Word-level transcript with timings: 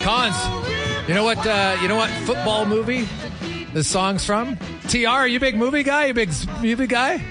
Cons, 0.00 0.36
you 1.08 1.14
know 1.14 1.24
what? 1.24 1.38
Uh, 1.46 1.76
you 1.80 1.88
know 1.88 1.96
what 1.96 2.10
football 2.26 2.66
movie 2.66 3.08
the 3.72 3.82
song's 3.82 4.24
from? 4.24 4.56
Tr, 4.88 5.06
are 5.08 5.26
you 5.26 5.40
big 5.40 5.56
movie 5.56 5.82
guy? 5.82 6.06
You 6.06 6.14
big 6.14 6.30
movie 6.60 6.86
guy? 6.86 7.24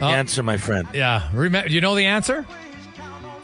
Oh, 0.00 0.06
Answer, 0.08 0.42
my 0.42 0.56
friend. 0.58 0.86
yeah. 0.92 1.30
Remember? 1.32 1.70
You 1.70 1.80
know 1.80 1.94
the 1.94 2.04
answer? 2.04 2.44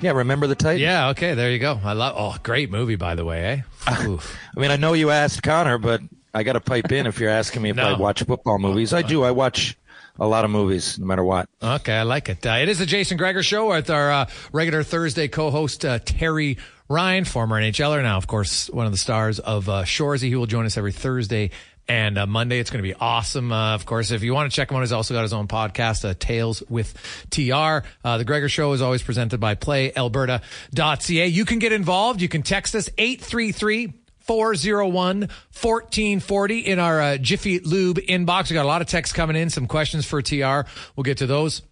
Yeah, 0.00 0.11
remember 0.12 0.47
the 0.49 0.55
Titans? 0.56 0.83
Yeah. 0.83 1.11
Okay. 1.11 1.34
There 1.34 1.50
you 1.50 1.59
go. 1.61 1.81
I 1.83 1.93
love. 1.95 2.15
Oh, 2.19 2.37
great 2.43 2.71
movie, 2.71 2.97
by 2.97 3.15
the 3.15 3.25
way. 3.25 3.65
Eh? 3.87 4.05
Oof. 4.06 4.37
I 4.55 4.61
mean, 4.61 4.71
I 4.71 4.77
know 4.77 4.93
you 4.93 5.11
asked 5.11 5.43
Connor, 5.43 5.79
but 5.79 6.03
I 6.34 6.43
got 6.43 6.55
to 6.55 6.61
pipe 6.61 6.91
in 6.93 7.06
if 7.06 7.21
you're 7.21 7.31
asking 7.31 7.62
me 7.62 7.71
if 7.71 7.79
I 7.79 7.97
watch 7.97 8.23
football 8.25 8.59
movies. 8.59 8.93
I 8.93 9.00
do. 9.03 9.23
I 9.23 9.31
watch 9.31 9.79
a 10.19 10.27
lot 10.27 10.44
of 10.44 10.50
movies, 10.50 10.99
no 10.99 11.06
matter 11.06 11.25
what. 11.25 11.49
Okay, 11.62 11.94
I 11.97 12.03
like 12.03 12.29
it. 12.29 12.44
Uh, 12.44 12.50
it 12.61 12.69
is 12.69 12.81
the 12.81 12.87
Jason 12.87 13.17
Gregor 13.17 13.43
Show 13.43 13.69
with 13.69 13.89
our 13.89 14.11
uh, 14.11 14.29
regular 14.53 14.83
Thursday 14.83 15.29
co-host 15.29 15.84
uh, 15.87 16.00
Terry 16.05 16.59
Ryan, 16.88 17.25
former 17.25 17.60
NHLer, 17.60 18.03
now 18.03 18.16
of 18.16 18.26
course 18.26 18.69
one 18.69 18.87
of 18.87 18.93
the 18.93 18.98
stars 18.98 19.38
of 19.38 19.69
uh, 19.69 19.82
Shoresy. 19.84 20.28
He 20.28 20.37
will 20.37 20.47
join 20.47 20.66
us 20.66 20.76
every 20.76 20.93
Thursday 20.93 21.50
and 21.88 22.19
uh, 22.19 22.26
Monday. 22.26 22.59
It's 22.59 22.70
going 22.70 22.82
to 22.82 22.88
be 22.88 22.94
awesome. 22.94 23.53
Uh, 23.53 23.75
of 23.75 23.87
course, 23.87 24.10
if 24.10 24.22
you 24.22 24.34
want 24.34 24.50
to 24.50 24.54
check 24.54 24.70
him 24.70 24.76
out, 24.76 24.81
he's 24.81 24.93
also 24.93 25.15
got 25.15 25.22
his 25.22 25.32
own 25.32 25.48
podcast, 25.48 26.09
uh, 26.09 26.15
Tales 26.19 26.62
with 26.69 26.94
TR. 27.31 27.87
Uh, 28.04 28.19
the 28.19 28.25
Gregor 28.25 28.48
Show 28.48 28.72
is 28.72 28.82
always 28.82 29.03
presented 29.03 29.41
by 29.41 29.54
PlayAlberta.ca. 29.54 31.26
You 31.26 31.44
can 31.44 31.59
get 31.59 31.72
involved. 31.72 32.20
You 32.20 32.28
can 32.28 32.43
text 32.43 32.75
us 32.75 32.88
eight 32.99 33.20
three 33.20 33.53
three. 33.53 33.94
401 34.22 34.93
1440 35.22 36.59
in 36.60 36.78
our 36.78 37.00
uh, 37.00 37.16
Jiffy 37.16 37.59
Lube 37.59 37.99
inbox. 37.99 38.50
We 38.50 38.54
got 38.54 38.64
a 38.64 38.69
lot 38.69 38.81
of 38.81 38.87
texts 38.87 39.12
coming 39.12 39.34
in, 39.34 39.50
some 39.50 39.66
questions 39.66 40.06
for 40.06 40.22
TR. 40.22 40.60
We'll 40.94 41.03
get 41.03 41.19
to 41.19 41.26
those 41.26 41.62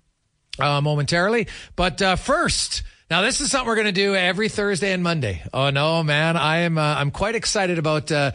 uh, 0.59 0.81
momentarily. 0.81 1.47
But 1.77 2.03
uh, 2.03 2.17
first, 2.17 2.83
now 3.11 3.23
this 3.23 3.41
is 3.41 3.51
something 3.51 3.67
we're 3.67 3.75
going 3.75 3.87
to 3.87 3.93
do 3.93 4.15
every 4.15 4.49
Thursday 4.49 4.93
and 4.93 5.03
Monday. 5.03 5.43
Oh 5.53 5.71
no, 5.71 6.03
man, 6.03 6.37
I 6.37 6.59
am 6.59 6.79
uh, 6.79 6.95
I'm 6.95 7.11
quite 7.11 7.35
excited 7.35 7.79
about 7.79 8.13
uh, 8.13 8.31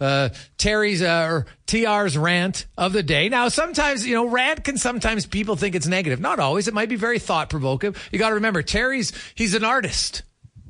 uh, 0.00 0.30
Terry's 0.58 1.00
uh, 1.00 1.28
or 1.30 1.46
TR's 1.66 2.18
rant 2.18 2.66
of 2.76 2.92
the 2.92 3.02
day. 3.02 3.28
Now, 3.28 3.48
sometimes 3.48 4.06
you 4.06 4.14
know, 4.14 4.26
rant 4.26 4.64
can 4.64 4.78
sometimes 4.78 5.26
people 5.26 5.54
think 5.54 5.74
it's 5.74 5.86
negative. 5.86 6.20
Not 6.20 6.40
always. 6.40 6.66
It 6.66 6.74
might 6.74 6.88
be 6.88 6.96
very 6.96 7.20
thought 7.20 7.50
provoking. 7.50 7.94
You 8.10 8.18
got 8.18 8.30
to 8.30 8.34
remember, 8.34 8.62
Terry's 8.62 9.12
he's 9.34 9.54
an 9.54 9.64
artist. 9.64 10.22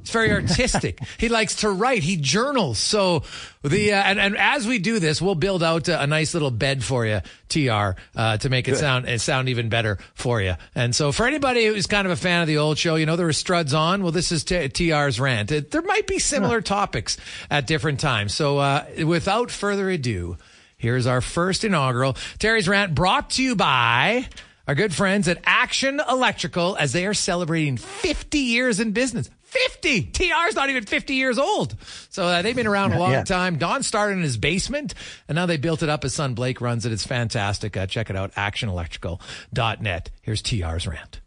It's 0.07 0.13
very 0.13 0.31
artistic. 0.31 1.01
he 1.19 1.29
likes 1.29 1.57
to 1.57 1.69
write. 1.69 2.05
He 2.05 2.17
journals. 2.17 2.79
So 2.79 3.25
the 3.65 3.93
uh, 3.93 3.97
and, 3.97 4.21
and 4.21 4.37
as 4.39 4.65
we 4.65 4.79
do 4.79 5.01
this, 5.01 5.21
we'll 5.21 5.35
build 5.35 5.65
out 5.65 5.89
a, 5.89 6.01
a 6.01 6.07
nice 6.07 6.33
little 6.33 6.53
bed 6.53 6.85
for 6.85 7.05
you, 7.05 7.23
Tr, 7.49 7.99
uh, 8.15 8.37
to 8.37 8.49
make 8.49 8.69
it 8.69 8.77
sound 8.77 9.09
it 9.09 9.21
sound 9.21 9.49
even 9.49 9.69
better 9.69 9.99
for 10.15 10.41
you. 10.41 10.55
And 10.77 10.95
so 10.95 11.11
for 11.11 11.27
anybody 11.27 11.67
who's 11.67 11.89
kind 11.89 12.07
of 12.07 12.13
a 12.13 12.17
fan 12.17 12.41
of 12.41 12.47
the 12.47 12.59
old 12.59 12.79
show, 12.79 12.95
you 12.95 13.05
know 13.05 13.17
there 13.17 13.27
were 13.27 13.33
Struds 13.33 13.77
on. 13.77 14.05
Well, 14.05 14.13
this 14.13 14.31
is 14.31 14.45
T- 14.45 14.69
Tr's 14.69 15.19
rant. 15.19 15.51
It, 15.51 15.73
there 15.73 15.83
might 15.83 16.07
be 16.07 16.21
similar 16.21 16.61
topics 16.61 17.17
at 17.51 17.67
different 17.67 17.99
times. 17.99 18.33
So 18.33 18.59
uh, 18.59 18.85
without 19.05 19.51
further 19.51 19.91
ado, 19.91 20.37
here's 20.77 21.09
our 21.09 21.21
first 21.21 21.65
inaugural 21.65 22.17
Terry's 22.39 22.69
rant, 22.69 22.95
brought 22.95 23.31
to 23.31 23.43
you 23.43 23.57
by. 23.57 24.29
Our 24.69 24.75
good 24.75 24.93
friends 24.93 25.29
at 25.29 25.39
Action 25.45 26.01
Electrical 26.09 26.77
as 26.77 26.93
they 26.93 27.07
are 27.07 27.15
celebrating 27.15 27.77
50 27.77 28.39
years 28.39 28.81
in 28.81 28.91
business. 28.91 29.31
50! 29.65 30.03
TR's 30.13 30.55
not 30.55 30.71
even 30.71 30.85
50 30.85 31.15
years 31.15 31.39
old. 31.39 31.77
So 32.11 32.27
uh, 32.27 32.43
they've 32.43 32.57
been 32.57 32.67
around 32.67 32.93
a 32.93 32.99
long 32.99 33.13
yet. 33.13 33.27
time. 33.27 33.59
Don 33.59 33.83
started 33.83 34.15
in 34.15 34.23
his 34.23 34.37
basement 34.37 34.95
and 35.29 35.37
now 35.37 35.47
they 35.47 35.57
built 35.57 35.83
it 35.83 35.89
up. 35.89 36.03
His 36.03 36.15
son 36.15 36.35
Blake 36.35 36.61
runs 36.61 36.85
it. 36.87 36.93
It's 36.93 37.07
fantastic. 37.07 37.77
Uh, 37.77 37.87
check 37.87 38.11
it 38.11 38.17
out. 38.17 38.33
ActionElectrical.net. 38.33 40.11
Here's 40.23 40.43
TR's 40.43 40.87
rant. 40.87 41.21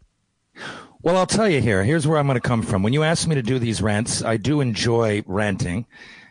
Well, 1.02 1.16
I'll 1.16 1.26
tell 1.26 1.48
you 1.48 1.62
here. 1.62 1.82
Here's 1.82 2.06
where 2.06 2.18
I'm 2.18 2.26
going 2.26 2.40
to 2.40 2.46
come 2.46 2.62
from. 2.62 2.82
When 2.82 2.92
you 2.92 3.02
ask 3.02 3.26
me 3.26 3.34
to 3.36 3.42
do 3.42 3.58
these 3.58 3.80
rants, 3.80 4.22
I 4.22 4.36
do 4.36 4.60
enjoy 4.60 5.22
ranting. 5.26 5.86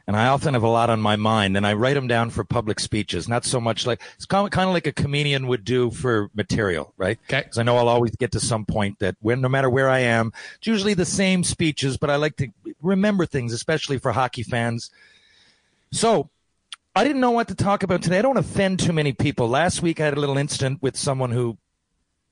And 0.09 0.17
I 0.17 0.29
often 0.29 0.55
have 0.55 0.63
a 0.63 0.67
lot 0.67 0.89
on 0.89 0.99
my 0.99 1.17
mind, 1.17 1.55
and 1.55 1.67
I 1.67 1.73
write 1.73 1.93
them 1.93 2.07
down 2.07 2.31
for 2.31 2.43
public 2.43 2.79
speeches. 2.79 3.29
Not 3.29 3.45
so 3.45 3.61
much 3.61 3.85
like 3.85 4.01
it's 4.15 4.25
kind 4.25 4.43
of, 4.43 4.49
kind 4.49 4.67
of 4.67 4.73
like 4.73 4.87
a 4.87 4.91
comedian 4.91 5.45
would 5.45 5.63
do 5.63 5.91
for 5.91 6.31
material, 6.33 6.95
right? 6.97 7.19
Okay. 7.29 7.41
Because 7.43 7.59
I 7.59 7.61
know 7.61 7.77
I'll 7.77 7.87
always 7.87 8.15
get 8.15 8.31
to 8.31 8.39
some 8.39 8.65
point 8.65 8.97
that 8.97 9.17
when, 9.21 9.39
no 9.39 9.47
matter 9.47 9.69
where 9.69 9.87
I 9.87 9.99
am, 9.99 10.33
it's 10.57 10.65
usually 10.65 10.95
the 10.95 11.05
same 11.05 11.43
speeches, 11.43 11.95
but 11.95 12.09
I 12.09 12.15
like 12.15 12.37
to 12.37 12.47
remember 12.81 13.27
things, 13.27 13.53
especially 13.53 13.99
for 13.99 14.11
hockey 14.11 14.41
fans. 14.41 14.89
So 15.91 16.31
I 16.95 17.03
didn't 17.03 17.21
know 17.21 17.29
what 17.29 17.47
to 17.49 17.53
talk 17.53 17.83
about 17.83 18.01
today. 18.01 18.17
I 18.17 18.23
don't 18.23 18.35
offend 18.35 18.79
too 18.79 18.93
many 18.93 19.13
people. 19.13 19.47
Last 19.47 19.83
week 19.83 20.01
I 20.01 20.05
had 20.05 20.17
a 20.17 20.19
little 20.19 20.39
incident 20.39 20.81
with 20.81 20.97
someone 20.97 21.29
who 21.29 21.59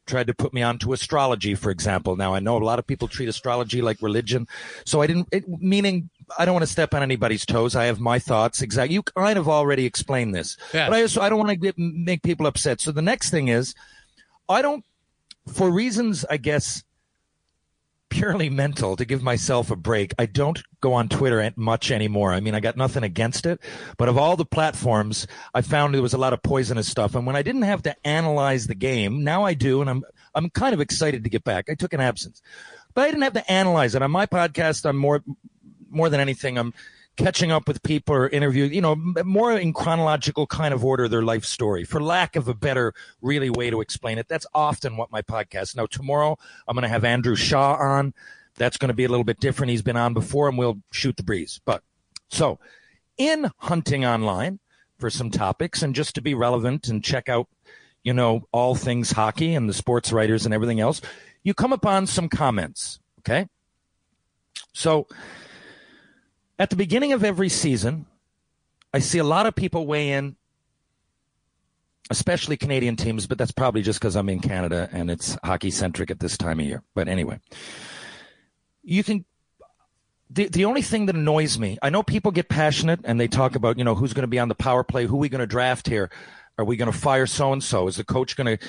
tried 0.07 0.25
to 0.25 0.33
put 0.33 0.51
me 0.51 0.63
onto 0.63 0.94
astrology, 0.94 1.53
for 1.53 1.69
example. 1.69 2.15
Now 2.15 2.33
I 2.33 2.39
know 2.39 2.57
a 2.57 2.63
lot 2.63 2.80
of 2.80 2.88
people 2.88 3.07
treat 3.07 3.30
astrology 3.30 3.83
like 3.83 4.01
religion, 4.01 4.47
so 4.83 5.01
I 5.01 5.06
didn't. 5.06 5.27
It, 5.31 5.47
meaning, 5.47 6.09
I 6.38 6.45
don't 6.45 6.53
want 6.53 6.65
to 6.65 6.71
step 6.71 6.94
on 6.94 7.03
anybody's 7.03 7.45
toes. 7.45 7.75
I 7.75 7.85
have 7.85 8.00
my 8.00 8.19
thoughts. 8.19 8.62
Exactly. 8.62 8.94
You 8.95 9.03
kind 9.03 9.38
of 9.38 9.47
already 9.47 9.85
explained 9.85 10.33
this, 10.35 10.57
Yeah. 10.74 10.89
but 10.89 10.95
I 10.97 11.01
also 11.03 11.21
I 11.21 11.29
don't 11.29 11.38
want 11.39 11.50
to 11.51 11.56
get, 11.56 11.77
make 11.77 12.21
people 12.24 12.47
upset. 12.47 12.81
So 12.81 12.91
the 12.91 13.01
next 13.01 13.29
thing 13.29 13.47
is, 13.47 13.75
I 14.50 14.62
don't, 14.62 14.83
for 15.51 15.69
reasons 15.69 16.25
I 16.29 16.38
guess 16.38 16.83
purely 18.09 18.50
mental 18.50 18.95
to 18.95 19.06
give 19.06 19.21
myself 19.21 19.69
a 19.69 19.75
break. 19.75 20.13
I 20.18 20.25
don't 20.25 20.62
go 20.79 20.94
on 20.94 21.09
Twitter 21.09 21.51
much 21.57 21.91
anymore. 21.91 22.33
I 22.33 22.39
mean, 22.39 22.56
I 22.56 22.59
got 22.62 22.77
nothing 22.77 23.03
against 23.03 23.45
it, 23.45 23.59
but 23.97 24.07
of 24.07 24.18
all 24.18 24.38
the 24.38 24.45
platforms, 24.45 25.27
I 25.53 25.62
found 25.62 25.94
there 25.94 26.01
was 26.01 26.13
a 26.13 26.18
lot 26.18 26.31
of 26.33 26.41
poisonous 26.41 26.88
stuff. 26.88 27.15
And 27.15 27.25
when 27.27 27.35
I 27.35 27.41
didn't 27.41 27.63
have 27.63 27.83
to 27.83 27.95
analyze 28.07 28.68
the 28.68 28.75
game, 28.75 29.23
now 29.23 29.44
I 29.44 29.53
do, 29.53 29.81
and 29.81 29.89
I'm 29.89 30.03
I'm 30.35 30.50
kind 30.51 30.73
of 30.73 30.80
excited 30.81 31.23
to 31.23 31.30
get 31.30 31.44
back. 31.44 31.69
I 31.69 31.75
took 31.75 31.94
an 31.94 32.00
absence, 32.00 32.41
but 32.94 33.01
I 33.01 33.07
didn't 33.07 33.23
have 33.23 33.33
to 33.33 33.51
analyze 33.51 33.94
it 33.95 34.01
on 34.01 34.12
my 34.12 34.25
podcast. 34.25 34.85
I'm 34.88 34.97
more 34.97 35.21
more 35.89 36.09
than 36.09 36.19
anything. 36.19 36.57
I'm 36.57 36.73
catching 37.17 37.51
up 37.51 37.67
with 37.67 37.81
people 37.83 38.15
or 38.15 38.29
interview, 38.29 38.65
you 38.65 38.79
know, 38.79 38.95
more 38.95 39.57
in 39.57 39.73
chronological 39.73 40.47
kind 40.47 40.73
of 40.73 40.85
order, 40.85 41.07
their 41.07 41.23
life 41.23 41.43
story, 41.43 41.83
for 41.83 42.01
lack 42.01 42.35
of 42.35 42.47
a 42.47 42.53
better, 42.53 42.93
really 43.21 43.49
way 43.49 43.69
to 43.69 43.81
explain 43.81 44.17
it. 44.17 44.27
That's 44.29 44.45
often 44.53 44.97
what 44.97 45.11
my 45.11 45.21
podcast. 45.23 45.75
Now, 45.75 45.87
tomorrow 45.87 46.37
I'm 46.67 46.75
going 46.75 46.83
to 46.83 46.89
have 46.89 47.03
Andrew 47.03 47.35
Shaw 47.35 47.73
on. 47.73 48.13
That's 48.55 48.77
going 48.77 48.89
to 48.89 48.95
be 48.95 49.03
a 49.03 49.09
little 49.09 49.23
bit 49.23 49.39
different. 49.39 49.71
He's 49.71 49.81
been 49.81 49.97
on 49.97 50.13
before 50.13 50.47
and 50.47 50.57
we'll 50.57 50.79
shoot 50.91 51.17
the 51.17 51.23
breeze. 51.23 51.59
But 51.65 51.83
so 52.29 52.59
in 53.17 53.51
hunting 53.57 54.05
online 54.05 54.59
for 54.99 55.09
some 55.09 55.31
topics 55.31 55.81
and 55.81 55.95
just 55.95 56.15
to 56.15 56.21
be 56.21 56.33
relevant 56.33 56.87
and 56.87 57.03
check 57.03 57.29
out, 57.29 57.47
you 58.03 58.13
know, 58.13 58.47
all 58.51 58.75
things 58.75 59.11
hockey 59.11 59.53
and 59.55 59.67
the 59.67 59.73
sports 59.73 60.11
writers 60.11 60.45
and 60.45 60.53
everything 60.53 60.79
else, 60.79 61.01
you 61.43 61.53
come 61.53 61.73
upon 61.73 62.07
some 62.07 62.29
comments. 62.29 62.99
Okay. 63.19 63.47
So, 64.73 65.07
at 66.59 66.69
the 66.69 66.75
beginning 66.75 67.13
of 67.13 67.24
every 67.24 67.50
season, 67.50 68.06
I 68.94 69.00
see 69.00 69.19
a 69.19 69.24
lot 69.24 69.45
of 69.45 69.56
people 69.56 69.86
weigh 69.86 70.12
in, 70.12 70.36
especially 72.09 72.57
Canadian 72.57 72.95
teams, 72.95 73.27
but 73.27 73.38
that's 73.38 73.51
probably 73.51 73.81
just 73.81 74.00
because 74.00 74.15
I'm 74.15 74.30
in 74.30 74.39
Canada 74.39 74.89
and 74.92 75.12
it's 75.12 75.38
hockey 75.44 75.71
centric 75.71 76.09
at 76.09 76.19
this 76.19 76.38
time 76.38 76.59
of 76.59 76.65
year. 76.65 76.83
But 76.95 77.07
anyway, 77.07 77.39
you 78.83 79.04
can. 79.04 79.25
The, 80.30 80.50
the 80.50 80.65
only 80.65 80.81
thing 80.81 81.06
that 81.06 81.15
annoys 81.15 81.57
me, 81.57 81.77
I 81.81 81.89
know 81.89 82.04
people 82.04 82.31
get 82.31 82.50
passionate 82.50 83.00
and 83.06 83.18
they 83.18 83.30
talk 83.30 83.56
about, 83.56 83.77
you 83.77 83.86
know, 83.86 83.95
who's 83.95 84.12
going 84.12 84.24
to 84.24 84.27
be 84.27 84.39
on 84.39 84.50
the 84.50 84.56
power 84.56 84.83
play, 84.83 85.06
who 85.06 85.15
are 85.15 85.19
we 85.19 85.30
going 85.30 85.39
to 85.39 85.48
draft 85.48 85.88
here? 85.88 86.09
Are 86.57 86.65
we 86.65 86.75
going 86.75 86.92
to 86.92 86.98
fire 86.98 87.25
so 87.27 87.54
and 87.54 87.63
so? 87.63 87.88
Is 87.88 87.95
the 87.95 88.04
coach 88.04 88.36
going 88.36 88.57
to 88.57 88.68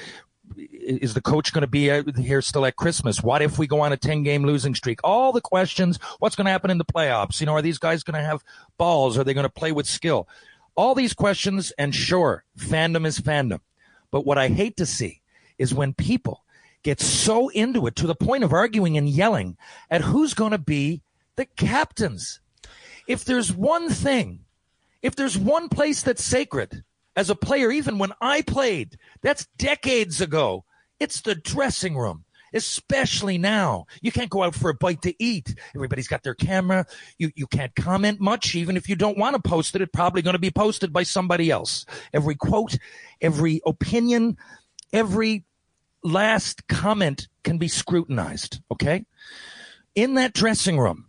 is 0.88 1.14
the 1.14 1.20
coach 1.20 1.52
going 1.52 1.62
to 1.62 1.67
be 1.67 1.90
here 2.20 2.43
still 2.43 2.67
at 2.67 2.76
Christmas? 2.76 3.23
What 3.23 3.43
if 3.43 3.58
we 3.58 3.67
go 3.67 3.81
on 3.81 3.93
a 3.93 3.96
10 3.96 4.23
game 4.23 4.44
losing 4.44 4.75
streak? 4.75 5.00
All 5.05 5.32
the 5.32 5.40
questions. 5.40 5.99
What's 6.19 6.35
going 6.35 6.46
to 6.46 6.50
happen 6.50 6.70
in 6.70 6.79
the 6.79 6.85
playoffs? 6.85 7.40
You 7.40 7.46
know, 7.46 7.52
are 7.52 7.62
these 7.62 7.79
guys 7.79 8.02
going 8.02 8.19
to 8.19 8.26
have 8.26 8.43
balls? 8.79 9.19
Are 9.19 9.25
they 9.25 9.35
going 9.35 9.44
to 9.44 9.50
play 9.50 9.73
with 9.73 9.87
skill? 9.87 10.29
All 10.75 10.94
these 10.94 11.12
questions. 11.12 11.73
And 11.79 11.94
sure, 11.94 12.44
fandom 12.58 13.06
is 13.06 13.20
fandom. 13.20 13.61
But 14.11 14.25
what 14.25 14.38
I 14.38 14.49
hate 14.49 14.76
to 14.79 14.87
see 14.87 15.20
is 15.58 15.75
when 15.75 15.93
people 15.93 16.44
get 16.82 17.00
so 17.00 17.49
into 17.49 17.87
it 17.87 17.96
to 17.96 18.06
the 18.06 18.14
point 18.14 18.44
of 18.44 18.52
arguing 18.52 18.96
and 18.96 19.08
yelling 19.08 19.56
at 19.90 20.00
who's 20.00 20.32
going 20.32 20.52
to 20.52 20.58
be 20.58 21.02
the 21.37 21.44
captains. 21.44 22.40
If 23.06 23.25
there's 23.25 23.52
one 23.52 23.90
thing, 23.90 24.40
if 25.02 25.14
there's 25.14 25.37
one 25.37 25.69
place 25.69 26.02
that's 26.02 26.25
sacred, 26.25 26.82
as 27.17 27.31
a 27.31 27.35
player, 27.35 27.73
even 27.73 27.99
when 27.99 28.12
I 28.20 28.43
played, 28.43 28.96
that's 29.23 29.46
decades 29.56 30.20
ago. 30.20 30.64
It's 31.00 31.20
the 31.20 31.34
dressing 31.34 31.96
room, 31.96 32.24
especially 32.52 33.38
now. 33.38 33.86
You 34.02 34.12
can't 34.12 34.30
go 34.30 34.42
out 34.42 34.54
for 34.54 34.70
a 34.70 34.74
bite 34.74 35.02
to 35.02 35.14
eat. 35.22 35.54
Everybody's 35.74 36.08
got 36.08 36.22
their 36.22 36.34
camera. 36.34 36.86
You, 37.18 37.30
you 37.34 37.46
can't 37.46 37.74
comment 37.74 38.20
much. 38.20 38.54
Even 38.54 38.76
if 38.76 38.88
you 38.88 38.96
don't 38.96 39.18
want 39.18 39.36
to 39.36 39.42
post 39.42 39.74
it, 39.74 39.82
it's 39.82 39.90
probably 39.92 40.22
going 40.22 40.34
to 40.34 40.40
be 40.40 40.50
posted 40.50 40.92
by 40.92 41.02
somebody 41.02 41.50
else. 41.50 41.86
Every 42.12 42.34
quote, 42.34 42.78
every 43.20 43.60
opinion, 43.66 44.36
every 44.92 45.44
last 46.02 46.66
comment 46.68 47.28
can 47.42 47.58
be 47.58 47.68
scrutinized. 47.68 48.60
Okay. 48.70 49.04
In 49.94 50.14
that 50.14 50.32
dressing 50.32 50.78
room, 50.78 51.06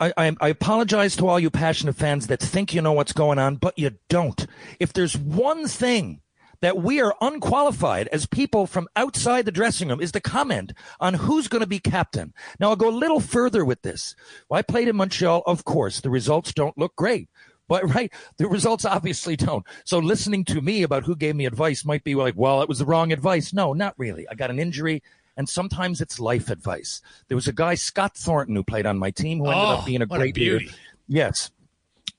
I, 0.00 0.12
I, 0.16 0.36
I, 0.40 0.48
apologize 0.48 1.14
to 1.16 1.28
all 1.28 1.38
you 1.38 1.50
passionate 1.50 1.94
fans 1.94 2.26
that 2.26 2.40
think 2.40 2.74
you 2.74 2.82
know 2.82 2.92
what's 2.92 3.12
going 3.12 3.38
on, 3.38 3.56
but 3.56 3.78
you 3.78 3.92
don't. 4.08 4.46
If 4.80 4.92
there's 4.92 5.16
one 5.16 5.68
thing 5.68 6.21
that 6.62 6.78
we 6.78 7.00
are 7.00 7.14
unqualified 7.20 8.08
as 8.08 8.24
people 8.24 8.66
from 8.66 8.88
outside 8.96 9.44
the 9.44 9.52
dressing 9.52 9.88
room 9.88 10.00
is 10.00 10.12
to 10.12 10.20
comment 10.20 10.72
on 11.00 11.14
who's 11.14 11.48
going 11.48 11.60
to 11.60 11.66
be 11.66 11.78
captain. 11.78 12.32
Now 12.58 12.70
I'll 12.70 12.76
go 12.76 12.88
a 12.88 12.90
little 12.90 13.20
further 13.20 13.64
with 13.64 13.82
this. 13.82 14.16
Well, 14.48 14.58
I 14.58 14.62
played 14.62 14.88
in 14.88 14.96
Montreal, 14.96 15.42
of 15.46 15.64
course. 15.64 16.00
The 16.00 16.10
results 16.10 16.54
don't 16.54 16.78
look 16.78 16.96
great. 16.96 17.28
But 17.68 17.94
right, 17.94 18.12
the 18.38 18.48
results 18.48 18.84
obviously 18.84 19.36
don't. 19.36 19.64
So 19.84 19.98
listening 19.98 20.44
to 20.46 20.60
me 20.60 20.82
about 20.82 21.04
who 21.04 21.16
gave 21.16 21.36
me 21.36 21.46
advice 21.46 21.84
might 21.84 22.04
be 22.04 22.14
like, 22.14 22.34
well, 22.36 22.62
it 22.62 22.68
was 22.68 22.78
the 22.78 22.86
wrong 22.86 23.12
advice. 23.12 23.52
No, 23.52 23.72
not 23.72 23.94
really. 23.98 24.26
I 24.28 24.34
got 24.34 24.50
an 24.50 24.58
injury 24.58 25.02
and 25.36 25.48
sometimes 25.48 26.00
it's 26.00 26.20
life 26.20 26.50
advice. 26.50 27.00
There 27.28 27.36
was 27.36 27.48
a 27.48 27.52
guy, 27.52 27.74
Scott 27.74 28.16
Thornton, 28.16 28.54
who 28.54 28.62
played 28.62 28.86
on 28.86 28.98
my 28.98 29.10
team, 29.10 29.38
who 29.38 29.46
ended 29.46 29.64
oh, 29.64 29.78
up 29.78 29.86
being 29.86 30.02
a 30.02 30.04
a 30.04 30.06
great 30.06 30.34
beauty. 30.34 30.66
leader. 30.66 30.76
Yes, 31.08 31.50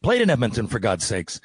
played 0.01 0.21
in 0.21 0.29
Edmonton 0.29 0.67
for 0.67 0.79
God's 0.79 1.05
sakes. 1.05 1.39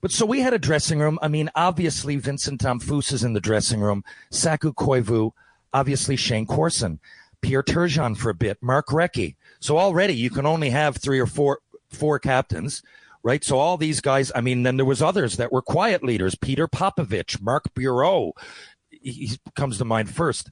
But 0.00 0.12
so 0.12 0.24
we 0.24 0.40
had 0.40 0.54
a 0.54 0.58
dressing 0.58 1.00
room. 1.00 1.18
I 1.20 1.28
mean, 1.28 1.50
obviously 1.54 2.16
Vincent 2.16 2.60
Damphousse 2.60 3.12
is 3.12 3.24
in 3.24 3.32
the 3.32 3.40
dressing 3.40 3.80
room. 3.80 4.04
Saku 4.30 4.72
Koivu, 4.72 5.32
obviously 5.72 6.16
Shayne 6.16 6.46
Corson, 6.46 7.00
Pierre 7.42 7.62
Turgeon 7.62 8.16
for 8.16 8.30
a 8.30 8.34
bit, 8.34 8.58
Mark 8.60 8.88
Recchi. 8.88 9.34
So 9.60 9.76
already 9.78 10.14
you 10.14 10.30
can 10.30 10.46
only 10.46 10.70
have 10.70 10.96
three 10.96 11.18
or 11.18 11.26
four 11.26 11.60
four 11.90 12.18
captains 12.18 12.82
right? 13.22 13.44
So 13.44 13.58
all 13.58 13.76
these 13.76 14.00
guys, 14.00 14.30
I 14.34 14.40
mean, 14.40 14.62
then 14.62 14.76
there 14.76 14.86
was 14.86 15.02
others 15.02 15.36
that 15.36 15.52
were 15.52 15.60
quiet 15.60 16.02
leaders, 16.02 16.34
Peter 16.34 16.68
Popovic, 16.68 17.42
Mark 17.42 17.74
Bureau, 17.74 18.32
he 18.90 19.38
comes 19.54 19.78
to 19.78 19.84
mind 19.84 20.10
first. 20.10 20.50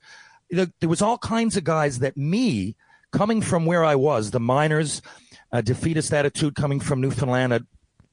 There 0.50 0.68
was 0.88 1.02
all 1.02 1.18
kinds 1.18 1.56
of 1.56 1.64
guys 1.64 1.98
that 2.00 2.16
me, 2.16 2.76
coming 3.12 3.40
from 3.40 3.66
where 3.66 3.84
I 3.84 3.94
was, 3.94 4.30
the 4.30 4.40
minors, 4.40 5.02
uh, 5.52 5.60
defeatist 5.60 6.12
attitude 6.12 6.54
coming 6.54 6.80
from 6.80 7.00
Newfoundland, 7.00 7.66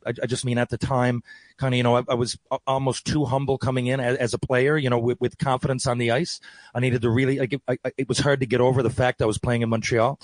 I, 0.05 0.13
I, 0.23 0.25
just 0.25 0.45
mean 0.45 0.57
at 0.57 0.69
the 0.69 0.77
time, 0.77 1.23
kind 1.57 1.73
of, 1.73 1.77
you 1.77 1.83
know, 1.83 1.97
I, 1.97 2.03
I, 2.09 2.13
was 2.15 2.37
almost 2.67 3.05
too 3.05 3.25
humble 3.25 3.57
coming 3.57 3.87
in 3.87 3.99
as, 3.99 4.17
as 4.17 4.33
a 4.33 4.37
player, 4.37 4.77
you 4.77 4.89
know, 4.89 4.99
with, 4.99 5.19
with, 5.19 5.37
confidence 5.37 5.87
on 5.87 5.97
the 5.97 6.11
ice. 6.11 6.39
I 6.73 6.79
needed 6.79 7.01
to 7.01 7.09
really, 7.09 7.39
like, 7.39 7.53
it, 7.53 7.93
it 7.97 8.09
was 8.09 8.19
hard 8.19 8.39
to 8.41 8.45
get 8.45 8.61
over 8.61 8.83
the 8.83 8.89
fact 8.89 9.21
I 9.21 9.25
was 9.25 9.37
playing 9.37 9.61
in 9.61 9.69
Montreal. 9.69 10.19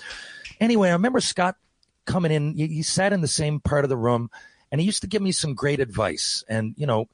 Anyway, 0.60 0.88
I 0.88 0.92
remember 0.92 1.20
Scott 1.20 1.56
coming 2.06 2.32
in, 2.32 2.54
he, 2.54 2.66
he 2.66 2.82
sat 2.82 3.12
in 3.12 3.20
the 3.20 3.28
same 3.28 3.60
part 3.60 3.84
of 3.84 3.88
the 3.88 3.96
room 3.96 4.30
and 4.70 4.80
he 4.80 4.86
used 4.86 5.02
to 5.02 5.08
give 5.08 5.22
me 5.22 5.32
some 5.32 5.54
great 5.54 5.80
advice. 5.80 6.44
And, 6.48 6.74
you 6.76 6.86
know, 6.86 7.08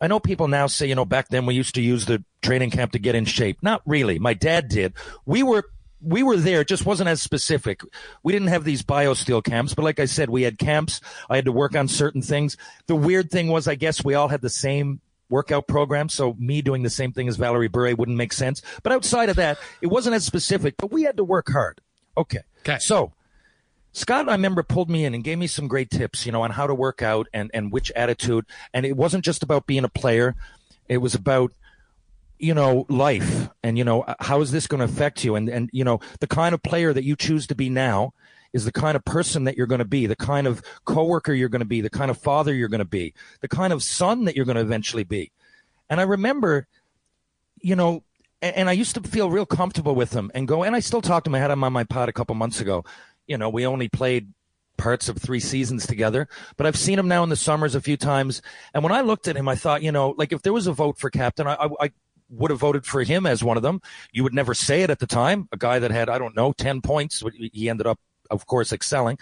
I 0.00 0.08
know 0.08 0.18
people 0.18 0.48
now 0.48 0.66
say, 0.66 0.86
you 0.86 0.94
know, 0.94 1.04
back 1.04 1.28
then 1.28 1.46
we 1.46 1.54
used 1.54 1.76
to 1.76 1.82
use 1.82 2.06
the 2.06 2.24
training 2.42 2.70
camp 2.70 2.92
to 2.92 2.98
get 2.98 3.14
in 3.14 3.24
shape. 3.24 3.58
Not 3.62 3.82
really. 3.86 4.18
My 4.18 4.34
dad 4.34 4.68
did. 4.68 4.94
We 5.26 5.42
were 5.42 5.64
we 6.02 6.22
were 6.22 6.36
there. 6.36 6.62
It 6.62 6.68
just 6.68 6.86
wasn't 6.86 7.08
as 7.08 7.22
specific. 7.22 7.82
We 8.22 8.32
didn't 8.32 8.48
have 8.48 8.64
these 8.64 8.82
biosteel 8.82 9.44
camps, 9.44 9.74
but 9.74 9.84
like 9.84 10.00
I 10.00 10.06
said, 10.06 10.30
we 10.30 10.42
had 10.42 10.58
camps. 10.58 11.00
I 11.30 11.36
had 11.36 11.44
to 11.46 11.52
work 11.52 11.76
on 11.76 11.88
certain 11.88 12.22
things. 12.22 12.56
The 12.86 12.96
weird 12.96 13.30
thing 13.30 13.48
was, 13.48 13.68
I 13.68 13.74
guess 13.74 14.04
we 14.04 14.14
all 14.14 14.28
had 14.28 14.40
the 14.40 14.50
same 14.50 15.00
workout 15.28 15.66
program. 15.66 16.08
So 16.08 16.34
me 16.38 16.60
doing 16.60 16.82
the 16.82 16.90
same 16.90 17.12
thing 17.12 17.28
as 17.28 17.36
Valeri 17.36 17.68
Bure 17.68 17.94
wouldn't 17.94 18.18
make 18.18 18.32
sense. 18.32 18.62
But 18.82 18.92
outside 18.92 19.28
of 19.28 19.36
that, 19.36 19.58
it 19.80 19.86
wasn't 19.86 20.14
as 20.14 20.24
specific, 20.24 20.74
but 20.76 20.92
we 20.92 21.02
had 21.02 21.16
to 21.16 21.24
work 21.24 21.50
hard. 21.50 21.80
Okay. 22.16 22.40
Okay. 22.60 22.78
So 22.78 23.12
Scott, 23.92 24.28
I 24.28 24.32
remember, 24.32 24.62
pulled 24.62 24.90
me 24.90 25.04
in 25.04 25.14
and 25.14 25.22
gave 25.22 25.38
me 25.38 25.46
some 25.46 25.68
great 25.68 25.90
tips, 25.90 26.24
you 26.24 26.32
know, 26.32 26.42
on 26.42 26.50
how 26.50 26.66
to 26.66 26.74
work 26.74 27.02
out 27.02 27.28
and, 27.32 27.50
and 27.52 27.70
which 27.70 27.92
attitude. 27.94 28.46
And 28.72 28.86
it 28.86 28.96
wasn't 28.96 29.24
just 29.24 29.42
about 29.42 29.66
being 29.66 29.84
a 29.84 29.88
player. 29.88 30.34
It 30.88 30.98
was 30.98 31.14
about, 31.14 31.52
you 32.42 32.54
know, 32.54 32.86
life 32.88 33.48
and, 33.62 33.78
you 33.78 33.84
know, 33.84 34.02
uh, 34.02 34.14
how 34.20 34.40
is 34.40 34.50
this 34.50 34.66
going 34.66 34.80
to 34.80 34.84
affect 34.84 35.24
you? 35.24 35.36
And, 35.36 35.48
and, 35.48 35.70
you 35.72 35.84
know, 35.84 36.00
the 36.20 36.26
kind 36.26 36.54
of 36.54 36.62
player 36.62 36.92
that 36.92 37.04
you 37.04 37.16
choose 37.16 37.46
to 37.46 37.54
be 37.54 37.70
now 37.70 38.12
is 38.52 38.64
the 38.64 38.72
kind 38.72 38.96
of 38.96 39.04
person 39.04 39.44
that 39.44 39.56
you're 39.56 39.66
going 39.66 39.78
to 39.78 39.84
be, 39.84 40.06
the 40.06 40.16
kind 40.16 40.46
of 40.46 40.62
coworker 40.84 41.32
you're 41.32 41.48
going 41.48 41.60
to 41.60 41.66
be, 41.66 41.80
the 41.80 41.88
kind 41.88 42.10
of 42.10 42.18
father 42.18 42.52
you're 42.52 42.68
going 42.68 42.80
to 42.80 42.84
be, 42.84 43.14
the 43.40 43.48
kind 43.48 43.72
of 43.72 43.82
son 43.82 44.24
that 44.24 44.36
you're 44.36 44.44
going 44.44 44.56
to 44.56 44.62
eventually 44.62 45.04
be. 45.04 45.30
And 45.88 46.00
I 46.00 46.04
remember, 46.04 46.66
you 47.60 47.76
know, 47.76 48.02
and, 48.42 48.56
and 48.56 48.68
I 48.68 48.72
used 48.72 48.94
to 48.96 49.00
feel 49.00 49.30
real 49.30 49.46
comfortable 49.46 49.94
with 49.94 50.12
him 50.12 50.30
and 50.34 50.46
go, 50.46 50.62
and 50.64 50.76
I 50.76 50.80
still 50.80 51.00
talk 51.00 51.24
to 51.24 51.30
him. 51.30 51.36
I 51.36 51.38
had 51.38 51.50
him 51.50 51.64
on 51.64 51.72
my 51.72 51.84
pod 51.84 52.08
a 52.10 52.12
couple 52.12 52.34
months 52.34 52.60
ago 52.60 52.84
you 53.26 53.38
know, 53.38 53.48
we 53.48 53.66
only 53.66 53.88
played 53.88 54.32
parts 54.76 55.08
of 55.08 55.16
three 55.18 55.40
seasons 55.40 55.86
together, 55.86 56.28
but 56.56 56.66
I've 56.66 56.76
seen 56.76 56.98
him 56.98 57.08
now 57.08 57.22
in 57.22 57.28
the 57.28 57.36
summers 57.36 57.74
a 57.74 57.80
few 57.80 57.96
times. 57.96 58.42
And 58.74 58.82
when 58.82 58.92
I 58.92 59.00
looked 59.00 59.28
at 59.28 59.36
him, 59.36 59.48
I 59.48 59.54
thought, 59.54 59.82
you 59.82 59.92
know, 59.92 60.14
like 60.16 60.32
if 60.32 60.42
there 60.42 60.52
was 60.52 60.66
a 60.66 60.72
vote 60.72 60.98
for 60.98 61.10
captain, 61.10 61.46
I, 61.46 61.54
I, 61.54 61.68
I 61.80 61.90
would 62.32 62.50
have 62.50 62.60
voted 62.60 62.86
for 62.86 63.02
him 63.02 63.26
as 63.26 63.44
one 63.44 63.56
of 63.56 63.62
them. 63.62 63.80
You 64.12 64.22
would 64.24 64.34
never 64.34 64.54
say 64.54 64.82
it 64.82 64.90
at 64.90 64.98
the 64.98 65.06
time. 65.06 65.48
A 65.52 65.56
guy 65.56 65.78
that 65.78 65.90
had, 65.90 66.08
I 66.08 66.18
don't 66.18 66.34
know, 66.34 66.52
10 66.52 66.80
points. 66.80 67.22
He 67.52 67.68
ended 67.68 67.86
up, 67.86 68.00
of 68.30 68.46
course, 68.46 68.72
excelling, 68.72 69.18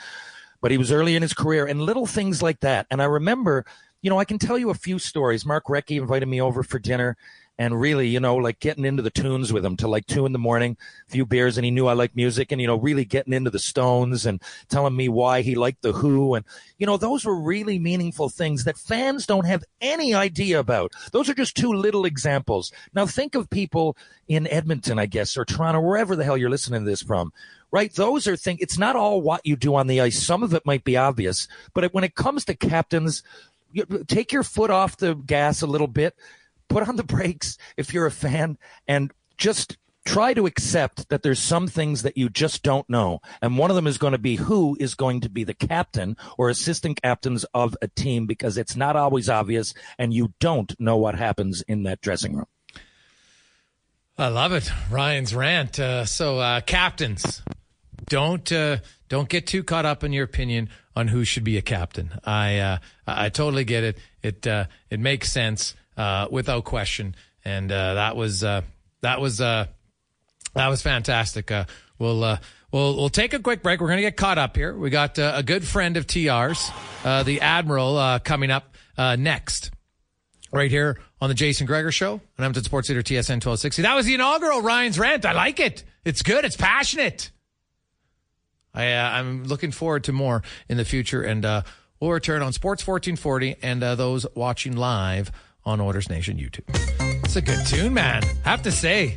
but 0.60 0.70
he 0.70 0.78
was 0.78 0.92
early 0.92 1.16
in 1.16 1.22
his 1.22 1.34
career 1.34 1.66
and 1.66 1.82
little 1.82 2.06
things 2.06 2.42
like 2.42 2.60
that. 2.60 2.86
And 2.90 3.02
I 3.02 3.06
remember, 3.06 3.64
you 4.02 4.10
know, 4.10 4.18
I 4.18 4.24
can 4.24 4.38
tell 4.38 4.58
you 4.58 4.70
a 4.70 4.74
few 4.74 4.98
stories. 4.98 5.44
Mark 5.44 5.66
Recchi 5.66 6.00
invited 6.00 6.28
me 6.28 6.40
over 6.40 6.62
for 6.62 6.78
dinner 6.78 7.16
and 7.60 7.78
really, 7.78 8.08
you 8.08 8.20
know, 8.20 8.36
like 8.36 8.58
getting 8.58 8.86
into 8.86 9.02
the 9.02 9.10
tunes 9.10 9.52
with 9.52 9.62
him 9.62 9.76
till 9.76 9.90
like 9.90 10.06
two 10.06 10.24
in 10.24 10.32
the 10.32 10.38
morning, 10.38 10.78
a 11.06 11.10
few 11.10 11.26
beers, 11.26 11.58
and 11.58 11.64
he 11.66 11.70
knew 11.70 11.88
I 11.88 11.92
liked 11.92 12.16
music, 12.16 12.50
and 12.50 12.58
you 12.58 12.66
know, 12.66 12.78
really 12.78 13.04
getting 13.04 13.34
into 13.34 13.50
the 13.50 13.58
Stones 13.58 14.24
and 14.24 14.40
telling 14.70 14.96
me 14.96 15.10
why 15.10 15.42
he 15.42 15.54
liked 15.54 15.82
the 15.82 15.92
Who, 15.92 16.34
and 16.34 16.46
you 16.78 16.86
know, 16.86 16.96
those 16.96 17.26
were 17.26 17.38
really 17.38 17.78
meaningful 17.78 18.30
things 18.30 18.64
that 18.64 18.78
fans 18.78 19.26
don't 19.26 19.44
have 19.44 19.62
any 19.82 20.14
idea 20.14 20.58
about. 20.58 20.92
Those 21.12 21.28
are 21.28 21.34
just 21.34 21.54
two 21.54 21.70
little 21.74 22.06
examples. 22.06 22.72
Now 22.94 23.04
think 23.04 23.34
of 23.34 23.50
people 23.50 23.94
in 24.26 24.46
Edmonton, 24.46 24.98
I 24.98 25.04
guess, 25.04 25.36
or 25.36 25.44
Toronto, 25.44 25.82
wherever 25.82 26.16
the 26.16 26.24
hell 26.24 26.38
you're 26.38 26.48
listening 26.48 26.84
to 26.84 26.90
this 26.90 27.02
from. 27.02 27.30
Right, 27.70 27.92
those 27.92 28.26
are 28.26 28.36
things. 28.36 28.60
It's 28.62 28.78
not 28.78 28.96
all 28.96 29.20
what 29.20 29.44
you 29.44 29.54
do 29.54 29.74
on 29.74 29.86
the 29.86 30.00
ice. 30.00 30.18
Some 30.18 30.42
of 30.42 30.54
it 30.54 30.64
might 30.64 30.82
be 30.82 30.96
obvious, 30.96 31.46
but 31.74 31.92
when 31.92 32.04
it 32.04 32.14
comes 32.14 32.46
to 32.46 32.54
captains, 32.54 33.22
take 34.08 34.32
your 34.32 34.44
foot 34.44 34.70
off 34.70 34.96
the 34.96 35.14
gas 35.14 35.60
a 35.60 35.66
little 35.66 35.86
bit 35.86 36.16
put 36.70 36.88
on 36.88 36.96
the 36.96 37.04
brakes 37.04 37.58
if 37.76 37.92
you're 37.92 38.06
a 38.06 38.10
fan 38.10 38.56
and 38.88 39.12
just 39.36 39.76
try 40.06 40.32
to 40.32 40.46
accept 40.46 41.10
that 41.10 41.22
there's 41.22 41.38
some 41.38 41.66
things 41.66 42.02
that 42.02 42.16
you 42.16 42.30
just 42.30 42.62
don't 42.62 42.88
know. 42.88 43.20
And 43.42 43.58
one 43.58 43.68
of 43.68 43.76
them 43.76 43.86
is 43.86 43.98
going 43.98 44.12
to 44.12 44.18
be 44.18 44.36
who 44.36 44.76
is 44.80 44.94
going 44.94 45.20
to 45.20 45.28
be 45.28 45.44
the 45.44 45.52
captain 45.52 46.16
or 46.38 46.48
assistant 46.48 47.02
captains 47.02 47.44
of 47.52 47.76
a 47.82 47.88
team 47.88 48.26
because 48.26 48.56
it's 48.56 48.76
not 48.76 48.96
always 48.96 49.28
obvious 49.28 49.74
and 49.98 50.14
you 50.14 50.32
don't 50.40 50.78
know 50.80 50.96
what 50.96 51.16
happens 51.16 51.60
in 51.62 51.82
that 51.82 52.00
dressing 52.00 52.34
room. 52.34 52.46
I 54.16 54.28
love 54.28 54.52
it. 54.52 54.70
Ryan's 54.90 55.34
rant. 55.34 55.78
Uh, 55.78 56.04
so, 56.04 56.38
uh, 56.38 56.60
captains, 56.60 57.42
don't 58.06 58.50
uh, 58.52 58.78
don't 59.08 59.30
get 59.30 59.46
too 59.46 59.64
caught 59.64 59.86
up 59.86 60.04
in 60.04 60.12
your 60.12 60.24
opinion 60.24 60.68
on 60.94 61.08
who 61.08 61.24
should 61.24 61.44
be 61.44 61.56
a 61.56 61.62
captain. 61.62 62.12
I 62.24 62.58
uh, 62.58 62.78
I 63.06 63.30
totally 63.30 63.64
get 63.64 63.82
it. 63.82 63.98
It 64.22 64.46
uh, 64.46 64.66
it 64.90 65.00
makes 65.00 65.32
sense 65.32 65.74
uh, 65.96 66.28
without 66.30 66.64
question. 66.64 67.14
And 67.44 67.70
uh, 67.70 67.94
that 67.94 68.16
was 68.16 68.44
uh, 68.44 68.62
that 69.00 69.20
was 69.20 69.40
uh, 69.40 69.66
that 70.54 70.68
was 70.68 70.82
fantastic. 70.82 71.50
we'll 71.98 72.38
we'll 72.72 72.96
we'll 72.96 73.08
take 73.08 73.34
a 73.34 73.38
quick 73.38 73.62
break. 73.62 73.80
We're 73.80 73.88
going 73.88 73.98
to 73.98 74.02
get 74.02 74.16
caught 74.16 74.38
up 74.38 74.56
here. 74.56 74.76
We 74.76 74.90
got 74.90 75.18
a 75.18 75.42
good 75.44 75.64
friend 75.64 75.96
of 75.96 76.06
TR's, 76.06 76.70
the 77.02 77.38
Admiral, 77.40 78.18
coming 78.20 78.50
up 78.50 78.76
next 78.98 79.70
right 80.52 80.70
here 80.70 80.98
on 81.20 81.28
the 81.28 81.34
Jason 81.34 81.66
Gregor 81.66 81.92
Show 81.92 82.14
on 82.14 82.20
Edmonton 82.38 82.64
Sports 82.64 82.88
Leader 82.88 83.02
TSN 83.02 83.40
1260. 83.44 83.82
That 83.82 83.94
was 83.94 84.06
the 84.06 84.14
inaugural 84.14 84.62
Ryan's 84.62 84.98
rant. 84.98 85.24
I 85.24 85.32
like 85.32 85.60
it. 85.60 85.84
It's 86.04 86.22
good. 86.22 86.44
It's 86.44 86.56
passionate. 86.56 87.30
I, 88.72 88.92
uh, 88.92 89.10
I'm 89.10 89.44
looking 89.44 89.72
forward 89.72 90.04
to 90.04 90.12
more 90.12 90.42
in 90.68 90.76
the 90.76 90.84
future, 90.84 91.22
and 91.22 91.44
uh, 91.44 91.62
we'll 91.98 92.10
return 92.10 92.42
on 92.42 92.52
Sports 92.52 92.86
1440 92.86 93.56
and 93.62 93.82
uh, 93.82 93.94
those 93.96 94.26
watching 94.34 94.76
live 94.76 95.32
on 95.64 95.80
Oilers 95.80 96.08
Nation 96.08 96.36
YouTube. 96.36 96.64
It's 97.24 97.36
a 97.36 97.42
good 97.42 97.64
tune, 97.66 97.94
man. 97.94 98.22
Have 98.44 98.62
to 98.62 98.72
say, 98.72 99.16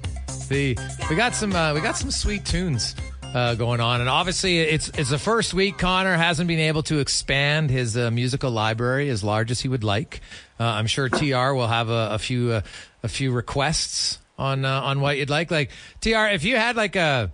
the 0.50 0.78
we 1.10 1.16
got 1.16 1.34
some 1.36 1.54
uh, 1.54 1.74
we 1.74 1.82
got 1.82 1.98
some 1.98 2.12
sweet 2.12 2.46
tunes 2.46 2.96
uh, 3.34 3.56
going 3.56 3.80
on. 3.80 4.02
And 4.02 4.10
obviously, 4.10 4.60
it's 4.60 4.90
it's 4.90 5.10
the 5.10 5.18
first 5.18 5.54
week. 5.54 5.78
Connor 5.78 6.16
hasn't 6.16 6.48
been 6.48 6.60
able 6.60 6.84
to 6.84 7.00
expand 7.00 7.70
his 7.70 7.98
uh, 7.98 8.12
musical 8.12 8.52
library 8.52 9.10
as 9.10 9.24
large 9.24 9.52
as 9.52 9.62
he 9.62 9.68
would 9.68 9.84
like. 9.84 10.22
Uh, 10.60 10.66
I'm 10.66 10.88
sure 10.88 11.10
Tr 11.10 11.54
will 11.54 11.68
have 11.68 11.90
a, 11.90 12.10
a 12.12 12.20
few 12.20 12.52
uh, 12.52 12.62
a 13.02 13.08
few 13.08 13.32
requests 13.32 14.20
on 14.38 14.66
uh, 14.66 14.82
on 14.82 15.02
what 15.02 15.18
you'd 15.18 15.30
like. 15.30 15.52
Like 15.52 15.72
Tr, 16.02 16.10
if 16.10 16.44
you 16.44 16.56
had 16.56 16.76
like 16.76 16.96
a 16.96 17.34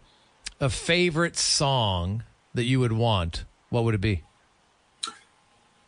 a 0.59 0.69
favorite 0.69 1.37
song 1.37 2.23
that 2.53 2.63
you 2.63 2.79
would 2.79 2.93
want, 2.93 3.45
what 3.69 3.83
would 3.83 3.95
it 3.95 4.01
be? 4.01 4.23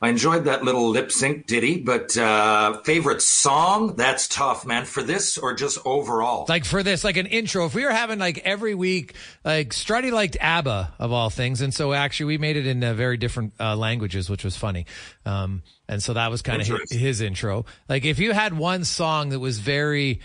I 0.03 0.09
enjoyed 0.09 0.45
that 0.45 0.63
little 0.63 0.89
lip 0.89 1.11
sync 1.11 1.45
ditty, 1.45 1.77
but 1.77 2.17
uh, 2.17 2.81
favorite 2.81 3.21
song? 3.21 3.95
That's 3.95 4.27
tough, 4.27 4.65
man. 4.65 4.85
For 4.85 5.03
this 5.03 5.37
or 5.37 5.53
just 5.53 5.77
overall? 5.85 6.47
Like 6.49 6.65
for 6.65 6.81
this, 6.81 7.03
like 7.03 7.17
an 7.17 7.27
intro. 7.27 7.65
If 7.65 7.75
we 7.75 7.85
were 7.85 7.91
having 7.91 8.17
like 8.17 8.39
every 8.39 8.73
week, 8.73 9.13
like 9.45 9.69
Strutty 9.69 10.11
liked 10.11 10.37
ABBA 10.41 10.95
of 10.97 11.11
all 11.11 11.29
things, 11.29 11.61
and 11.61 11.71
so 11.71 11.93
actually 11.93 12.25
we 12.25 12.37
made 12.39 12.57
it 12.57 12.65
in 12.65 12.83
uh, 12.83 12.95
very 12.95 13.17
different 13.17 13.53
uh, 13.59 13.75
languages, 13.75 14.27
which 14.27 14.43
was 14.43 14.57
funny. 14.57 14.87
Um, 15.23 15.61
and 15.87 16.01
so 16.01 16.13
that 16.13 16.31
was 16.31 16.41
kind 16.41 16.61
of 16.61 16.67
his, 16.67 16.91
his, 16.91 17.21
intro. 17.21 17.65
Like 17.87 18.03
if 18.03 18.17
you 18.17 18.31
had 18.31 18.57
one 18.57 18.85
song 18.85 19.29
that 19.29 19.39
was 19.39 19.59
very 19.59 20.21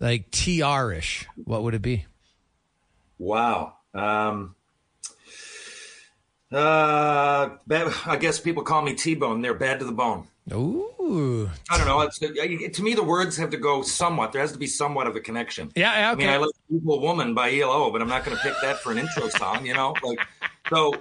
like 0.00 0.30
TR-ish, 0.30 1.26
what 1.44 1.62
would 1.62 1.74
it 1.74 1.82
be? 1.82 2.04
Wow. 3.16 3.74
Um, 3.94 4.54
uh, 6.52 7.50
bad, 7.66 7.92
I 8.06 8.16
guess 8.16 8.38
people 8.40 8.62
call 8.62 8.82
me 8.82 8.94
T-Bone. 8.94 9.42
They're 9.42 9.54
bad 9.54 9.80
to 9.80 9.84
the 9.84 9.92
bone. 9.92 10.26
Ooh. 10.52 11.50
I 11.70 11.76
don't 11.76 11.86
know. 11.86 12.00
It's, 12.00 12.18
to 12.18 12.82
me, 12.82 12.94
the 12.94 13.02
words 13.02 13.36
have 13.36 13.50
to 13.50 13.56
go 13.56 13.82
somewhat. 13.82 14.32
There 14.32 14.40
has 14.40 14.52
to 14.52 14.58
be 14.58 14.66
somewhat 14.66 15.06
of 15.06 15.16
a 15.16 15.20
connection. 15.20 15.70
Yeah, 15.74 16.12
okay. 16.12 16.24
I 16.24 16.26
mean, 16.26 16.28
I 16.28 16.36
like 16.38 16.50
"Evil 16.70 17.00
Woman" 17.00 17.34
by 17.34 17.54
ELO, 17.54 17.90
but 17.90 18.02
I'm 18.02 18.08
not 18.08 18.24
going 18.24 18.36
to 18.36 18.42
pick 18.42 18.54
that 18.62 18.80
for 18.80 18.92
an 18.92 18.98
intro 18.98 19.28
song. 19.28 19.66
You 19.66 19.74
know, 19.74 19.94
like 20.02 20.20
so. 20.70 20.94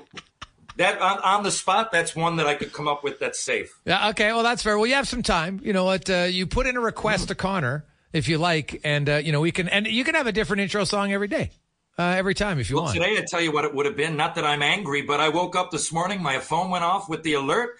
That 0.78 1.02
on, 1.02 1.18
on, 1.20 1.44
the 1.44 1.50
spot, 1.50 1.92
that's 1.92 2.16
one 2.16 2.36
that 2.36 2.46
I 2.46 2.54
could 2.54 2.72
come 2.72 2.88
up 2.88 3.04
with 3.04 3.20
that's 3.20 3.40
safe. 3.40 3.80
Yeah. 3.84 4.10
Okay. 4.10 4.32
Well, 4.32 4.44
that's 4.44 4.62
fair. 4.62 4.78
Well, 4.78 4.86
you 4.86 4.94
have 4.94 5.08
some 5.08 5.24
time. 5.24 5.60
You 5.64 5.74
know 5.74 5.86
what? 5.86 6.08
Uh, 6.08 6.28
you 6.30 6.46
put 6.46 6.68
in 6.68 6.78
a 6.78 6.80
request 6.80 7.30
to 7.30 7.36
Connor 7.36 7.84
if 8.14 8.28
you 8.28 8.38
like, 8.38 8.80
and 8.84 9.10
uh, 9.10 9.16
you 9.16 9.32
know 9.32 9.42
we 9.42 9.52
can, 9.52 9.68
and 9.70 9.88
you 9.88 10.04
can 10.04 10.14
have 10.14 10.28
a 10.28 10.32
different 10.32 10.62
intro 10.62 10.84
song 10.84 11.12
every 11.12 11.28
day 11.28 11.50
uh, 11.98 12.16
every 12.18 12.34
time 12.34 12.60
if 12.60 12.70
you 12.70 12.76
well, 12.76 12.86
want. 12.86 12.96
Today, 12.96 13.18
I 13.18 13.26
tell 13.28 13.42
you 13.42 13.52
what 13.52 13.66
it 13.66 13.74
would 13.74 13.86
have 13.86 13.96
been. 13.96 14.16
Not 14.16 14.36
that 14.36 14.46
I'm 14.46 14.62
angry, 14.62 15.02
but 15.02 15.20
I 15.20 15.30
woke 15.30 15.56
up 15.56 15.72
this 15.72 15.92
morning, 15.92 16.22
my 16.22 16.40
phone 16.40 16.70
went 16.70 16.84
off 16.84 17.10
with 17.10 17.24
the 17.24 17.34
alert. 17.34 17.78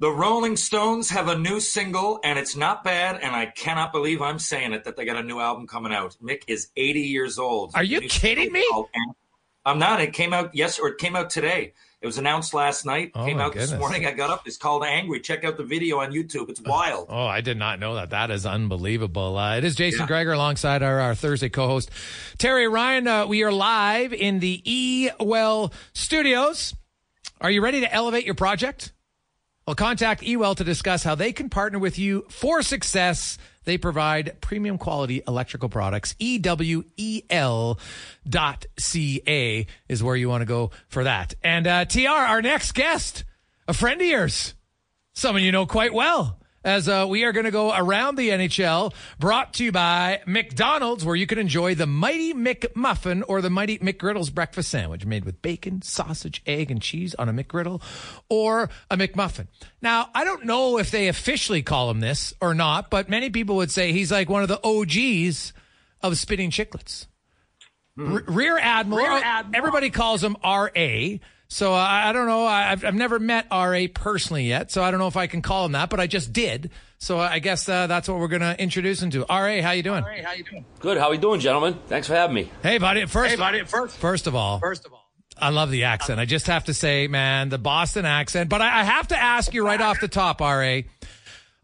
The 0.00 0.10
Rolling 0.10 0.56
Stones 0.56 1.10
have 1.10 1.28
a 1.28 1.38
new 1.38 1.60
single, 1.60 2.20
and 2.24 2.38
it's 2.38 2.56
not 2.56 2.84
bad. 2.84 3.20
And 3.22 3.34
I 3.34 3.46
cannot 3.46 3.92
believe 3.92 4.20
I'm 4.20 4.38
saying 4.38 4.72
it 4.72 4.84
that 4.84 4.96
they 4.96 5.04
got 5.04 5.16
a 5.16 5.22
new 5.22 5.38
album 5.38 5.66
coming 5.66 5.92
out. 5.92 6.16
Mick 6.22 6.42
is 6.48 6.68
80 6.76 7.00
years 7.00 7.38
old. 7.38 7.72
Are 7.74 7.84
you 7.84 8.00
kidding 8.02 8.52
me? 8.52 8.66
I'm 9.64 9.78
not. 9.78 10.00
It 10.00 10.12
came 10.12 10.32
out 10.32 10.54
yes, 10.54 10.78
or 10.78 10.88
it 10.88 10.98
came 10.98 11.16
out 11.16 11.30
today. 11.30 11.72
It 12.04 12.06
was 12.06 12.18
announced 12.18 12.52
last 12.52 12.84
night. 12.84 13.12
Oh, 13.14 13.24
Came 13.24 13.40
out 13.40 13.52
goodness. 13.54 13.70
this 13.70 13.80
morning. 13.80 14.04
I 14.04 14.10
got 14.10 14.28
up. 14.28 14.46
It's 14.46 14.58
called 14.58 14.84
Angry. 14.84 15.20
Check 15.20 15.42
out 15.42 15.56
the 15.56 15.64
video 15.64 16.00
on 16.00 16.12
YouTube. 16.12 16.50
It's 16.50 16.60
wild. 16.60 17.06
Oh, 17.08 17.24
I 17.24 17.40
did 17.40 17.56
not 17.56 17.80
know 17.80 17.94
that. 17.94 18.10
That 18.10 18.30
is 18.30 18.44
unbelievable. 18.44 19.38
Uh, 19.38 19.56
it 19.56 19.64
is 19.64 19.74
Jason 19.74 20.00
yeah. 20.00 20.06
Gregor 20.08 20.34
alongside 20.34 20.82
our, 20.82 21.00
our 21.00 21.14
Thursday 21.14 21.48
co-host 21.48 21.88
Terry 22.36 22.68
Ryan. 22.68 23.08
Uh, 23.08 23.26
we 23.26 23.42
are 23.42 23.50
live 23.50 24.12
in 24.12 24.38
the 24.40 24.60
E 24.66 25.08
Well 25.18 25.72
Studios. 25.94 26.74
Are 27.40 27.50
you 27.50 27.62
ready 27.62 27.80
to 27.80 27.90
elevate 27.90 28.26
your 28.26 28.34
project? 28.34 28.92
Well, 29.66 29.74
contact 29.74 30.20
eWell 30.24 30.54
to 30.56 30.64
discuss 30.64 31.04
how 31.04 31.14
they 31.14 31.32
can 31.32 31.48
partner 31.48 31.78
with 31.78 31.98
you 31.98 32.26
for 32.28 32.60
success. 32.60 33.38
They 33.64 33.78
provide 33.78 34.40
premium 34.40 34.78
quality 34.78 35.22
electrical 35.26 35.68
products. 35.68 36.14
EWEL 36.18 37.78
dot 38.28 38.66
CA 38.78 39.66
is 39.88 40.02
where 40.02 40.16
you 40.16 40.28
want 40.28 40.42
to 40.42 40.46
go 40.46 40.70
for 40.88 41.04
that. 41.04 41.34
And 41.42 41.66
uh, 41.66 41.84
TR, 41.84 42.08
our 42.08 42.42
next 42.42 42.72
guest, 42.72 43.24
a 43.66 43.74
friend 43.74 44.00
of 44.00 44.06
yours, 44.06 44.54
someone 45.14 45.42
you 45.42 45.52
know 45.52 45.66
quite 45.66 45.94
well 45.94 46.38
as 46.64 46.88
uh, 46.88 47.06
we 47.08 47.24
are 47.24 47.32
going 47.32 47.44
to 47.44 47.50
go 47.50 47.72
around 47.76 48.16
the 48.16 48.30
NHL, 48.30 48.92
brought 49.18 49.54
to 49.54 49.64
you 49.64 49.72
by 49.72 50.22
McDonald's, 50.26 51.04
where 51.04 51.14
you 51.14 51.26
can 51.26 51.38
enjoy 51.38 51.74
the 51.74 51.86
Mighty 51.86 52.32
McMuffin 52.32 53.22
or 53.28 53.42
the 53.42 53.50
Mighty 53.50 53.78
McGriddles 53.78 54.32
breakfast 54.32 54.70
sandwich 54.70 55.04
made 55.04 55.24
with 55.24 55.42
bacon, 55.42 55.82
sausage, 55.82 56.42
egg, 56.46 56.70
and 56.70 56.80
cheese 56.80 57.14
on 57.16 57.28
a 57.28 57.32
McGriddle 57.32 57.82
or 58.28 58.70
a 58.90 58.96
McMuffin. 58.96 59.46
Now, 59.82 60.08
I 60.14 60.24
don't 60.24 60.46
know 60.46 60.78
if 60.78 60.90
they 60.90 61.08
officially 61.08 61.62
call 61.62 61.90
him 61.90 62.00
this 62.00 62.32
or 62.40 62.54
not, 62.54 62.90
but 62.90 63.08
many 63.08 63.30
people 63.30 63.56
would 63.56 63.70
say 63.70 63.92
he's 63.92 64.10
like 64.10 64.30
one 64.30 64.42
of 64.42 64.48
the 64.48 64.60
OGs 64.64 65.52
of 66.00 66.16
spitting 66.16 66.50
Chiclets. 66.50 67.06
Mm. 67.98 68.24
Rear 68.26 68.58
Admiral, 68.58 69.04
Rear 69.04 69.22
Admiral, 69.22 69.56
everybody 69.56 69.90
calls 69.90 70.24
him 70.24 70.36
RA. 70.42 71.18
So 71.54 71.72
uh, 71.72 71.76
I 71.76 72.12
don't 72.12 72.26
know. 72.26 72.44
I've, 72.44 72.84
I've 72.84 72.96
never 72.96 73.20
met 73.20 73.46
RA 73.48 73.82
personally 73.94 74.42
yet, 74.42 74.72
so 74.72 74.82
I 74.82 74.90
don't 74.90 74.98
know 74.98 75.06
if 75.06 75.16
I 75.16 75.28
can 75.28 75.40
call 75.40 75.64
him 75.66 75.70
that, 75.72 75.88
but 75.88 76.00
I 76.00 76.08
just 76.08 76.32
did. 76.32 76.72
So 76.98 77.20
I 77.20 77.38
guess 77.38 77.68
uh, 77.68 77.86
that's 77.86 78.08
what 78.08 78.18
we're 78.18 78.26
going 78.26 78.42
to 78.42 78.60
introduce 78.60 79.00
him 79.00 79.10
to. 79.10 79.20
RA, 79.20 79.62
how 79.62 79.70
you 79.70 79.84
doing? 79.84 80.02
RA, 80.02 80.16
how 80.24 80.32
you 80.32 80.42
doing? 80.42 80.64
Good. 80.80 80.98
How 80.98 81.12
you 81.12 81.18
doing, 81.18 81.38
gentlemen? 81.38 81.78
Thanks 81.86 82.08
for 82.08 82.14
having 82.14 82.34
me. 82.34 82.50
Hey, 82.60 82.78
buddy. 82.78 83.06
First, 83.06 83.30
hey, 83.30 83.36
buddy. 83.36 83.62
First, 83.62 83.96
first 83.98 84.26
of 84.26 84.34
all, 84.34 84.58
first 84.58 84.84
of 84.84 84.94
all, 84.94 85.08
I 85.38 85.50
love 85.50 85.70
the 85.70 85.84
accent. 85.84 86.18
I 86.18 86.24
just 86.24 86.48
have 86.48 86.64
to 86.64 86.74
say, 86.74 87.06
man, 87.06 87.50
the 87.50 87.58
Boston 87.58 88.04
accent. 88.04 88.50
But 88.50 88.60
I, 88.60 88.80
I 88.80 88.82
have 88.82 89.06
to 89.08 89.16
ask 89.16 89.54
you 89.54 89.64
right 89.64 89.80
off 89.80 90.00
the 90.00 90.08
top, 90.08 90.40
RA, 90.40 90.80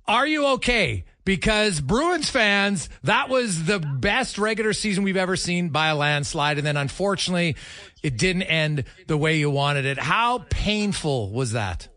are 0.07 0.27
you 0.27 0.47
okay? 0.53 1.03
because 1.25 1.81
Bruins 1.81 2.29
fans, 2.29 2.89
that 3.05 3.29
was 3.29 3.65
the 3.65 3.79
best 3.79 4.39
regular 4.39 4.73
season 4.73 5.05
we've 5.05 5.17
ever 5.17 5.37
seen 5.37 5.69
by 5.69 5.89
a 5.89 5.95
landslide. 5.95 6.59
And 6.59 6.67
then 6.67 6.77
unfortunately, 6.77 7.57
it 8.02 8.16
didn't 8.19 8.42
end 8.42 8.85
the 9.07 9.16
way 9.16 9.38
you 9.38 9.50
wanted 9.50 9.87
it. 9.87 9.99
How 9.99 10.45
painful 10.50 11.30
was 11.30 11.52
that? 11.52 11.88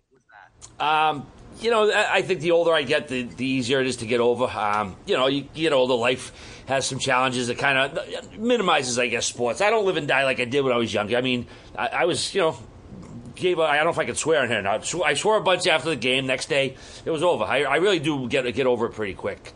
Um, 0.79 1.27
you 1.62 1.72
know, 1.72 1.91
I 1.91 2.22
think 2.22 2.41
the 2.41 2.51
older 2.51 2.74
I 2.74 2.83
get, 2.83 3.07
the, 3.07 3.24
the 3.24 3.45
easier 3.45 3.79
it 3.79 3.88
is 3.88 3.98
to 3.98 4.05
get 4.05 4.19
over. 4.19 4.45
Um, 4.45 4.95
you 5.05 5.15
know, 5.15 5.27
you 5.27 5.41
get 5.41 5.72
older, 5.72 5.93
life 5.93 6.63
has 6.67 6.86
some 6.86 7.00
challenges 7.00 7.48
that 7.48 7.57
kind 7.57 7.77
of 7.77 8.38
minimizes, 8.38 8.98
I 9.00 9.07
guess, 9.07 9.25
sports. 9.25 9.62
I 9.62 9.69
don't 9.69 9.86
live 9.86 9.98
and 9.98 10.07
die 10.07 10.24
like 10.24 10.39
I 10.39 10.45
did 10.45 10.62
when 10.62 10.74
I 10.74 10.77
was 10.77 10.93
younger. 10.93 11.15
I 11.17 11.22
mean, 11.22 11.48
I, 11.77 11.88
I 11.88 12.05
was, 12.05 12.33
you 12.33 12.41
know, 12.41 12.57
gave. 13.36 13.60
I 13.60 13.75
don't 13.77 13.86
know 13.86 13.91
if 13.91 14.00
I 14.00 14.05
can 14.05 14.15
swear 14.15 14.43
in 14.43 14.50
here 14.50 14.62
now. 14.62 14.79
I 15.03 15.13
swore 15.13 15.38
a 15.38 15.41
bunch 15.41 15.67
after 15.67 15.89
the 15.89 15.95
game. 15.95 16.25
Next 16.25 16.48
day, 16.48 16.75
it 17.05 17.12
was 17.12 17.24
over. 17.24 17.43
I, 17.43 17.63
I 17.63 17.75
really 17.77 18.00
do 18.00 18.27
get 18.27 18.51
get 18.53 18.67
over 18.67 18.88
it 18.88 18.93
pretty 18.93 19.13
quick. 19.13 19.53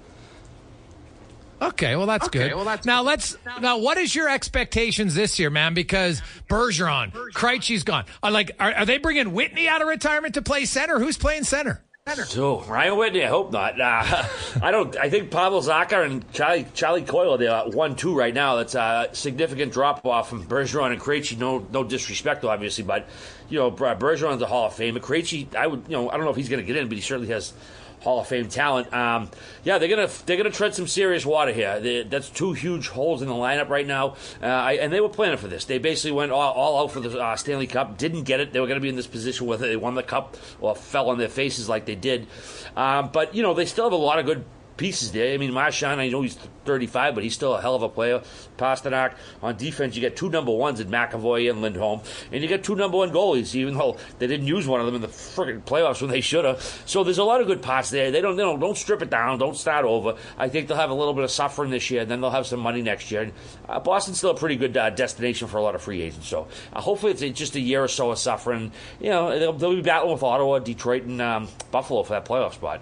Okay, 1.62 1.96
well 1.96 2.06
that's 2.06 2.28
okay, 2.28 2.50
good. 2.50 2.56
Well, 2.56 2.66
that's 2.66 2.86
now 2.86 3.02
good. 3.02 3.08
let's 3.08 3.38
now. 3.62 3.80
What 3.80 3.98
is 3.98 4.14
your 4.14 4.30
expectations 4.30 5.16
this 5.16 5.40
year, 5.40 5.50
man? 5.50 5.74
Because 5.74 6.22
Bergeron, 6.50 7.12
Krejci's 7.34 7.84
gone. 7.84 8.06
Are 8.22 8.32
like, 8.32 8.52
are, 8.60 8.74
are 8.74 8.86
they 8.86 9.00
bringing 9.00 9.34
Whitney 9.34 9.68
out 9.68 9.82
of 9.82 9.88
retirement 9.88 10.36
to 10.36 10.42
play 10.42 10.66
center? 10.66 11.00
Who's 11.00 11.18
playing 11.18 11.46
center? 11.46 11.82
So 12.16 12.62
Ryan 12.62 12.98
Whitney, 12.98 13.24
I 13.26 13.28
hope 13.28 13.52
not. 13.52 13.80
Uh, 13.82 14.26
I 14.62 14.72
don't. 14.72 14.96
I 14.96 15.10
think 15.10 15.30
Pavel 15.30 15.62
Zacha 15.62 16.06
and 16.06 16.32
Charlie 16.32 16.66
Charlie 16.74 17.02
Coyle 17.02 17.38
they 17.38 17.48
are 17.48 17.70
one 17.70 17.96
two 17.96 18.18
right 18.18 18.34
now. 18.34 18.56
That's 18.56 18.76
a 18.76 19.10
significant 19.12 19.74
drop 19.74 20.06
off 20.06 20.30
from 20.30 20.46
Bergeron 20.46 20.94
and 20.94 21.02
Krejci. 21.02 21.38
No 21.38 21.68
no 21.72 21.84
disrespect, 21.84 22.46
obviously, 22.46 22.84
but 22.86 23.10
you 23.50 23.60
know 23.60 23.72
Bergeron's 23.72 24.42
a 24.42 24.46
Hall 24.46 24.68
of 24.68 24.74
Fame. 24.74 24.96
Krejci, 24.96 25.54
I 25.54 25.68
would 25.68 25.84
you 25.88 25.98
know 25.98 26.10
I 26.10 26.16
don't 26.16 26.24
know 26.24 26.32
if 26.32 26.38
he's 26.38 26.50
going 26.50 26.62
to 26.62 26.66
get 26.66 26.78
in, 26.78 26.88
but 26.88 26.96
he 26.96 27.02
certainly 27.02 27.34
has 27.34 27.52
Hall 28.02 28.22
of 28.22 28.28
Fame 28.28 28.48
talent. 28.48 28.94
Um, 28.94 29.30
yeah, 29.64 29.78
they're 29.78 29.90
gonna 29.90 30.10
they're 30.26 30.38
gonna 30.38 30.52
tread 30.52 30.76
some 30.76 30.88
serious 30.88 31.26
water 31.26 31.52
here. 31.52 31.80
They, 31.80 32.04
that's 32.04 32.30
two 32.30 32.54
huge 32.54 32.90
holes 32.90 33.22
in 33.22 33.28
the 33.28 33.34
lineup 33.34 33.70
right 33.70 33.88
now, 33.88 34.16
uh, 34.42 34.46
I, 34.46 34.74
and 34.74 34.94
they 34.94 35.02
were 35.02 35.10
planning 35.10 35.38
for 35.38 35.48
this. 35.48 35.66
They 35.66 35.78
basically 35.78 36.12
went 36.12 36.32
all, 36.32 36.54
all 36.54 36.84
out 36.84 36.92
for 36.92 37.00
the 37.00 37.20
uh, 37.20 37.36
Stanley 37.36 37.68
Cup, 37.68 37.98
didn't 37.98 38.24
get 38.24 38.40
it. 38.40 38.54
They 38.54 38.60
were 38.60 38.68
going 38.68 38.80
to 38.80 38.82
be 38.82 38.90
in 38.90 38.96
this 38.96 39.08
position 39.08 39.48
whether 39.48 39.68
they 39.68 39.76
won 39.76 39.96
the 39.96 40.04
cup 40.04 40.38
or 40.62 40.76
fell 40.76 41.10
on 41.10 41.18
their 41.18 41.28
faces 41.28 41.68
like 41.68 41.86
they 41.86 41.96
did. 41.96 42.28
Um, 42.76 43.10
but 43.12 43.34
you 43.34 43.44
know, 43.44 43.54
they 43.54 43.66
still 43.66 43.86
have 43.86 43.94
a 43.94 43.96
lot 43.96 44.20
of 44.20 44.26
good 44.26 44.46
pieces 44.78 45.12
there. 45.12 45.34
I 45.34 45.38
mean, 45.38 45.52
Marchand, 45.52 46.00
I 46.00 46.10
know 46.10 46.22
he's 46.22 46.38
35, 46.66 47.16
but 47.16 47.24
he's 47.24 47.34
still 47.34 47.56
a 47.56 47.62
hell 47.62 47.76
of 47.76 47.82
a 47.82 47.90
player. 47.90 48.22
Pastrnak. 48.58 49.16
On 49.42 49.56
defense, 49.56 49.96
you 49.96 50.02
get 50.02 50.16
two 50.16 50.30
number 50.30 50.52
ones 50.52 50.80
in 50.80 50.90
McAvoy 50.90 51.50
and 51.50 51.62
Lindholm, 51.62 52.02
and 52.32 52.42
you 52.42 52.48
get 52.48 52.64
two 52.64 52.76
number 52.76 52.98
one 52.98 53.12
goalies, 53.12 53.56
even 53.56 53.76
though 53.78 53.98
they 54.20 54.28
didn't 54.28 54.48
use 54.48 54.68
one 54.68 54.80
of 54.80 54.86
them 54.86 54.96
in 54.96 55.02
the 55.02 55.08
friggin' 55.08 55.62
playoffs 55.64 56.02
when 56.02 56.12
they 56.12 56.22
should 56.22 56.46
have. 56.46 56.62
So 56.86 57.04
there's 57.04 57.18
a 57.18 57.24
lot 57.24 57.42
of 57.42 57.48
good 57.48 57.62
parts 57.62 57.90
there. 57.90 58.12
They 58.12 58.22
don't, 58.22 58.36
they 58.36 58.44
don't, 58.44 58.60
don't 58.60 58.78
strip 58.78 59.02
it 59.02 59.10
down, 59.10 59.40
don't 59.40 59.58
start 59.58 59.86
over. 59.86 60.16
I 60.38 60.50
think 60.50 60.68
they'll 60.68 60.78
have 60.78 60.90
a 60.90 60.96
little 60.96 61.14
bit 61.14 61.24
of 61.24 61.32
suffering 61.32 61.72
this 61.72 61.90
year, 61.90 62.02
and 62.02 62.12
then 62.12 62.22
they'll 62.22 62.30
have 62.30 62.46
some 62.46 62.60
money 62.60 62.82
next 62.82 63.10
year. 63.10 63.32
Uh, 63.68 63.80
Boston's 63.80 64.18
still 64.18 64.32
a 64.32 64.38
pretty 64.38 64.56
good 64.56 64.76
uh, 64.78 64.90
destination 64.90 65.48
for 65.48 65.58
a 65.58 65.62
lot 65.62 65.76
of 65.76 65.82
free 65.82 66.02
agents. 66.02 66.28
So 66.28 66.48
uh, 66.74 66.82
hopefully 66.82 67.14
it's 67.14 67.40
just 67.40 67.56
a 67.56 67.60
year 67.60 67.84
or 67.84 67.88
so 67.88 68.12
of 68.12 68.20
suffering. 68.20 68.72
You 69.00 69.10
know, 69.10 69.40
they'll, 69.40 69.54
they'll 69.54 69.76
be 69.76 69.82
battling 69.82 70.14
with 70.14 70.24
Ottawa, 70.24 70.60
Detroit, 70.60 71.04
and 71.04 71.22
um, 71.22 71.48
Buffalo 71.72 72.04
for 72.04 72.14
that 72.14 72.26
playoff 72.26 72.54
spot. 72.54 72.82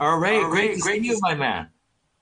All 0.00 0.16
right, 0.18 0.36
All 0.36 0.42
right 0.42 0.50
great, 0.50 0.80
great 0.80 1.02
you, 1.02 1.18
my 1.20 1.34
man. 1.34 1.68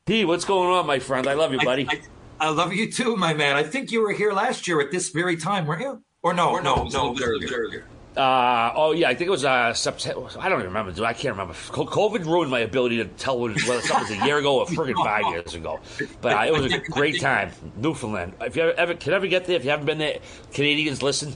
P, 0.07 0.25
what's 0.25 0.45
going 0.47 0.71
on, 0.71 0.87
my 0.87 0.99
friend? 0.99 1.27
I 1.27 1.35
love 1.35 1.53
you, 1.53 1.59
buddy. 1.59 1.87
I, 1.89 2.01
I, 2.41 2.47
I, 2.47 2.49
love 2.49 2.73
you 2.73 2.91
too, 2.91 3.17
my 3.17 3.35
man. 3.35 3.55
I 3.57 3.65
think 3.65 3.93
you 3.93 4.01
were 4.01 4.13
here 4.13 4.33
last 4.33 4.67
year 4.67 4.81
at 4.81 4.91
this 4.91 5.11
very 5.11 5.37
time, 5.37 5.67
weren't 5.67 5.83
you? 5.83 6.03
Or 6.23 6.33
no, 6.33 6.51
or 6.51 6.63
no, 6.63 6.85
no, 6.85 7.13
no, 7.13 7.17
earlier. 7.23 7.49
earlier. 7.53 7.85
Uh, 8.17 8.73
oh 8.75 8.93
yeah, 8.93 9.11
I 9.11 9.15
think 9.15 9.29
it 9.29 9.31
was 9.31 9.45
uh, 9.45 9.75
September. 9.75 10.27
I 10.39 10.49
don't 10.49 10.61
even 10.61 10.69
remember. 10.69 10.91
Dude. 10.91 11.05
I 11.05 11.13
can't 11.13 11.35
remember. 11.35 11.53
COVID 11.53 12.25
ruined 12.25 12.51
my 12.51 12.61
ability 12.61 12.97
to 12.97 13.05
tell 13.05 13.39
whether 13.39 13.59
something 13.59 14.01
was 14.01 14.11
a 14.11 14.27
year 14.27 14.39
ago 14.39 14.61
or 14.61 14.67
friggin' 14.67 14.95
five 14.95 15.25
years 15.33 15.55
ago. 15.55 15.81
But 16.23 16.33
uh, 16.33 16.47
it 16.47 16.53
was 16.53 16.73
a 16.73 16.79
great 16.79 17.21
time, 17.21 17.53
Newfoundland. 17.77 18.33
If 18.41 18.57
you 18.57 18.63
ever 18.63 18.95
can 18.95 19.13
ever 19.13 19.27
get 19.27 19.45
there, 19.45 19.57
if 19.57 19.65
you 19.65 19.71
haven't 19.71 19.87
been 19.87 19.99
there, 19.99 20.21
Canadians 20.55 21.03
listen. 21.03 21.35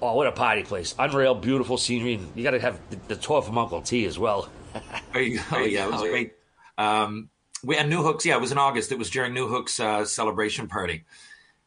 Oh, 0.00 0.14
what 0.14 0.28
a 0.28 0.32
party 0.32 0.62
place! 0.62 0.94
Unreal, 1.00 1.34
beautiful 1.34 1.78
scenery. 1.78 2.20
You 2.36 2.44
got 2.44 2.52
to 2.52 2.60
have 2.60 2.78
the, 2.90 2.96
the 3.08 3.16
tour 3.16 3.42
from 3.42 3.58
Uncle 3.58 3.82
T 3.82 4.04
as 4.04 4.16
well. 4.16 4.48
oh 5.14 5.18
yeah, 5.18 5.86
it 5.86 5.90
was 5.92 6.02
great. 6.02 6.32
Um, 6.78 7.30
we 7.62 7.76
had 7.76 7.88
Newhook's. 7.88 8.26
Yeah, 8.26 8.36
it 8.36 8.40
was 8.40 8.52
in 8.52 8.58
August. 8.58 8.92
It 8.92 8.98
was 8.98 9.10
during 9.10 9.32
Newhook's 9.32 9.80
uh, 9.80 10.04
celebration 10.04 10.68
party. 10.68 11.04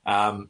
Um, 0.05 0.49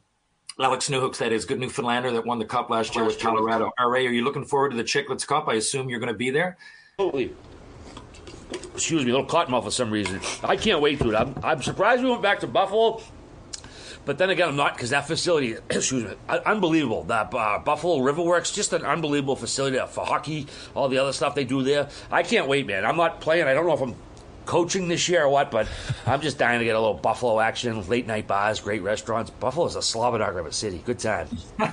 Alex 0.60 0.88
Newhooks, 0.88 1.18
that 1.18 1.32
is, 1.32 1.44
good 1.44 1.60
Newfoundlander 1.60 2.10
that 2.12 2.26
won 2.26 2.40
the 2.40 2.44
cup 2.44 2.68
last 2.68 2.96
year 2.96 3.04
with 3.04 3.20
Colorado. 3.20 3.70
RA, 3.78 3.86
are 3.86 4.00
you 4.00 4.24
looking 4.24 4.44
forward 4.44 4.70
to 4.70 4.76
the 4.76 4.82
Chiclets 4.82 5.24
Cup? 5.24 5.46
I 5.48 5.54
assume 5.54 5.88
you're 5.88 6.00
going 6.00 6.12
to 6.12 6.18
be 6.18 6.30
there. 6.30 6.56
Totally. 6.98 7.32
Excuse 8.74 9.04
me, 9.04 9.10
a 9.10 9.14
little 9.14 9.28
cotton 9.28 9.52
mouth 9.52 9.64
for 9.64 9.70
some 9.70 9.90
reason. 9.90 10.20
I 10.42 10.56
can't 10.56 10.80
wait, 10.80 10.98
dude. 10.98 11.14
I'm, 11.14 11.34
I'm 11.44 11.62
surprised 11.62 12.02
we 12.02 12.10
went 12.10 12.22
back 12.22 12.40
to 12.40 12.48
Buffalo. 12.48 13.00
But 14.04 14.18
then 14.18 14.30
again, 14.30 14.48
I'm 14.48 14.56
not 14.56 14.74
because 14.74 14.90
that 14.90 15.06
facility, 15.06 15.56
excuse 15.70 16.04
me, 16.04 16.10
unbelievable. 16.28 17.04
That 17.04 17.32
uh, 17.34 17.58
Buffalo 17.58 17.98
Riverworks, 17.98 18.54
just 18.54 18.72
an 18.72 18.84
unbelievable 18.84 19.36
facility 19.36 19.78
for 19.88 20.04
hockey, 20.04 20.46
all 20.74 20.88
the 20.88 20.98
other 20.98 21.12
stuff 21.12 21.34
they 21.34 21.44
do 21.44 21.62
there. 21.62 21.88
I 22.10 22.22
can't 22.22 22.48
wait, 22.48 22.66
man. 22.66 22.84
I'm 22.84 22.96
not 22.96 23.20
playing. 23.20 23.46
I 23.46 23.54
don't 23.54 23.66
know 23.66 23.74
if 23.74 23.80
I'm 23.80 23.94
coaching 24.46 24.88
this 24.88 25.08
year 25.08 25.24
or 25.24 25.28
what, 25.28 25.50
but 25.50 25.68
I'm 26.06 26.20
just 26.20 26.38
dying 26.38 26.58
to 26.58 26.64
get 26.64 26.74
a 26.74 26.80
little 26.80 26.94
Buffalo 26.94 27.38
action, 27.38 27.86
late 27.88 28.06
night 28.06 28.26
bars, 28.26 28.60
great 28.60 28.82
restaurants. 28.82 29.30
Buffalo 29.30 29.66
is 29.66 29.76
a 29.76 29.82
Slovak 29.82 30.34
of 30.34 30.46
a 30.46 30.52
city. 30.52 30.82
Good 30.84 30.98
time. 30.98 31.28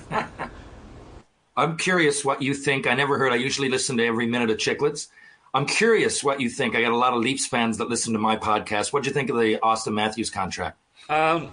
I'm 1.58 1.77
curious 1.77 2.25
what 2.25 2.41
you 2.41 2.53
think. 2.53 2.86
I 2.86 2.96
never 2.96 3.17
heard. 3.17 3.32
I 3.32 3.38
usually 3.38 3.70
listen 3.70 3.96
to 3.98 4.05
every 4.05 4.27
minute 4.27 4.50
of 4.50 4.58
Chiclets. 4.58 5.08
I'm 5.53 5.65
curious 5.65 6.22
what 6.22 6.41
you 6.41 6.50
think. 6.50 6.75
I 6.75 6.82
got 6.82 6.91
a 6.91 6.98
lot 6.98 7.13
of 7.13 7.22
Leafs 7.22 7.48
fans 7.48 7.77
that 7.77 7.88
listen 7.88 8.12
to 8.12 8.20
my 8.20 8.36
podcast. 8.36 8.91
What 8.91 9.03
do 9.03 9.08
you 9.08 9.13
think 9.13 9.29
of 9.29 9.38
the 9.38 9.58
Auston 9.63 9.94
Matthews 9.94 10.29
contract? 10.29 10.77
Um, 11.07 11.51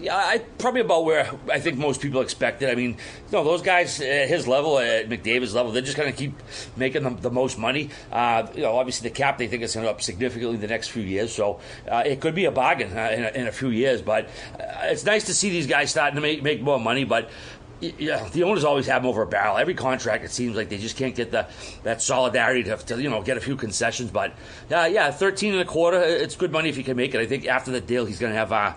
yeah, 0.00 0.16
I, 0.16 0.38
probably 0.58 0.80
about 0.80 1.04
where 1.04 1.30
I 1.48 1.60
think 1.60 1.78
most 1.78 2.00
people 2.00 2.22
expected. 2.22 2.70
I 2.70 2.74
mean, 2.74 2.90
you 2.90 3.32
know, 3.32 3.44
those 3.44 3.62
guys 3.62 4.00
at 4.00 4.28
his 4.28 4.48
level, 4.48 4.80
at 4.80 5.08
McDavid's 5.08 5.54
level, 5.54 5.70
they're 5.70 5.82
just 5.82 5.96
going 5.96 6.10
to 6.10 6.18
keep 6.18 6.34
making 6.76 7.04
the, 7.04 7.10
the 7.10 7.30
most 7.30 7.56
money. 7.56 7.90
Uh, 8.10 8.48
you 8.52 8.62
know, 8.62 8.76
obviously 8.76 9.08
the 9.08 9.14
cap 9.14 9.38
they 9.38 9.46
think 9.46 9.62
is 9.62 9.74
going 9.74 9.84
to 9.84 9.90
up 9.90 10.02
significantly 10.02 10.56
the 10.56 10.66
next 10.66 10.88
few 10.88 11.04
years, 11.04 11.32
so 11.32 11.60
uh, 11.88 12.02
it 12.04 12.20
could 12.20 12.34
be 12.34 12.46
a 12.46 12.50
bargain 12.50 12.96
uh, 12.98 13.10
in, 13.12 13.24
a, 13.24 13.28
in, 13.28 13.46
a, 13.46 13.52
few 13.52 13.68
years. 13.68 14.02
But 14.02 14.24
uh, 14.58 14.64
it's 14.84 15.04
nice 15.04 15.24
to 15.24 15.34
see 15.34 15.50
these 15.50 15.68
guys 15.68 15.90
starting 15.90 16.16
to 16.16 16.20
make 16.20 16.42
make 16.42 16.60
more 16.60 16.80
money. 16.80 17.04
But 17.04 17.30
yeah, 17.80 18.28
the 18.28 18.42
owners 18.42 18.64
always 18.64 18.86
have 18.86 19.02
them 19.02 19.08
over 19.08 19.22
a 19.22 19.26
barrel. 19.26 19.56
Every 19.56 19.74
contract, 19.74 20.24
it 20.24 20.30
seems 20.30 20.56
like 20.56 20.68
they 20.68 20.78
just 20.78 20.96
can't 20.96 21.14
get 21.14 21.30
the 21.30 21.46
that 21.82 22.02
solidarity 22.02 22.64
to, 22.64 22.76
to 22.76 23.00
you 23.00 23.10
know 23.10 23.22
get 23.22 23.36
a 23.36 23.40
few 23.40 23.56
concessions. 23.56 24.10
But 24.10 24.32
uh, 24.70 24.88
yeah, 24.90 25.10
thirteen 25.10 25.52
and 25.52 25.62
a 25.62 25.64
quarter, 25.64 26.00
it's 26.00 26.36
good 26.36 26.52
money 26.52 26.68
if 26.68 26.76
you 26.76 26.84
can 26.84 26.96
make 26.96 27.14
it. 27.14 27.20
I 27.20 27.26
think 27.26 27.46
after 27.46 27.70
the 27.70 27.80
deal, 27.80 28.04
he's 28.04 28.18
going 28.18 28.32
to 28.32 28.38
have 28.38 28.52
uh, 28.52 28.72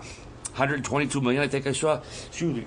122 0.56 1.20
million. 1.20 1.42
I 1.42 1.48
think 1.48 1.66
I 1.66 1.72
saw. 1.72 2.00
Excuse 2.26 2.56
me. 2.56 2.66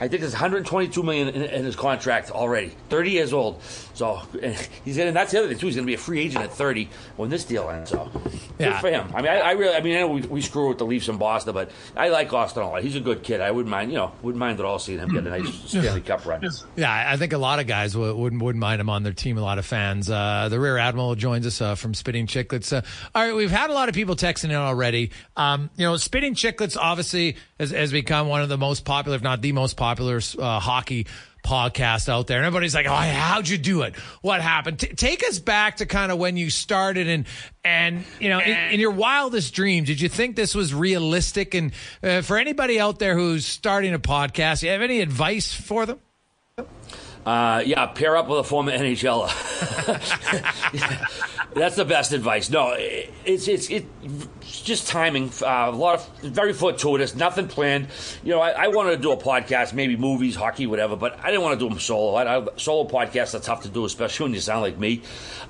I 0.00 0.08
think 0.08 0.22
there's 0.22 0.32
122 0.32 1.02
million 1.02 1.28
in, 1.28 1.42
in, 1.42 1.64
his 1.64 1.76
contract 1.76 2.30
already. 2.30 2.74
30 2.88 3.10
years 3.10 3.34
old. 3.34 3.62
So 3.92 4.22
he's 4.82 4.96
gonna. 4.96 5.12
That's 5.12 5.30
the 5.30 5.40
other 5.40 5.48
thing 5.48 5.58
too. 5.58 5.66
He's 5.66 5.76
going 5.76 5.84
to 5.84 5.90
be 5.90 5.94
a 5.94 5.98
free 5.98 6.20
agent 6.20 6.42
at 6.42 6.54
30 6.54 6.88
when 7.16 7.28
this 7.28 7.44
deal 7.44 7.68
ends. 7.68 7.90
So 7.90 8.10
yeah. 8.58 8.70
good 8.70 8.80
for 8.80 8.90
him. 8.90 9.12
I 9.14 9.20
mean, 9.20 9.30
I, 9.30 9.38
I, 9.40 9.50
really. 9.52 9.76
I 9.76 9.82
mean, 9.82 9.96
I 9.96 10.00
know 10.00 10.08
we, 10.08 10.22
we 10.22 10.40
screw 10.40 10.68
with 10.68 10.78
the 10.78 10.86
Leafs 10.86 11.08
in 11.08 11.18
Boston, 11.18 11.52
but 11.52 11.70
I 11.94 12.08
like 12.08 12.30
Auston 12.30 12.62
a 12.62 12.66
lot. 12.66 12.82
He's 12.82 12.96
a 12.96 13.00
good 13.00 13.22
kid. 13.22 13.42
I 13.42 13.50
wouldn't 13.50 13.70
mind. 13.70 13.92
You 13.92 13.98
know, 13.98 14.12
wouldn't 14.22 14.40
mind 14.40 14.58
at 14.58 14.64
all 14.64 14.78
seeing 14.78 15.00
him 15.00 15.10
get 15.10 15.26
a 15.26 15.30
nice 15.30 15.52
Stanley 15.66 16.00
Cup 16.00 16.24
run. 16.24 16.48
Yeah, 16.76 16.90
I 17.12 17.18
think 17.18 17.34
a 17.34 17.38
lot 17.38 17.58
of 17.60 17.66
guys 17.66 17.94
would, 17.94 18.16
wouldn't 18.16 18.40
wouldn't 18.40 18.60
mind 18.60 18.80
him 18.80 18.88
on 18.88 19.02
their 19.02 19.12
team. 19.12 19.36
A 19.36 19.42
lot 19.42 19.58
of 19.58 19.66
fans. 19.66 20.08
Uh, 20.08 20.48
the 20.48 20.58
Rear 20.58 20.78
Admiral 20.78 21.14
joins 21.14 21.46
us 21.46 21.60
uh, 21.60 21.74
from 21.74 21.92
Spitting 21.92 22.26
Chiclets. 22.26 22.72
Uh, 22.72 22.80
all 23.14 23.22
right, 23.22 23.36
we've 23.36 23.50
had 23.50 23.68
a 23.68 23.74
lot 23.74 23.90
of 23.90 23.94
people 23.94 24.16
texting 24.16 24.44
in 24.44 24.54
already. 24.54 25.10
Um, 25.36 25.68
you 25.76 25.84
know, 25.84 25.98
Spitting 25.98 26.34
Chiclets 26.34 26.78
obviously 26.80 27.36
has, 27.58 27.70
has 27.70 27.92
become 27.92 28.28
one 28.28 28.40
of 28.40 28.48
the 28.48 28.56
most 28.56 28.86
popular, 28.86 29.16
if 29.16 29.22
not 29.22 29.42
the 29.42 29.52
most 29.52 29.76
popular. 29.76 29.89
Uh, 30.38 30.60
hockey 30.60 31.06
podcast 31.42 32.08
out 32.08 32.26
there. 32.26 32.38
And 32.38 32.46
everybody's 32.46 32.74
like, 32.74 32.86
"Oh, 32.86 32.94
how'd 32.94 33.48
you 33.48 33.58
do 33.58 33.82
it? 33.82 33.96
What 34.22 34.40
happened?" 34.40 34.80
T- 34.80 34.88
take 34.88 35.24
us 35.24 35.38
back 35.38 35.78
to 35.78 35.86
kind 35.86 36.12
of 36.12 36.18
when 36.18 36.36
you 36.36 36.50
started, 36.50 37.08
and 37.08 37.26
and 37.64 38.04
you 38.18 38.28
know, 38.28 38.38
in, 38.40 38.56
in, 38.72 38.80
your 38.80 38.90
wildest 38.90 39.54
dreams, 39.54 39.86
did 39.86 40.00
you 40.00 40.08
think 40.08 40.36
this 40.36 40.54
was 40.54 40.74
realistic? 40.74 41.54
And 41.54 41.72
uh, 42.02 42.22
for 42.22 42.38
anybody 42.38 42.78
out 42.78 42.98
there 42.98 43.14
who's 43.16 43.46
starting 43.46 43.94
a 43.94 43.98
podcast, 43.98 44.62
you 44.62 44.70
have 44.70 44.82
any 44.82 45.00
advice 45.00 45.52
for 45.52 45.86
them? 45.86 45.98
Uh, 47.24 47.62
yeah, 47.64 47.86
pair 47.86 48.16
up 48.16 48.28
with 48.28 48.38
a 48.40 48.44
former 48.44 48.72
NHLer. 48.72 49.28
That's 51.54 51.74
the 51.76 51.84
best 51.84 52.12
advice. 52.12 52.48
No, 52.48 52.74
it's 52.76 53.48
it's 53.48 53.68
it's 53.70 53.86
just 54.62 54.86
timing. 54.86 55.30
Uh, 55.42 55.70
a 55.72 55.72
lot 55.72 55.96
of 55.96 56.08
very 56.20 56.52
fortuitous, 56.52 57.14
nothing 57.16 57.48
planned. 57.48 57.88
You 58.22 58.30
know, 58.30 58.40
I, 58.40 58.50
I, 58.50 58.68
wanted 58.68 58.90
to 58.92 58.96
do 58.98 59.10
a 59.10 59.16
podcast, 59.16 59.72
maybe 59.72 59.96
movies, 59.96 60.36
hockey, 60.36 60.66
whatever, 60.66 60.94
but 60.94 61.18
I 61.24 61.30
didn't 61.30 61.42
want 61.42 61.58
to 61.58 61.64
do 61.64 61.68
them 61.68 61.80
solo. 61.80 62.14
I, 62.14 62.38
I, 62.38 62.46
solo 62.56 62.88
podcasts 62.88 63.34
are 63.34 63.42
tough 63.42 63.62
to 63.62 63.68
do, 63.68 63.84
especially 63.84 64.24
when 64.24 64.34
you 64.34 64.40
sound 64.40 64.62
like 64.62 64.78
me. 64.78 65.02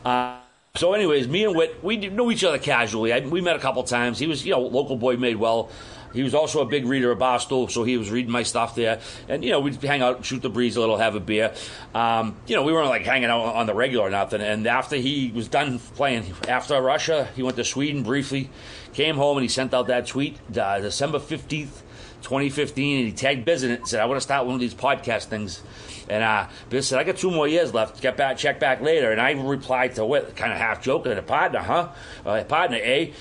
Uh, 0.05 0.39
so, 0.77 0.95
anyways, 0.95 1.27
me 1.29 1.45
and 1.45 1.57
Whit, 1.57 1.83
we 1.83 1.97
knew 1.97 2.31
each 2.31 2.45
other 2.45 2.59
casually. 2.59 3.19
We 3.27 3.41
met 3.41 3.57
a 3.57 3.59
couple 3.59 3.83
times. 3.83 4.19
He 4.19 4.27
was, 4.27 4.47
you 4.47 4.53
know, 4.53 4.61
local 4.61 4.97
boy 4.97 5.17
made 5.17 5.37
well. 5.37 5.71
He 6.12 6.23
was 6.23 6.35
also 6.35 6.61
a 6.61 6.66
big 6.66 6.87
reader 6.87 7.11
of 7.11 7.18
Barstool, 7.18 7.70
so 7.70 7.85
he 7.85 7.96
was 7.96 8.11
reading 8.11 8.33
my 8.33 8.42
stuff 8.42 8.75
there. 8.75 9.01
And, 9.29 9.44
you 9.44 9.51
know, 9.51 9.61
we'd 9.61 9.83
hang 9.83 10.03
out, 10.03 10.25
shoot 10.25 10.42
the 10.42 10.51
breeze 10.51 10.77
a 10.77 10.81
little, 10.81 10.96
have 10.96 11.14
a 11.14 11.20
beer. 11.20 11.55
Um, 11.94 12.37
you 12.46 12.57
know, 12.57 12.62
we 12.62 12.73
weren't 12.73 12.88
like 12.88 13.03
hanging 13.03 13.31
out 13.31 13.40
on 13.40 13.66
the 13.66 13.75
regular 13.75 14.07
or 14.07 14.11
nothing. 14.11 14.40
And 14.40 14.66
after 14.66 14.96
he 14.96 15.31
was 15.35 15.49
done 15.49 15.79
playing, 15.79 16.25
after 16.49 16.81
Russia, 16.81 17.29
he 17.37 17.42
went 17.42 17.57
to 17.57 17.64
Sweden 17.64 18.03
briefly, 18.03 18.51
came 18.92 19.16
home, 19.16 19.37
and 19.37 19.42
he 19.42 19.49
sent 19.49 19.73
out 19.73 19.87
that 19.87 20.07
tweet 20.07 20.38
uh, 20.57 20.81
December 20.81 21.18
15th. 21.18 21.83
2015, 22.23 22.99
and 22.99 23.07
he 23.07 23.12
tagged 23.12 23.46
Biz 23.46 23.62
in 23.64 23.70
it 23.70 23.79
and 23.81 23.88
said, 23.88 24.01
I 24.01 24.05
want 24.05 24.18
to 24.18 24.20
start 24.20 24.44
one 24.44 24.55
of 24.55 24.61
these 24.61 24.75
podcast 24.75 25.25
things. 25.25 25.62
And 26.09 26.23
uh, 26.23 26.49
Biz 26.68 26.88
said, 26.88 26.99
I 26.99 27.05
got 27.05 27.16
two 27.16 27.31
more 27.31 27.49
years 27.49 27.73
left. 27.73 28.03
Get 28.03 28.16
back, 28.16 28.37
check 28.37 28.61
back 28.61 28.81
later. 28.83 29.12
And 29.12 29.20
I 29.20 29.31
replied 29.33 29.94
to 29.94 30.05
what, 30.05 30.37
kind 30.37 30.53
of 30.53 30.59
half 30.59 30.83
joking, 30.83 31.12
a 31.12 31.23
partner, 31.23 31.61
huh? 31.61 31.88
Uh, 32.27 32.44
partner, 32.44 32.77
A 32.79 33.12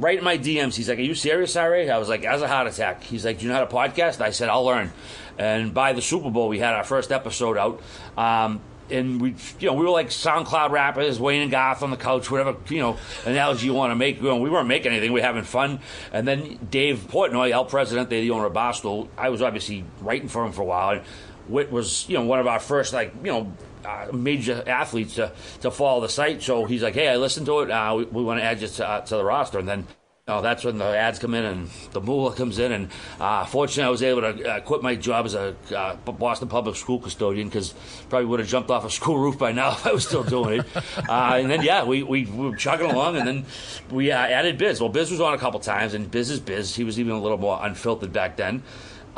right 0.00 0.18
in 0.18 0.24
my 0.24 0.38
DMs. 0.38 0.74
He's 0.74 0.88
like, 0.88 0.98
"Are 0.98 1.02
you 1.02 1.14
serious, 1.14 1.56
RA?" 1.56 1.78
I 1.94 1.98
was 1.98 2.08
like, 2.08 2.24
"As 2.24 2.42
a 2.42 2.48
heart 2.48 2.66
attack." 2.66 3.02
He's 3.02 3.24
like, 3.24 3.38
"Do 3.38 3.46
you 3.46 3.52
know 3.52 3.58
how 3.58 3.64
to 3.64 3.74
podcast?" 3.74 4.20
I 4.20 4.30
said, 4.30 4.48
"I'll 4.48 4.64
learn." 4.64 4.92
And 5.38 5.72
by 5.72 5.92
the 5.92 6.02
Super 6.02 6.30
Bowl, 6.30 6.48
we 6.48 6.58
had 6.58 6.74
our 6.74 6.84
first 6.84 7.12
episode 7.12 7.56
out. 7.56 7.80
Um, 8.16 8.60
and 8.90 9.20
we, 9.20 9.34
you 9.60 9.68
know, 9.68 9.74
we 9.74 9.84
were 9.84 9.90
like 9.90 10.08
SoundCloud 10.08 10.70
rappers, 10.70 11.20
Wayne 11.20 11.42
and 11.42 11.50
Garth 11.50 11.82
on 11.82 11.90
the 11.90 11.96
couch, 11.96 12.30
whatever, 12.30 12.56
you 12.68 12.78
know, 12.78 12.96
analogy 13.26 13.66
you 13.66 13.74
want 13.74 13.90
to 13.90 13.94
make. 13.94 14.16
You 14.16 14.24
know, 14.24 14.36
we 14.38 14.50
weren't 14.50 14.68
making 14.68 14.92
anything; 14.92 15.12
we 15.12 15.20
were 15.20 15.26
having 15.26 15.44
fun. 15.44 15.80
And 16.12 16.26
then 16.26 16.58
Dave 16.70 17.06
Portnoy, 17.10 17.50
El 17.50 17.66
Presidente, 17.66 18.20
the 18.20 18.30
owner 18.30 18.46
of 18.46 18.52
Barstool, 18.52 19.08
I 19.16 19.28
was 19.28 19.42
obviously 19.42 19.84
writing 20.00 20.28
for 20.28 20.44
him 20.44 20.52
for 20.52 20.62
a 20.62 20.64
while. 20.64 20.90
And 20.90 21.02
Whit 21.48 21.70
was, 21.70 22.08
you 22.08 22.16
know, 22.16 22.24
one 22.24 22.40
of 22.40 22.46
our 22.46 22.60
first, 22.60 22.92
like, 22.92 23.14
you 23.22 23.32
know, 23.32 23.52
uh, 23.84 24.08
major 24.12 24.62
athletes 24.66 25.14
to, 25.14 25.32
to 25.60 25.70
follow 25.70 26.00
the 26.00 26.08
site. 26.08 26.42
So 26.42 26.64
he's 26.64 26.82
like, 26.82 26.94
hey, 26.94 27.08
I 27.08 27.16
listened 27.16 27.46
to 27.46 27.60
it. 27.60 27.70
Uh, 27.70 27.94
we, 27.96 28.04
we 28.04 28.22
want 28.22 28.40
to 28.40 28.44
add 28.44 28.60
you 28.60 28.68
to, 28.68 28.88
uh, 28.88 29.00
to 29.02 29.16
the 29.16 29.24
roster. 29.24 29.58
And 29.58 29.68
then 29.68 29.86
know, 30.28 30.42
that's 30.42 30.62
when 30.62 30.78
the 30.78 30.84
ads 30.84 31.18
come 31.18 31.34
in 31.34 31.44
and 31.44 31.68
the 31.92 32.00
moolah 32.00 32.34
comes 32.34 32.58
in. 32.58 32.70
And 32.72 32.90
uh, 33.18 33.44
fortunately, 33.46 33.84
I 33.84 33.90
was 33.90 34.02
able 34.02 34.20
to 34.20 34.48
uh, 34.48 34.60
quit 34.60 34.82
my 34.82 34.94
job 34.94 35.26
as 35.26 35.34
a 35.34 35.56
uh, 35.74 35.96
Boston 35.96 36.48
public 36.48 36.76
school 36.76 36.98
custodian 36.98 37.48
because 37.48 37.74
probably 38.08 38.26
would 38.26 38.40
have 38.40 38.48
jumped 38.48 38.70
off 38.70 38.84
a 38.84 38.90
school 38.98 39.18
roof 39.18 39.38
by 39.38 39.52
now 39.52 39.72
if 39.72 39.86
I 39.86 39.92
was 39.92 40.06
still 40.06 40.24
doing 40.24 40.60
it. 40.60 40.66
Uh, 41.08 41.38
and 41.40 41.50
then, 41.50 41.62
yeah, 41.62 41.84
we, 41.84 42.02
we, 42.02 42.26
we, 42.26 42.50
were 42.50 42.56
chugging 42.56 42.90
along, 42.90 43.16
and 43.16 43.26
then 43.26 43.46
we 43.90 44.12
uh, 44.12 44.16
added 44.16 44.58
Biz. 44.58 44.80
Well, 44.80 44.90
Biz 44.90 45.10
was 45.10 45.20
on 45.20 45.34
a 45.34 45.38
couple 45.38 45.60
times, 45.60 45.94
and 45.94 46.10
Biz 46.10 46.30
is 46.30 46.40
Biz. 46.40 46.76
He 46.76 46.84
was 46.84 47.00
even 47.00 47.12
a 47.12 47.20
little 47.20 47.38
more 47.38 47.58
unfiltered 47.62 48.12
back 48.12 48.36
then. 48.36 48.62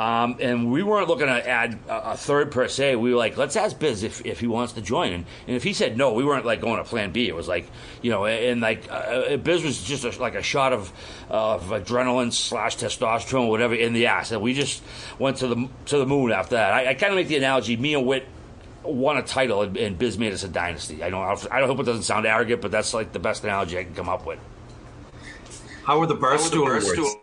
Um, 0.00 0.38
and 0.40 0.72
we 0.72 0.82
weren't 0.82 1.08
looking 1.08 1.26
to 1.26 1.46
add 1.46 1.78
a, 1.86 2.12
a, 2.12 2.16
third 2.16 2.50
per 2.52 2.68
se. 2.68 2.96
We 2.96 3.10
were 3.10 3.18
like, 3.18 3.36
let's 3.36 3.54
ask 3.54 3.78
Biz 3.78 4.02
if, 4.02 4.24
if 4.24 4.40
he 4.40 4.46
wants 4.46 4.72
to 4.72 4.80
join. 4.80 5.12
And, 5.12 5.26
and 5.46 5.56
if 5.56 5.62
he 5.62 5.74
said 5.74 5.98
no, 5.98 6.14
we 6.14 6.24
weren't 6.24 6.46
like 6.46 6.62
going 6.62 6.78
to 6.82 6.88
plan 6.88 7.12
B. 7.12 7.28
It 7.28 7.34
was 7.34 7.46
like, 7.46 7.70
you 8.00 8.10
know, 8.10 8.24
and 8.24 8.62
like 8.62 8.90
uh, 8.90 8.94
uh 8.94 9.36
Biz 9.36 9.62
was 9.62 9.82
just 9.82 10.04
a, 10.04 10.18
like 10.18 10.36
a 10.36 10.42
shot 10.42 10.72
of, 10.72 10.90
of 11.28 11.64
adrenaline 11.64 12.32
slash 12.32 12.78
testosterone, 12.78 13.50
whatever, 13.50 13.74
in 13.74 13.92
the 13.92 14.06
ass. 14.06 14.30
And 14.30 14.40
we 14.40 14.54
just 14.54 14.82
went 15.18 15.36
to 15.38 15.48
the 15.48 15.68
to 15.84 15.98
the 15.98 16.06
moon 16.06 16.32
after 16.32 16.54
that. 16.54 16.72
I, 16.72 16.88
I 16.88 16.94
kind 16.94 17.12
of 17.12 17.16
make 17.16 17.28
the 17.28 17.36
analogy: 17.36 17.76
me 17.76 17.92
and 17.92 18.06
Whit 18.06 18.26
won 18.82 19.18
a 19.18 19.22
title, 19.22 19.60
and, 19.60 19.76
and 19.76 19.98
Biz 19.98 20.16
made 20.16 20.32
us 20.32 20.44
a 20.44 20.48
dynasty. 20.48 21.02
I 21.02 21.10
don't, 21.10 21.52
I 21.52 21.60
don't 21.60 21.68
hope 21.68 21.80
it 21.80 21.84
doesn't 21.84 22.04
sound 22.04 22.24
arrogant, 22.24 22.62
but 22.62 22.70
that's 22.70 22.94
like 22.94 23.12
the 23.12 23.18
best 23.18 23.44
analogy 23.44 23.76
I 23.76 23.84
can 23.84 23.94
come 23.94 24.08
up 24.08 24.24
with. 24.24 24.38
How 25.84 25.98
were 25.98 26.06
the 26.06 26.16
Barstool 26.16 26.68
Awards? 26.68 27.16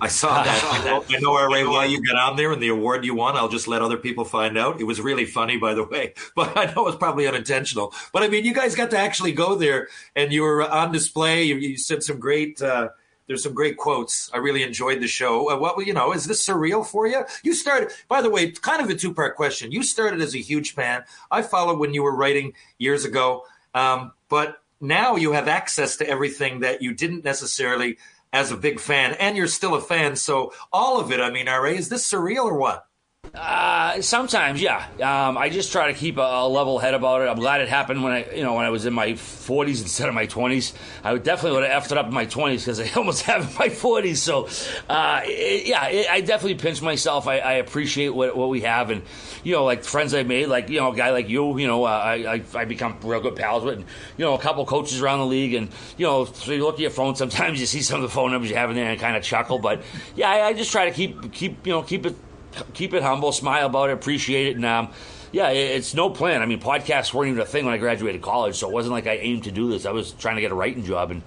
I 0.00 0.08
saw 0.08 0.42
that. 0.42 1.04
I 1.10 1.18
know, 1.18 1.34
RA, 1.34 1.70
why 1.70 1.84
you 1.84 2.02
got 2.02 2.16
on 2.16 2.36
there 2.36 2.52
and 2.52 2.62
the 2.62 2.68
award 2.68 3.04
you 3.04 3.14
won. 3.14 3.36
I'll 3.36 3.48
just 3.48 3.68
let 3.68 3.82
other 3.82 3.96
people 3.96 4.24
find 4.24 4.56
out. 4.56 4.80
It 4.80 4.84
was 4.84 5.00
really 5.00 5.24
funny, 5.24 5.56
by 5.56 5.74
the 5.74 5.84
way, 5.84 6.14
but 6.36 6.56
I 6.56 6.66
know 6.66 6.82
it 6.82 6.86
was 6.86 6.96
probably 6.96 7.26
unintentional. 7.26 7.92
But 8.12 8.22
I 8.22 8.28
mean, 8.28 8.44
you 8.44 8.54
guys 8.54 8.74
got 8.74 8.90
to 8.90 8.98
actually 8.98 9.32
go 9.32 9.54
there 9.54 9.88
and 10.16 10.32
you 10.32 10.42
were 10.42 10.62
on 10.68 10.92
display. 10.92 11.44
You, 11.44 11.56
you 11.56 11.76
said 11.76 12.02
some 12.02 12.18
great, 12.18 12.60
uh, 12.62 12.90
there's 13.26 13.42
some 13.42 13.54
great 13.54 13.76
quotes. 13.76 14.30
I 14.32 14.38
really 14.38 14.62
enjoyed 14.62 15.00
the 15.00 15.06
show. 15.06 15.50
Uh, 15.50 15.58
what, 15.58 15.86
you 15.86 15.92
know, 15.92 16.12
is 16.12 16.24
this 16.24 16.46
surreal 16.46 16.84
for 16.84 17.06
you? 17.06 17.24
You 17.42 17.54
started, 17.54 17.90
by 18.08 18.22
the 18.22 18.30
way, 18.30 18.50
kind 18.50 18.82
of 18.82 18.90
a 18.90 18.94
two 18.94 19.14
part 19.14 19.36
question. 19.36 19.70
You 19.70 19.82
started 19.82 20.20
as 20.20 20.34
a 20.34 20.38
huge 20.38 20.74
fan. 20.74 21.04
I 21.30 21.42
followed 21.42 21.78
when 21.78 21.94
you 21.94 22.02
were 22.02 22.14
writing 22.14 22.54
years 22.78 23.04
ago. 23.04 23.44
Um, 23.74 24.12
but 24.28 24.60
now 24.80 25.16
you 25.16 25.32
have 25.32 25.46
access 25.46 25.96
to 25.96 26.08
everything 26.08 26.60
that 26.60 26.82
you 26.82 26.94
didn't 26.94 27.24
necessarily 27.24 27.98
as 28.32 28.52
a 28.52 28.56
big 28.56 28.80
fan, 28.80 29.12
and 29.14 29.36
you're 29.36 29.46
still 29.46 29.74
a 29.74 29.80
fan. 29.80 30.16
So 30.16 30.52
all 30.72 31.00
of 31.00 31.10
it, 31.12 31.20
I 31.20 31.30
mean, 31.30 31.46
RA, 31.46 31.64
is 31.64 31.88
this 31.88 32.10
surreal 32.10 32.44
or 32.44 32.56
what? 32.56 32.86
Uh, 33.32 34.00
sometimes, 34.02 34.60
yeah. 34.60 34.86
Um, 35.00 35.38
I 35.38 35.50
just 35.50 35.70
try 35.70 35.92
to 35.92 35.96
keep 35.96 36.16
a, 36.16 36.20
a, 36.20 36.48
level 36.48 36.80
head 36.80 36.94
about 36.94 37.22
it. 37.22 37.26
I'm 37.26 37.38
glad 37.38 37.60
it 37.60 37.68
happened 37.68 38.02
when 38.02 38.12
I, 38.12 38.28
you 38.34 38.42
know, 38.42 38.54
when 38.54 38.64
I 38.64 38.70
was 38.70 38.86
in 38.86 38.92
my 38.92 39.10
40s 39.10 39.82
instead 39.82 40.08
of 40.08 40.16
my 40.16 40.26
20s. 40.26 40.72
I 41.04 41.12
would 41.12 41.22
definitely 41.22 41.60
would 41.60 41.70
have 41.70 41.84
effed 41.84 41.92
it 41.92 41.98
up 41.98 42.06
in 42.06 42.12
my 42.12 42.26
20s 42.26 42.58
because 42.58 42.80
I 42.80 42.90
almost 42.96 43.22
have 43.22 43.48
in 43.48 43.54
my 43.56 43.68
40s. 43.68 44.16
So, 44.16 44.48
uh, 44.88 45.20
it, 45.24 45.66
yeah, 45.66 45.86
it, 45.86 46.10
I 46.10 46.22
definitely 46.22 46.56
pinch 46.56 46.82
myself. 46.82 47.28
I, 47.28 47.38
I, 47.38 47.52
appreciate 47.54 48.08
what, 48.08 48.36
what 48.36 48.48
we 48.48 48.62
have, 48.62 48.90
and 48.90 49.02
you 49.44 49.52
know, 49.52 49.64
like 49.64 49.84
friends 49.84 50.12
I 50.12 50.24
made, 50.24 50.46
like 50.46 50.68
you 50.68 50.80
know, 50.80 50.90
a 50.90 50.96
guy 50.96 51.10
like 51.10 51.28
you, 51.28 51.56
you 51.58 51.66
know, 51.68 51.84
uh, 51.84 51.88
I, 51.88 52.14
I, 52.34 52.42
I 52.54 52.64
become 52.64 52.98
real 53.02 53.20
good 53.20 53.36
pals 53.36 53.62
with, 53.62 53.74
and 53.74 53.84
you 54.16 54.24
know, 54.24 54.34
a 54.34 54.38
couple 54.38 54.64
coaches 54.66 55.00
around 55.00 55.20
the 55.20 55.26
league, 55.26 55.54
and 55.54 55.68
you 55.96 56.06
know, 56.06 56.24
so 56.24 56.50
you 56.52 56.64
look 56.64 56.74
at 56.74 56.80
your 56.80 56.90
phone. 56.90 57.14
Sometimes 57.14 57.60
you 57.60 57.66
see 57.66 57.82
some 57.82 57.96
of 57.96 58.02
the 58.02 58.08
phone 58.08 58.32
numbers 58.32 58.50
you 58.50 58.56
have 58.56 58.70
in 58.70 58.76
there 58.76 58.90
and 58.90 59.00
kind 59.00 59.16
of 59.16 59.22
chuckle, 59.22 59.58
but 59.58 59.82
yeah, 60.16 60.30
I, 60.30 60.48
I 60.48 60.52
just 60.52 60.72
try 60.72 60.86
to 60.86 60.90
keep 60.90 61.32
keep 61.32 61.66
you 61.66 61.72
know 61.72 61.82
keep 61.82 62.06
it 62.06 62.16
keep 62.74 62.94
it 62.94 63.02
humble, 63.02 63.32
smile 63.32 63.66
about 63.66 63.90
it, 63.90 63.94
appreciate 63.94 64.48
it, 64.48 64.56
and 64.56 64.64
um, 64.64 64.90
yeah, 65.32 65.50
it's 65.50 65.94
no 65.94 66.10
plan. 66.10 66.42
I 66.42 66.46
mean, 66.46 66.60
podcasts 66.60 67.14
weren't 67.14 67.30
even 67.30 67.40
a 67.40 67.46
thing 67.46 67.64
when 67.64 67.74
I 67.74 67.78
graduated 67.78 68.20
college, 68.20 68.56
so 68.56 68.68
it 68.68 68.72
wasn't 68.72 68.92
like 68.92 69.06
I 69.06 69.16
aimed 69.16 69.44
to 69.44 69.52
do 69.52 69.70
this. 69.70 69.86
I 69.86 69.92
was 69.92 70.12
trying 70.12 70.36
to 70.36 70.40
get 70.40 70.50
a 70.50 70.54
writing 70.54 70.84
job, 70.84 71.10
and 71.10 71.22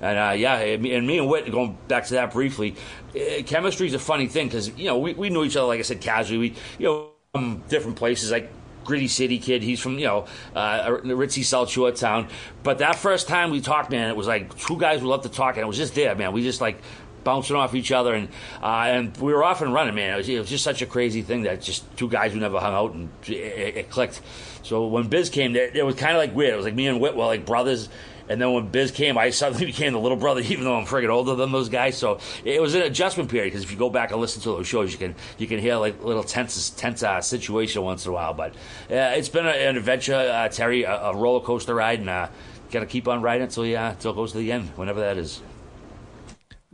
and 0.00 0.18
uh, 0.18 0.32
yeah, 0.32 0.56
and 0.58 0.82
me 1.06 1.18
and 1.18 1.28
Whit 1.28 1.50
going 1.50 1.78
back 1.88 2.06
to 2.06 2.14
that 2.14 2.32
briefly, 2.32 2.74
uh, 3.14 3.42
chemistry 3.44 3.86
is 3.86 3.94
a 3.94 3.98
funny 3.98 4.26
thing 4.26 4.48
because 4.48 4.76
you 4.76 4.86
know 4.86 4.98
we, 4.98 5.14
we 5.14 5.30
knew 5.30 5.44
each 5.44 5.56
other 5.56 5.68
like 5.68 5.78
I 5.78 5.82
said 5.82 6.00
casually. 6.00 6.38
We 6.38 6.54
you 6.78 6.86
know 6.86 7.10
from 7.32 7.62
different 7.68 7.96
places 7.96 8.30
like 8.30 8.50
gritty 8.84 9.08
city 9.08 9.38
kid. 9.38 9.62
He's 9.62 9.80
from 9.80 9.98
you 9.98 10.06
know 10.06 10.26
uh, 10.54 10.88
Ritzy 10.88 11.44
South 11.44 11.70
Shore 11.70 11.92
town. 11.92 12.28
But 12.62 12.78
that 12.78 12.96
first 12.96 13.28
time 13.28 13.50
we 13.50 13.60
talked, 13.60 13.90
man, 13.90 14.10
it 14.10 14.16
was 14.16 14.26
like 14.26 14.56
two 14.58 14.78
guys 14.78 15.00
who 15.00 15.06
love 15.06 15.22
to 15.22 15.28
talk, 15.28 15.56
and 15.56 15.64
it 15.64 15.66
was 15.66 15.76
just 15.76 15.94
there, 15.94 16.14
man. 16.14 16.32
We 16.32 16.42
just 16.42 16.60
like 16.60 16.80
bouncing 17.24 17.56
off 17.56 17.74
each 17.74 17.90
other, 17.90 18.14
and 18.14 18.28
uh, 18.62 18.84
and 18.86 19.16
we 19.16 19.32
were 19.32 19.42
off 19.42 19.62
and 19.62 19.72
running, 19.72 19.94
man. 19.94 20.14
It 20.14 20.16
was, 20.18 20.28
it 20.28 20.38
was, 20.38 20.50
just 20.50 20.64
such 20.64 20.82
a 20.82 20.86
crazy 20.86 21.22
thing 21.22 21.42
that 21.42 21.62
just 21.62 21.84
two 21.96 22.08
guys 22.08 22.32
who 22.32 22.40
never 22.40 22.60
hung 22.60 22.74
out, 22.74 22.92
and 22.92 23.08
it, 23.26 23.76
it 23.76 23.90
clicked. 23.90 24.20
So 24.62 24.86
when 24.86 25.08
Biz 25.08 25.30
came, 25.30 25.56
it, 25.56 25.74
it 25.74 25.84
was 25.84 25.96
kind 25.96 26.12
of 26.12 26.18
like 26.18 26.34
weird. 26.34 26.54
It 26.54 26.56
was 26.56 26.64
like 26.64 26.74
me 26.74 26.86
and 26.86 27.00
Whit 27.00 27.16
were 27.16 27.26
like 27.26 27.44
brothers. 27.44 27.88
And 28.26 28.40
then 28.40 28.52
when 28.54 28.68
Biz 28.68 28.90
came, 28.92 29.18
I 29.18 29.30
suddenly 29.30 29.66
became 29.66 29.92
the 29.92 30.00
little 30.00 30.16
brother, 30.16 30.40
even 30.40 30.64
though 30.64 30.76
I'm 30.76 30.86
friggin' 30.86 31.10
older 31.10 31.34
than 31.34 31.52
those 31.52 31.68
guys. 31.68 31.96
So 31.96 32.18
it 32.44 32.60
was 32.60 32.74
an 32.74 32.82
adjustment 32.82 33.30
period 33.30 33.48
because 33.48 33.64
if 33.64 33.70
you 33.70 33.76
go 33.76 33.90
back 33.90 34.12
and 34.12 34.20
listen 34.20 34.42
to 34.42 34.50
those 34.50 34.66
shows, 34.66 34.92
you 34.92 34.98
can 34.98 35.14
you 35.38 35.46
can 35.46 35.58
hear 35.58 35.76
like 35.76 36.02
little 36.02 36.24
tense 36.24 36.70
tense 36.70 37.02
uh, 37.02 37.20
situation 37.20 37.82
once 37.82 38.06
in 38.06 38.10
a 38.10 38.14
while. 38.14 38.34
But 38.34 38.52
uh, 38.90 39.14
it's 39.16 39.28
been 39.28 39.46
a, 39.46 39.50
an 39.50 39.76
adventure, 39.76 40.14
uh, 40.14 40.48
Terry, 40.48 40.84
a, 40.84 40.92
a, 40.92 41.16
roller 41.16 41.44
coaster 41.44 41.74
ride, 41.74 42.00
and 42.00 42.08
uh, 42.08 42.28
got 42.70 42.80
to 42.80 42.86
keep 42.86 43.08
on 43.08 43.22
riding 43.22 43.44
until 43.44 43.66
yeah, 43.66 43.90
until 43.90 44.12
it 44.12 44.16
goes 44.16 44.32
to 44.32 44.38
the 44.38 44.52
end, 44.52 44.70
whenever 44.76 45.00
that 45.00 45.18
is 45.18 45.42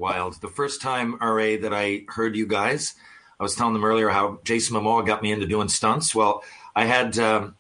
wild. 0.01 0.41
The 0.41 0.49
first 0.49 0.83
time, 0.83 1.17
RA, 1.21 1.57
that 1.61 1.73
I 1.73 2.05
heard 2.09 2.35
you 2.35 2.47
guys, 2.47 2.95
I 3.39 3.43
was 3.43 3.55
telling 3.55 3.75
them 3.75 3.85
earlier 3.85 4.09
how 4.09 4.41
Jason 4.43 4.77
Momoa 4.77 5.07
got 5.07 5.23
me 5.23 5.31
into 5.31 5.47
doing 5.47 5.69
stunts. 5.69 6.15
Well, 6.15 6.43
I 6.75 6.87
had 6.87 7.19
um, 7.19 7.55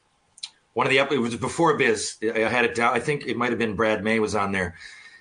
one 0.72 0.86
of 0.86 0.90
the, 0.90 0.98
it 0.98 1.20
was 1.20 1.36
before 1.36 1.76
Biz. 1.76 2.16
I 2.22 2.40
had 2.40 2.64
it 2.64 2.74
down. 2.74 2.94
I 2.94 3.00
think 3.00 3.26
it 3.26 3.36
might 3.36 3.50
have 3.50 3.58
been 3.58 3.76
Brad 3.76 4.02
May 4.02 4.18
was 4.18 4.34
on 4.34 4.52
there. 4.52 4.74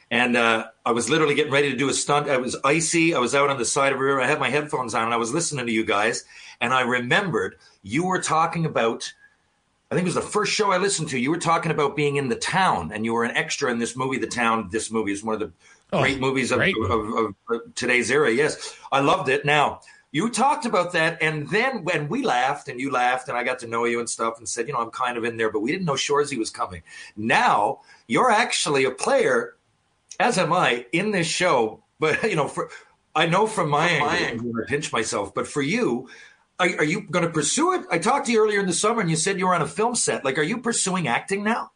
And 0.09 0.35
uh, 0.35 0.67
I 0.83 0.91
was 0.91 1.09
literally 1.09 1.35
getting 1.35 1.53
ready 1.53 1.69
to 1.69 1.77
do 1.77 1.89
a 1.89 1.93
stunt. 1.93 2.29
I 2.29 2.37
was 2.37 2.55
icy. 2.63 3.13
I 3.13 3.19
was 3.19 3.35
out 3.35 3.49
on 3.49 3.59
the 3.59 3.65
side 3.65 3.93
of 3.93 3.99
a 3.99 4.03
river. 4.03 4.21
I 4.21 4.27
had 4.27 4.39
my 4.39 4.49
headphones 4.49 4.95
on 4.95 5.03
and 5.03 5.13
I 5.13 5.17
was 5.17 5.33
listening 5.33 5.67
to 5.67 5.71
you 5.71 5.85
guys. 5.85 6.25
And 6.59 6.73
I 6.73 6.81
remembered 6.81 7.57
you 7.83 8.05
were 8.05 8.19
talking 8.19 8.65
about 8.65 9.13
I 9.91 9.95
think 9.95 10.05
it 10.05 10.13
was 10.13 10.15
the 10.15 10.21
first 10.21 10.53
show 10.53 10.71
I 10.71 10.77
listened 10.77 11.09
to. 11.09 11.19
You 11.19 11.31
were 11.31 11.39
talking 11.39 11.71
about 11.71 11.95
being 11.95 12.17
in 12.17 12.29
the 12.29 12.35
town, 12.35 12.91
and 12.93 13.03
you 13.03 13.13
were 13.13 13.23
an 13.23 13.35
extra 13.35 13.71
in 13.71 13.79
this 13.79 13.95
movie. 13.95 14.19
The 14.19 14.27
town. 14.27 14.69
This 14.71 14.91
movie 14.91 15.11
is 15.11 15.23
one 15.23 15.33
of 15.33 15.39
the 15.39 15.51
Oh, 15.91 16.01
great 16.01 16.19
movies 16.19 16.51
of, 16.51 16.59
Of, 16.59 16.91
of, 16.91 17.35
of, 17.49 17.75
today's 17.75 18.11
era. 18.11 18.31
Yes, 18.31 18.75
I 18.91 18.99
loved 18.99 19.29
it. 19.29 19.43
Now 19.43 19.81
you 20.11 20.29
talked 20.29 20.65
about 20.65 20.93
that, 20.93 21.21
and 21.21 21.47
then 21.49 21.83
when 21.83 22.07
we 22.09 22.23
laughed 22.23 22.67
and 22.67 22.79
you 22.79 22.91
laughed, 22.91 23.27
and 23.27 23.37
I 23.37 23.43
got 23.43 23.59
to 23.59 23.67
know 23.67 23.85
you 23.85 23.99
and 23.99 24.09
stuff, 24.09 24.39
and 24.39 24.49
said, 24.49 24.67
you 24.67 24.73
know, 24.73 24.79
I'm 24.79 24.89
kind 24.91 25.17
of 25.17 25.23
in 25.23 25.37
there, 25.37 25.51
but 25.51 25.61
we 25.61 25.71
didn't 25.71 25.85
know 25.85 25.93
Shoresy 25.93 26.37
was 26.37 26.49
coming. 26.49 26.81
Now 27.15 27.81
you're 28.07 28.31
actually 28.31 28.85
a 28.85 28.91
player, 28.91 29.55
as 30.19 30.37
am 30.37 30.51
I, 30.51 30.85
in 30.91 31.11
this 31.11 31.27
show. 31.27 31.83
But 31.99 32.23
you 32.29 32.35
know, 32.35 32.47
for 32.47 32.69
I 33.15 33.25
know 33.27 33.47
from 33.47 33.69
my 33.69 33.87
from 33.99 34.09
angle, 34.09 34.53
I 34.61 34.67
pinch 34.67 34.91
myself, 34.91 35.33
but 35.33 35.47
for 35.47 35.61
you. 35.61 36.09
Are, 36.61 36.67
are 36.79 36.83
you 36.83 37.03
going 37.03 37.23
to 37.23 37.31
pursue 37.31 37.71
it? 37.71 37.85
I 37.89 37.99
talked 37.99 38.25
to 38.25 38.33
you 38.33 38.43
earlier 38.43 38.59
in 38.59 38.65
the 38.67 38.73
summer, 38.73 38.99
and 38.99 39.09
you 39.09 39.15
said 39.15 39.39
you 39.39 39.47
were 39.47 39.55
on 39.55 39.61
a 39.61 39.67
film 39.67 39.95
set. 39.95 40.25
Like, 40.25 40.37
are 40.37 40.43
you 40.43 40.57
pursuing 40.57 41.07
acting 41.07 41.41
now? 41.41 41.71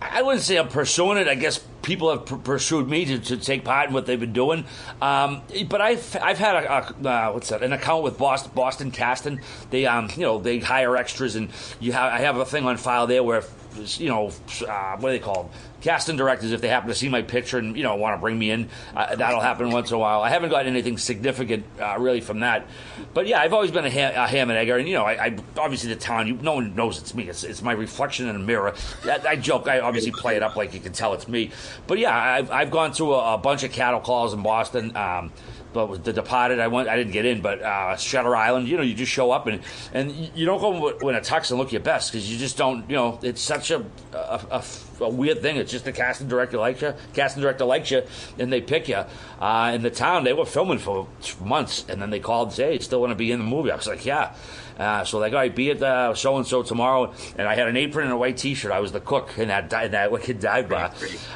I 0.00 0.22
wouldn't 0.22 0.44
say 0.44 0.56
I'm 0.56 0.68
pursuing 0.68 1.18
it. 1.18 1.28
I 1.28 1.34
guess 1.34 1.58
people 1.82 2.10
have 2.10 2.44
pursued 2.44 2.88
me 2.88 3.04
to, 3.06 3.18
to, 3.18 3.36
take 3.36 3.64
part 3.64 3.88
in 3.88 3.94
what 3.94 4.06
they've 4.06 4.20
been 4.20 4.32
doing. 4.32 4.64
Um, 5.02 5.42
but 5.68 5.80
I've 5.80 6.16
I've 6.22 6.38
had 6.38 6.64
a, 6.64 6.72
a 6.72 7.08
uh, 7.08 7.32
what's 7.32 7.48
that 7.48 7.62
an 7.62 7.72
account 7.72 8.04
with 8.04 8.18
Boston 8.18 8.52
Boston 8.54 8.90
Casting. 8.90 9.40
They 9.70 9.86
um 9.86 10.08
you 10.14 10.22
know 10.22 10.38
they 10.38 10.58
hire 10.60 10.96
extras 10.96 11.34
and 11.34 11.50
you 11.80 11.92
have 11.92 12.12
I 12.12 12.18
have 12.18 12.36
a 12.36 12.44
thing 12.44 12.64
on 12.64 12.76
file 12.76 13.06
there 13.06 13.22
where 13.22 13.42
you 13.76 14.08
know 14.08 14.30
uh, 14.68 14.96
what 14.96 15.10
do 15.10 15.18
they 15.18 15.18
call 15.18 15.44
them? 15.44 15.52
Casting 15.80 16.16
directors 16.16 16.52
if 16.52 16.60
they 16.60 16.68
happen 16.68 16.88
to 16.88 16.94
see 16.94 17.08
my 17.08 17.22
picture 17.22 17.58
and 17.58 17.76
you 17.76 17.82
know 17.82 17.94
want 17.96 18.16
to 18.16 18.20
bring 18.20 18.38
me 18.38 18.50
in. 18.50 18.68
Uh, 18.94 19.14
that'll 19.16 19.40
happen 19.40 19.70
once 19.70 19.90
in 19.90 19.96
a 19.96 19.98
while. 19.98 20.22
I 20.22 20.30
haven't 20.30 20.50
got 20.50 20.66
anything 20.66 20.98
significant 20.98 21.64
uh, 21.80 21.96
really 21.98 22.20
from 22.20 22.40
that, 22.40 22.66
but 23.14 23.26
yeah, 23.26 23.40
I've 23.40 23.52
always 23.52 23.70
been 23.70 23.84
a, 23.84 23.90
ham, 23.90 24.12
a 24.14 24.26
ham 24.26 24.50
and 24.50 24.58
egger, 24.58 24.76
and 24.76 24.88
you 24.88 24.94
know, 24.94 25.04
I, 25.04 25.26
I 25.26 25.36
obviously 25.56 25.92
the 25.92 26.00
town. 26.00 26.26
You, 26.26 26.34
no 26.34 26.54
one 26.54 26.74
knows 26.74 26.98
it's 26.98 27.14
me. 27.14 27.28
It's, 27.28 27.44
it's 27.44 27.62
my 27.62 27.72
reflection 27.72 28.28
in 28.28 28.36
a 28.36 28.40
mirror. 28.40 28.74
I, 29.04 29.20
I, 29.28 29.36
joke. 29.36 29.68
I 29.68 29.80
obviously 29.80 30.12
play 30.12 30.36
it 30.36 30.42
up 30.42 30.56
like 30.56 30.74
you 30.74 30.80
can 30.80 30.92
tell 30.92 31.14
it's 31.14 31.28
me. 31.28 31.50
But 31.86 31.98
yeah, 31.98 32.16
I've, 32.16 32.50
I've 32.50 32.70
gone 32.70 32.92
through 32.92 33.14
a, 33.14 33.34
a 33.34 33.38
bunch 33.38 33.62
of 33.62 33.72
cattle 33.72 34.00
calls 34.00 34.34
in 34.34 34.42
Boston. 34.42 34.96
Um, 34.96 35.32
but 35.72 35.88
with 35.88 36.04
the 36.04 36.12
Departed, 36.12 36.60
I 36.60 36.68
went. 36.68 36.88
I 36.88 36.96
didn't 36.96 37.12
get 37.12 37.24
in, 37.24 37.40
but 37.40 37.62
uh, 37.62 37.96
Shutter 37.96 38.34
Island. 38.34 38.68
You 38.68 38.76
know, 38.76 38.82
you 38.82 38.94
just 38.94 39.12
show 39.12 39.30
up 39.30 39.46
and 39.46 39.62
and 39.92 40.10
you 40.34 40.46
don't 40.46 40.60
go 40.60 41.08
in 41.08 41.14
a 41.14 41.20
tux 41.20 41.50
and 41.50 41.58
look 41.58 41.72
your 41.72 41.80
best 41.80 42.12
because 42.12 42.30
you 42.30 42.38
just 42.38 42.56
don't. 42.56 42.88
You 42.88 42.96
know, 42.96 43.18
it's 43.22 43.40
such 43.40 43.70
a 43.70 43.84
a, 44.12 44.40
a 44.50 44.64
a 45.00 45.08
weird 45.08 45.42
thing. 45.42 45.56
It's 45.56 45.70
just 45.70 45.84
the 45.84 45.92
casting 45.92 46.28
director 46.28 46.58
likes 46.58 46.82
you, 46.82 46.94
casting 47.14 47.42
director 47.42 47.64
likes 47.64 47.90
you, 47.90 48.02
and 48.38 48.52
they 48.52 48.60
pick 48.60 48.88
you. 48.88 49.04
Uh, 49.40 49.72
in 49.74 49.82
the 49.82 49.90
town, 49.90 50.24
they 50.24 50.32
were 50.32 50.46
filming 50.46 50.78
for 50.78 51.08
months, 51.40 51.84
and 51.88 52.00
then 52.00 52.10
they 52.10 52.20
called 52.20 52.48
and 52.48 52.56
say, 52.56 52.72
hey, 52.72 52.78
still 52.78 53.00
want 53.00 53.10
to 53.10 53.16
be 53.16 53.30
in 53.30 53.38
the 53.38 53.44
movie? 53.44 53.70
I 53.70 53.76
was 53.76 53.86
like, 53.86 54.04
yeah. 54.04 54.34
Uh, 54.78 55.04
so 55.04 55.18
like, 55.18 55.32
all 55.32 55.38
right, 55.38 55.54
be 55.54 55.70
at 55.70 56.16
so 56.16 56.36
and 56.36 56.46
so 56.46 56.62
tomorrow. 56.62 57.12
And 57.36 57.48
I 57.48 57.54
had 57.54 57.68
an 57.68 57.76
apron 57.76 58.04
and 58.04 58.12
a 58.12 58.16
white 58.16 58.36
T-shirt. 58.36 58.70
I 58.70 58.80
was 58.80 58.92
the 58.92 59.00
cook 59.00 59.36
in 59.36 59.48
that 59.48 59.72
in 59.84 59.90
that 59.92 60.12
wicked 60.12 60.40
dive 60.40 60.68
bar. 60.68 60.92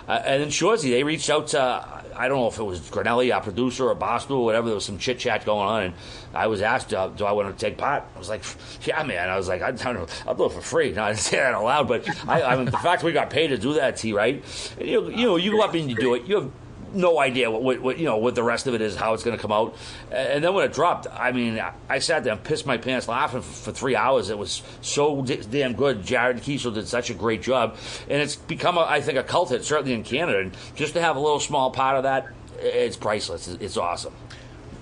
Uh, 0.09 0.23
and 0.25 0.43
then 0.43 0.49
Shoresy, 0.49 0.91
they 0.91 1.03
reached 1.03 1.31
out 1.31 1.49
to. 1.49 2.02
I 2.23 2.29
don't 2.29 2.39
know 2.39 2.47
if 2.47 2.57
it 2.57 2.63
was 2.63 2.79
Granelli, 2.83 3.35
our 3.35 3.41
producer, 3.41 3.89
or 3.89 3.97
Boston, 3.97 4.37
or 4.37 4.45
whatever. 4.45 4.69
There 4.69 4.77
was 4.77 4.85
some 4.85 4.97
chit 4.97 5.19
chat 5.19 5.45
going 5.45 5.67
on, 5.67 5.83
and 5.83 5.95
I 6.33 6.47
was 6.47 6.63
asked, 6.63 6.95
uh, 6.95 7.09
"Do 7.09 7.25
I 7.25 7.33
want 7.33 7.59
to 7.59 7.67
take 7.67 7.77
part?" 7.77 8.05
I 8.15 8.19
was 8.19 8.29
like, 8.29 8.45
"Yeah, 8.87 9.03
man." 9.03 9.29
I 9.29 9.37
was 9.37 9.49
like, 9.49 9.61
"I 9.61 9.73
don't 9.73 9.95
know, 9.95 10.07
I'll 10.25 10.37
do 10.37 10.45
it 10.45 10.53
for 10.53 10.61
free." 10.61 10.93
No, 11.03 11.03
I 11.03 11.09
didn't 11.09 11.21
say 11.23 11.39
that 11.39 11.55
out 11.55 11.65
loud, 11.65 11.89
but 11.89 12.09
I, 12.29 12.43
I 12.43 12.57
mean, 12.57 12.67
the 12.67 12.79
fact 12.79 13.03
we 13.03 13.13
got 13.13 13.29
paid 13.29 13.49
to 13.49 13.59
do 13.59 13.75
that, 13.75 13.97
T, 13.97 14.13
right? 14.13 14.45
You, 14.79 15.11
you 15.11 15.27
know, 15.27 15.37
you 15.37 15.51
go 15.51 15.63
up 15.63 15.75
and 15.75 15.91
you 15.91 15.97
do 15.97 16.15
it. 16.15 16.27
You 16.27 16.37
have 16.37 16.51
no 16.95 17.19
idea 17.19 17.51
what, 17.51 17.63
what, 17.63 17.81
what, 17.81 17.99
you 17.99 18.05
know 18.05 18.17
what 18.17 18.35
the 18.35 18.43
rest 18.43 18.67
of 18.67 18.75
it 18.75 18.81
is, 18.81 18.97
how 18.97 19.15
it's 19.15 19.23
going 19.23 19.37
to 19.37 19.41
come 19.41 19.53
out. 19.53 19.77
And 20.11 20.43
then 20.43 20.55
when 20.55 20.65
it 20.65 20.73
dropped, 20.73 21.07
I 21.13 21.33
mean, 21.33 21.59
I, 21.59 21.73
I 21.89 21.99
sat 21.99 22.25
there 22.25 22.33
and 22.33 22.43
pissed 22.43 22.67
my 22.67 22.77
pants 22.77 23.09
laughing 23.09 23.43
for, 23.43 23.53
for 23.53 23.73
three 23.73 23.97
hours. 23.97 24.31
It 24.31 24.39
was 24.39 24.63
so 24.81 25.23
d- 25.23 25.43
damn 25.51 25.75
good. 25.75 26.05
Jared 26.05 26.39
Keeso 26.39 26.73
did 26.73 26.89
such 26.89 27.11
a 27.11 27.15
great 27.15 27.43
job, 27.43 27.77
and 28.09 28.21
it's 28.23 28.37
become, 28.37 28.79
a, 28.79 28.83
I 28.83 29.01
think, 29.01 29.19
a 29.19 29.23
cult 29.23 29.51
hit 29.51 29.65
certainly 29.65 29.93
in 29.93 30.05
Canada. 30.05 30.41
And 30.41 30.57
just 30.75 30.95
to 30.95 31.01
have 31.01 31.17
a 31.17 31.21
little 31.21 31.41
small 31.41 31.71
part 31.71 31.97
of 31.97 32.03
that, 32.05 32.29
it's 32.59 32.97
priceless. 32.97 33.49
It's, 33.49 33.63
it's 33.63 33.77
awesome. 33.77 34.15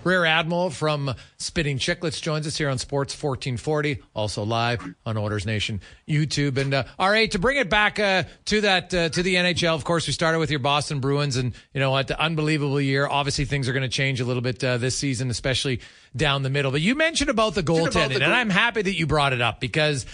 Rear 0.03 0.25
Admiral 0.25 0.71
from 0.71 1.15
Spitting 1.37 1.79
Chiclets 1.79 2.23
joins 2.23 2.47
us 2.47 2.57
here 2.57 2.71
on 2.71 2.79
Sports 2.79 3.13
1440, 3.15 4.03
also 4.15 4.45
live 4.45 4.83
on 5.05 5.19
Oilers 5.19 5.45
Nation 5.45 5.81
YouTube. 6.09 6.57
And 6.57 6.73
uh, 6.73 6.85
all 6.99 7.11
right, 7.11 7.31
to 7.33 7.39
bring 7.39 7.59
it 7.59 7.69
back 7.69 7.99
uh, 7.99 8.25
to 8.47 8.63
that 8.63 8.95
uh, 8.95 9.11
to 9.11 9.23
the 9.23 9.35
NHL, 9.35 9.75
of 9.75 9.85
course, 9.85 10.07
we 10.07 10.13
started 10.13 10.39
with 10.39 10.51
your 10.51 10.61
Boston 10.61 11.01
Bruins, 11.01 11.37
and 11.37 11.55
you 11.75 11.81
know 11.81 11.91
what, 11.91 12.09
the 12.09 12.19
unbelievable 12.19 12.81
year. 12.81 13.07
Obviously, 13.07 13.45
things 13.45 13.69
are 13.69 13.73
going 13.73 13.83
to 13.83 13.89
change 13.89 14.21
a 14.21 14.25
little 14.25 14.43
bit 14.43 14.63
uh, 14.65 14.79
this 14.79 14.97
season, 14.97 15.29
especially 15.29 15.81
down 16.17 16.43
the 16.43 16.51
middle. 16.51 16.71
But 16.71 16.81
you 16.81 16.95
mentioned 16.95 17.31
about 17.31 17.55
the 17.55 17.63
goaltending, 17.63 18.23
and 18.23 18.35
I'm 18.35 18.51
happy 18.51 18.83
that 18.83 18.95
you 18.97 19.07
brought 19.07 19.33
it 19.33 19.43
up 19.43 19.61
because 19.61 20.07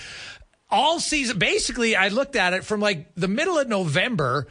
all 0.68 0.98
season, 0.98 1.38
basically, 1.38 1.94
I 1.94 2.08
looked 2.08 2.34
at 2.34 2.54
it 2.54 2.64
from 2.64 2.80
like 2.80 3.14
the 3.14 3.28
middle 3.28 3.58
of 3.58 3.68
November. 3.68 4.48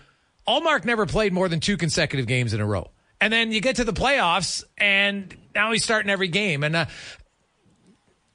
Ullmark 0.47 0.85
never 0.85 1.05
played 1.05 1.33
more 1.33 1.49
than 1.49 1.59
two 1.59 1.75
consecutive 1.75 2.27
games 2.27 2.53
in 2.53 2.61
a 2.61 2.65
row. 2.65 2.91
And 3.21 3.31
then 3.31 3.51
you 3.51 3.61
get 3.61 3.77
to 3.77 3.83
the 3.83 3.93
playoffs, 3.93 4.63
and 4.77 5.35
now 5.55 5.71
he's 5.71 5.83
starting 5.83 6.11
every 6.11 6.27
game. 6.27 6.63
And 6.63 6.75
uh, 6.75 6.85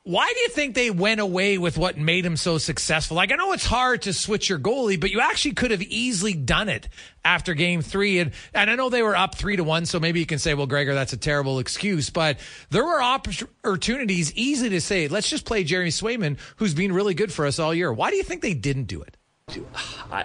why 0.02 0.32
do 0.34 0.40
you 0.40 0.48
think 0.48 0.74
they 0.74 0.90
went 0.90 1.20
away 1.20 1.58
with 1.58 1.76
what 1.76 1.98
made 1.98 2.24
him 2.24 2.36
so 2.36 2.56
successful? 2.56 3.14
Like, 3.16 3.30
I 3.30 3.36
know 3.36 3.52
it's 3.52 3.66
hard 3.66 4.02
to 4.02 4.14
switch 4.14 4.48
your 4.48 4.58
goalie, 4.58 4.98
but 4.98 5.10
you 5.10 5.20
actually 5.20 5.52
could 5.52 5.70
have 5.70 5.82
easily 5.82 6.32
done 6.32 6.70
it 6.70 6.88
after 7.22 7.52
game 7.52 7.82
three. 7.82 8.18
And, 8.18 8.32
and 8.54 8.70
I 8.70 8.74
know 8.74 8.88
they 8.88 9.02
were 9.02 9.14
up 9.14 9.34
three 9.34 9.56
to 9.56 9.62
one, 9.62 9.84
so 9.84 10.00
maybe 10.00 10.18
you 10.18 10.26
can 10.26 10.38
say, 10.38 10.54
well, 10.54 10.66
Gregor, 10.66 10.94
that's 10.94 11.12
a 11.12 11.18
terrible 11.18 11.58
excuse. 11.58 12.08
But 12.08 12.38
there 12.70 12.82
were 12.82 13.02
opportunities 13.02 14.32
easy 14.34 14.70
to 14.70 14.80
say, 14.80 15.08
let's 15.08 15.28
just 15.28 15.44
play 15.44 15.62
Jeremy 15.62 15.90
Swayman, 15.90 16.38
who's 16.56 16.72
been 16.74 16.92
really 16.92 17.14
good 17.14 17.30
for 17.30 17.44
us 17.44 17.58
all 17.58 17.74
year. 17.74 17.92
Why 17.92 18.08
do 18.10 18.16
you 18.16 18.24
think 18.24 18.40
they 18.40 18.54
didn't 18.54 18.84
do 18.84 19.02
it? 19.02 19.16
I, 20.10 20.24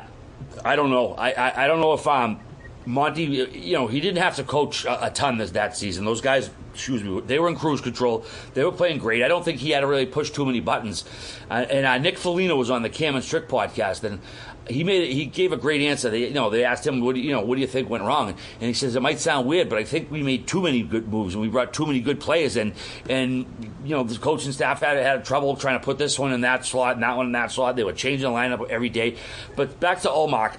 I 0.64 0.78
don't 0.78 0.90
know. 0.90 1.14
I, 1.14 1.34
I, 1.34 1.66
I 1.66 1.68
don't 1.68 1.82
know 1.82 1.94
if 1.94 2.08
I'm. 2.08 2.32
um, 2.32 2.40
Monty, 2.86 3.24
you 3.24 3.74
know, 3.74 3.88
he 3.88 4.00
didn't 4.00 4.22
have 4.22 4.36
to 4.36 4.44
coach 4.44 4.86
a, 4.86 5.08
a 5.08 5.10
ton 5.10 5.38
this 5.38 5.52
that 5.52 5.76
season. 5.76 6.06
Those 6.06 6.22
guys, 6.22 6.50
excuse 6.74 7.04
me, 7.04 7.20
they 7.22 7.40
were 7.40 7.48
in 7.48 7.56
cruise 7.56 7.82
control. 7.82 8.26
They 8.54 8.64
were 8.64 8.72
playing 8.72 9.00
great. 9.00 9.24
I 9.24 9.28
don't 9.28 9.44
think 9.44 9.60
he 9.60 9.72
had 9.72 9.82
to 9.82 9.88
really 9.88 10.06
push 10.06 10.30
too 10.30 10.46
many 10.46 10.60
buttons. 10.60 11.04
Uh, 11.50 11.66
and 11.70 11.86
uh, 11.86 11.98
Nick 11.98 12.18
Foligno 12.18 12.56
was 12.56 12.70
on 12.70 12.84
the 12.84 12.90
Cam 12.90 13.16
and 13.16 13.24
Strick 13.24 13.48
podcast, 13.48 14.04
and 14.04 14.20
he 14.68 14.84
made 14.84 15.12
he 15.12 15.26
gave 15.26 15.52
a 15.52 15.58
great 15.58 15.82
answer. 15.82 16.10
They, 16.10 16.28
you 16.28 16.34
know, 16.34 16.50
they 16.50 16.64
asked 16.64 16.86
him, 16.86 17.02
"What 17.02 17.16
do 17.16 17.22
you, 17.22 17.28
you 17.28 17.32
know? 17.36 17.42
What 17.42 17.56
do 17.56 17.62
you 17.62 17.68
think 17.68 17.90
went 17.90 18.04
wrong?" 18.04 18.30
And 18.30 18.68
he 18.68 18.74
says, 18.74 18.96
"It 18.96 19.02
might 19.02 19.20
sound 19.20 19.48
weird, 19.48 19.70
but 19.70 19.78
I 19.78 19.84
think 19.84 20.12
we 20.12 20.24
made 20.24 20.48
too 20.48 20.62
many 20.62 20.82
good 20.82 21.08
moves 21.08 21.34
and 21.34 21.42
we 21.42 21.50
brought 21.50 21.74
too 21.74 21.86
many 21.86 22.02
good 22.02 22.20
players 22.20 22.56
and 22.56 22.74
and 23.10 23.46
you 23.84 23.96
know 23.96 24.04
the 24.04 24.18
coaching 24.18 24.52
staff 24.52 24.82
had 24.82 24.98
had 24.98 25.26
trouble 25.26 25.56
trying 25.56 25.80
to 25.80 25.84
put 25.84 25.98
this 25.98 26.18
one 26.18 26.34
in 26.34 26.42
that 26.42 26.66
slot 26.66 26.96
and 26.96 27.04
that 27.04 27.16
one 27.18 27.28
in 27.28 27.32
that 27.34 27.52
slot. 27.52 27.76
They 27.76 27.84
were 27.84 27.94
changing 27.94 28.30
the 28.30 28.36
lineup 28.36 28.68
every 28.70 28.90
day. 28.90 29.18
But 29.56 29.80
back 29.80 30.02
to 30.02 30.10
Ullmark, 30.10 30.58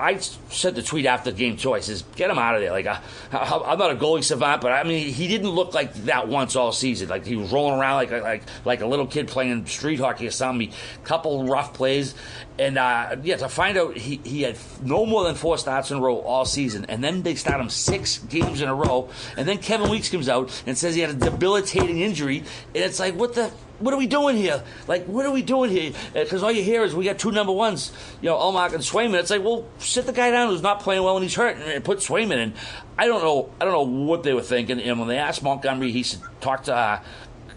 I 0.00 0.16
sent 0.16 0.76
the 0.76 0.82
tweet 0.82 1.04
after 1.04 1.30
the 1.30 1.36
game 1.36 1.56
too. 1.56 1.74
I 1.74 1.80
says, 1.80 2.02
"Get 2.16 2.30
him 2.30 2.38
out 2.38 2.54
of 2.54 2.62
there." 2.62 2.70
Like 2.70 2.86
I, 2.86 3.00
am 3.32 3.78
not 3.78 3.90
a 3.90 3.94
goalie 3.94 4.24
savant, 4.24 4.62
but 4.62 4.72
I 4.72 4.82
mean, 4.82 5.12
he 5.12 5.28
didn't 5.28 5.50
look 5.50 5.74
like 5.74 5.92
that 6.04 6.26
once 6.26 6.56
all 6.56 6.72
season. 6.72 7.08
Like 7.08 7.26
he 7.26 7.36
was 7.36 7.52
rolling 7.52 7.78
around 7.78 7.96
like 7.96 8.10
like 8.10 8.42
like 8.64 8.80
a 8.80 8.86
little 8.86 9.06
kid 9.06 9.28
playing 9.28 9.66
street 9.66 10.00
hockey 10.00 10.26
or 10.26 10.30
something. 10.30 10.72
Couple 11.04 11.44
rough 11.44 11.74
plays, 11.74 12.14
and 12.58 12.78
uh, 12.78 13.16
yeah, 13.22 13.36
to 13.36 13.48
find 13.48 13.78
out 13.78 13.96
he, 13.96 14.20
he 14.24 14.42
had 14.42 14.56
no 14.82 15.06
more 15.06 15.24
than 15.24 15.34
four 15.34 15.58
starts 15.58 15.90
in 15.90 15.98
a 15.98 16.00
row 16.00 16.18
all 16.18 16.44
season, 16.44 16.86
and 16.88 17.02
then 17.02 17.22
they 17.22 17.34
start 17.34 17.60
him 17.60 17.70
six 17.70 18.18
games 18.18 18.60
in 18.60 18.68
a 18.68 18.74
row, 18.74 19.08
and 19.36 19.48
then 19.48 19.58
Kevin 19.58 19.90
Weekes 19.90 20.08
comes 20.08 20.28
out 20.28 20.62
and 20.66 20.76
says 20.76 20.94
he 20.94 21.00
had 21.00 21.10
a 21.10 21.14
debilitating 21.14 22.00
injury, 22.00 22.38
and 22.38 22.84
it's 22.84 23.00
like, 23.00 23.14
what 23.14 23.34
the 23.34 23.50
what 23.80 23.94
are 23.94 23.96
we 23.96 24.06
doing 24.06 24.36
here? 24.36 24.62
Like, 24.86 25.06
what 25.06 25.26
are 25.26 25.32
we 25.32 25.42
doing 25.42 25.70
here? 25.70 25.92
Because 26.12 26.42
all 26.42 26.52
you 26.52 26.62
hear 26.62 26.84
is 26.84 26.94
we 26.94 27.04
got 27.04 27.18
two 27.18 27.32
number 27.32 27.52
ones, 27.52 27.92
you 28.20 28.28
know, 28.28 28.36
Ullmark 28.36 28.74
and 28.74 28.82
Swayman. 28.82 29.18
It's 29.18 29.30
like, 29.30 29.42
well, 29.42 29.66
sit 29.78 30.06
the 30.06 30.12
guy 30.12 30.30
down 30.30 30.50
who's 30.50 30.62
not 30.62 30.80
playing 30.80 31.02
well 31.02 31.16
and 31.16 31.24
he's 31.24 31.34
hurt, 31.34 31.56
and 31.56 31.82
put 31.82 31.98
Swayman 31.98 32.36
in. 32.36 32.52
I 32.98 33.06
don't 33.06 33.22
know. 33.22 33.50
I 33.58 33.64
don't 33.64 33.72
know 33.72 34.04
what 34.04 34.22
they 34.22 34.34
were 34.34 34.42
thinking. 34.42 34.80
And 34.80 34.98
when 34.98 35.08
they 35.08 35.16
asked 35.16 35.42
Montgomery, 35.42 35.92
he 35.92 36.02
said, 36.02 36.20
talk 36.40 36.64
to. 36.64 36.74
Uh, 36.74 37.00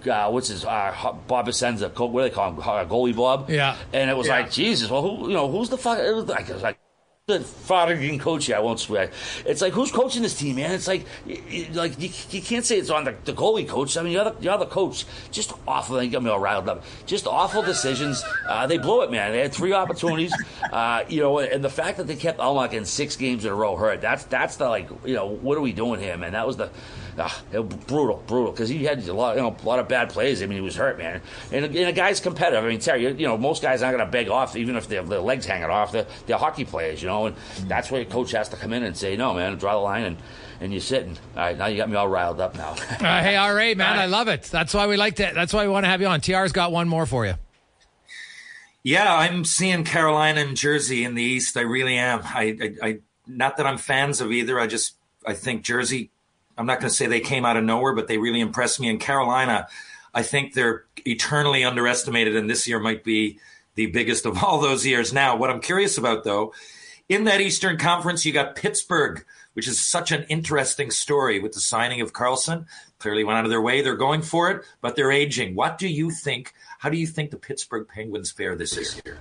uh, 0.07 0.29
what's 0.29 0.47
his 0.47 0.65
uh, 0.65 1.15
Bob 1.27 1.47
Essensa? 1.47 1.89
What 1.97 2.11
do 2.11 2.29
they 2.29 2.33
call 2.33 2.49
him? 2.49 2.57
Goalie 2.57 3.15
Bob. 3.15 3.49
Yeah. 3.49 3.77
And 3.91 4.09
it 4.09 4.17
was 4.17 4.27
yeah. 4.27 4.39
like 4.39 4.51
Jesus. 4.51 4.89
Well, 4.89 5.01
who 5.01 5.27
you 5.29 5.33
know 5.33 5.49
who's 5.49 5.69
the 5.69 5.77
fuck? 5.77 5.99
It 5.99 6.13
was 6.13 6.25
like, 6.25 6.49
it 6.49 6.53
was 6.53 6.63
like 6.63 6.79
the 7.25 7.39
Farthing 7.39 8.19
coach. 8.19 8.51
I 8.51 8.59
won't 8.59 8.81
swear. 8.81 9.09
It's 9.45 9.61
like 9.61 9.71
who's 9.71 9.93
coaching 9.93 10.23
this 10.23 10.37
team, 10.37 10.57
man? 10.57 10.71
It's 10.71 10.89
like, 10.89 11.05
like 11.71 11.97
you, 11.97 12.09
you 12.31 12.41
can't 12.41 12.65
say 12.65 12.77
it's 12.77 12.89
on 12.89 13.05
the, 13.05 13.15
the 13.23 13.31
goalie 13.31 13.65
coach. 13.65 13.95
I 13.95 14.01
mean, 14.03 14.11
you're 14.11 14.25
the, 14.25 14.35
you're 14.41 14.57
the 14.57 14.65
coach. 14.65 15.05
Just 15.31 15.53
awful. 15.65 15.95
They 15.95 16.09
got 16.09 16.21
me 16.21 16.29
all 16.29 16.41
riled 16.41 16.67
up. 16.67 16.83
Just 17.05 17.25
awful 17.25 17.61
decisions. 17.61 18.21
Uh, 18.45 18.67
they 18.67 18.77
blew 18.77 19.03
it, 19.03 19.11
man. 19.11 19.31
They 19.31 19.39
had 19.39 19.53
three 19.53 19.71
opportunities. 19.73 20.33
Uh, 20.73 21.05
you 21.07 21.21
know, 21.21 21.37
and 21.37 21.63
the 21.63 21.69
fact 21.69 21.97
that 21.97 22.07
they 22.07 22.15
kept 22.15 22.39
Ullmark 22.39 22.73
in 22.73 22.83
six 22.83 23.15
games 23.15 23.45
in 23.45 23.51
a 23.51 23.55
row 23.55 23.75
hurt. 23.75 24.01
That's 24.01 24.23
that's 24.23 24.55
the 24.55 24.67
like, 24.67 24.89
you 25.05 25.13
know, 25.13 25.27
what 25.27 25.55
are 25.55 25.61
we 25.61 25.71
doing 25.71 25.99
here, 25.99 26.17
man? 26.17 26.31
That 26.31 26.47
was 26.47 26.57
the 26.57 26.71
Ah, 27.17 27.41
brutal, 27.51 28.23
brutal. 28.27 28.51
Because 28.51 28.69
he 28.69 28.83
had 28.83 29.07
a 29.07 29.13
lot, 29.13 29.35
you 29.35 29.41
know, 29.41 29.55
a 29.61 29.65
lot 29.65 29.79
of 29.79 29.87
bad 29.87 30.09
plays. 30.09 30.41
I 30.41 30.45
mean, 30.45 30.57
he 30.57 30.61
was 30.61 30.75
hurt, 30.75 30.97
man. 30.97 31.21
And, 31.51 31.65
and 31.65 31.75
a 31.75 31.91
guy's 31.91 32.19
competitive. 32.19 32.63
I 32.63 32.67
mean, 32.67 32.79
Terry, 32.79 33.05
you 33.05 33.27
know, 33.27 33.37
most 33.37 33.61
guys 33.61 33.81
aren't 33.81 33.97
going 33.97 34.07
to 34.07 34.11
beg 34.11 34.29
off, 34.29 34.55
even 34.55 34.75
if 34.75 34.87
their, 34.87 35.03
their 35.03 35.19
legs 35.19 35.45
hanging 35.45 35.69
off. 35.69 35.91
They're, 35.91 36.07
they're 36.25 36.37
hockey 36.37 36.65
players, 36.65 37.01
you 37.01 37.07
know. 37.07 37.27
And 37.27 37.35
that's 37.67 37.91
where 37.91 38.01
your 38.01 38.09
coach 38.09 38.31
has 38.31 38.49
to 38.49 38.55
come 38.55 38.73
in 38.73 38.83
and 38.83 38.97
say, 38.97 39.15
no, 39.15 39.33
man, 39.33 39.57
draw 39.57 39.73
the 39.73 39.79
line 39.79 40.03
and 40.05 40.17
and 40.61 40.71
you're 40.71 40.81
sitting. 40.81 41.17
All 41.35 41.43
right, 41.43 41.57
now 41.57 41.65
you 41.65 41.75
got 41.75 41.89
me 41.89 41.95
all 41.97 42.07
riled 42.07 42.39
up 42.39 42.55
now. 42.55 42.69
uh, 42.71 42.75
hey, 43.21 43.35
all 43.35 43.53
right, 43.53 43.75
man, 43.75 43.99
I 43.99 44.05
love 44.05 44.29
it. 44.29 44.43
That's 44.43 44.73
why 44.73 44.87
we 44.87 44.95
like 44.95 45.15
to. 45.17 45.31
That's 45.33 45.51
why 45.53 45.65
we 45.65 45.71
want 45.71 45.83
to 45.83 45.89
have 45.89 45.99
you 45.99 46.07
on. 46.07 46.21
TR's 46.21 46.53
got 46.53 46.71
one 46.71 46.87
more 46.87 47.05
for 47.05 47.25
you. 47.25 47.33
Yeah, 48.81 49.13
I'm 49.13 49.43
seeing 49.43 49.83
Carolina 49.83 50.41
and 50.41 50.55
Jersey 50.55 51.03
in 51.03 51.15
the 51.15 51.23
East. 51.23 51.57
I 51.57 51.61
really 51.61 51.97
am. 51.97 52.21
I, 52.23 52.57
I, 52.81 52.87
I 52.87 52.99
not 53.27 53.57
that 53.57 53.65
I'm 53.65 53.77
fans 53.77 54.21
of 54.21 54.31
either. 54.31 54.59
I 54.59 54.67
just 54.67 54.95
I 55.25 55.33
think 55.33 55.63
Jersey 55.63 56.11
I'm 56.57 56.65
not 56.65 56.79
going 56.79 56.89
to 56.89 56.95
say 56.95 57.07
they 57.07 57.19
came 57.19 57.45
out 57.45 57.57
of 57.57 57.63
nowhere, 57.63 57.93
but 57.93 58.07
they 58.07 58.17
really 58.17 58.41
impressed 58.41 58.79
me. 58.79 58.89
In 58.89 58.99
Carolina, 58.99 59.67
I 60.13 60.23
think 60.23 60.53
they're 60.53 60.85
eternally 61.05 61.63
underestimated, 61.63 62.35
and 62.35 62.49
this 62.49 62.67
year 62.67 62.79
might 62.79 63.03
be 63.03 63.39
the 63.75 63.87
biggest 63.87 64.25
of 64.25 64.43
all 64.43 64.59
those 64.59 64.85
years. 64.85 65.13
Now, 65.13 65.35
what 65.35 65.49
I'm 65.49 65.61
curious 65.61 65.97
about, 65.97 66.23
though, 66.23 66.53
in 67.09 67.25
that 67.25 67.41
Eastern 67.41 67.77
Conference, 67.77 68.25
you 68.25 68.31
got 68.31 68.55
Pittsburgh, 68.55 69.25
which 69.53 69.67
is 69.67 69.85
such 69.85 70.11
an 70.11 70.23
interesting 70.29 70.91
story 70.91 71.39
with 71.39 71.53
the 71.53 71.59
signing 71.59 72.01
of 72.01 72.13
Karlsson. 72.13 72.65
Clearly 72.99 73.23
went 73.23 73.37
out 73.37 73.43
of 73.43 73.51
their 73.51 73.61
way. 73.61 73.81
They're 73.81 73.95
going 73.95 74.21
for 74.21 74.49
it, 74.51 74.63
but 74.81 74.95
they're 74.95 75.11
aging. 75.11 75.55
What 75.55 75.77
do 75.77 75.87
you 75.87 76.09
think? 76.09 76.53
How 76.79 76.89
do 76.89 76.97
you 76.97 77.07
think 77.07 77.31
the 77.31 77.37
Pittsburgh 77.37 77.87
Penguins 77.87 78.31
fare 78.31 78.55
this 78.55 78.75
year? 79.05 79.19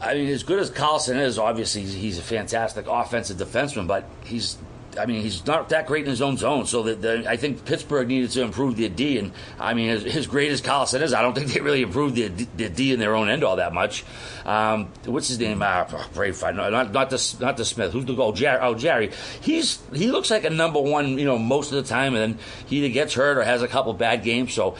I 0.00 0.14
mean, 0.14 0.28
as 0.28 0.42
good 0.42 0.58
as 0.58 0.70
Karlsson 0.70 1.20
is, 1.20 1.38
obviously 1.38 1.82
he's 1.82 2.18
a 2.18 2.22
fantastic 2.22 2.86
offensive 2.88 3.36
defenseman, 3.36 3.86
but 3.86 4.04
he's 4.24 4.58
I 4.98 5.06
mean, 5.06 5.22
he's 5.22 5.46
not 5.46 5.70
that 5.70 5.86
great 5.86 6.04
in 6.04 6.10
his 6.10 6.22
own 6.22 6.36
zone. 6.36 6.66
So 6.66 6.82
the, 6.82 6.94
the, 6.94 7.30
I 7.30 7.36
think 7.36 7.64
Pittsburgh 7.64 8.08
needed 8.08 8.30
to 8.32 8.42
improve 8.42 8.76
the 8.76 8.88
D. 8.88 9.18
And 9.18 9.32
I 9.58 9.74
mean, 9.74 9.90
as, 9.90 10.04
as 10.04 10.26
great 10.26 10.50
Karlsson 10.60 11.02
is, 11.02 11.14
I 11.14 11.22
don't 11.22 11.34
think 11.34 11.52
they 11.52 11.60
really 11.60 11.82
improved 11.82 12.16
the, 12.16 12.28
D 12.68 12.92
in 12.92 13.00
their 13.00 13.14
own 13.14 13.28
end 13.28 13.44
all 13.44 13.56
that 13.56 13.72
much. 13.72 14.04
Um, 14.44 14.92
what's 15.04 15.28
his 15.28 15.38
name? 15.38 15.62
Uh, 15.62 15.86
oh, 15.90 16.70
not 16.70 16.92
not 16.92 17.10
the 17.10 17.36
not 17.40 17.56
the 17.56 17.64
Smith. 17.64 17.92
Who's 17.92 18.04
the 18.04 18.14
goal? 18.14 18.32
Jarry. 18.32 18.60
Oh, 18.60 18.74
Jarry. 18.74 19.12
He's 19.40 19.80
he 19.92 20.10
looks 20.10 20.30
like 20.30 20.44
a 20.44 20.50
number 20.50 20.80
one. 20.80 21.18
You 21.18 21.24
know, 21.24 21.38
most 21.38 21.72
of 21.72 21.82
the 21.82 21.88
time, 21.88 22.14
and 22.14 22.34
then 22.34 22.44
he 22.66 22.78
either 22.78 22.92
gets 22.92 23.14
hurt 23.14 23.38
or 23.38 23.44
has 23.44 23.62
a 23.62 23.68
couple 23.68 23.92
bad 23.94 24.22
games. 24.22 24.52
So 24.52 24.76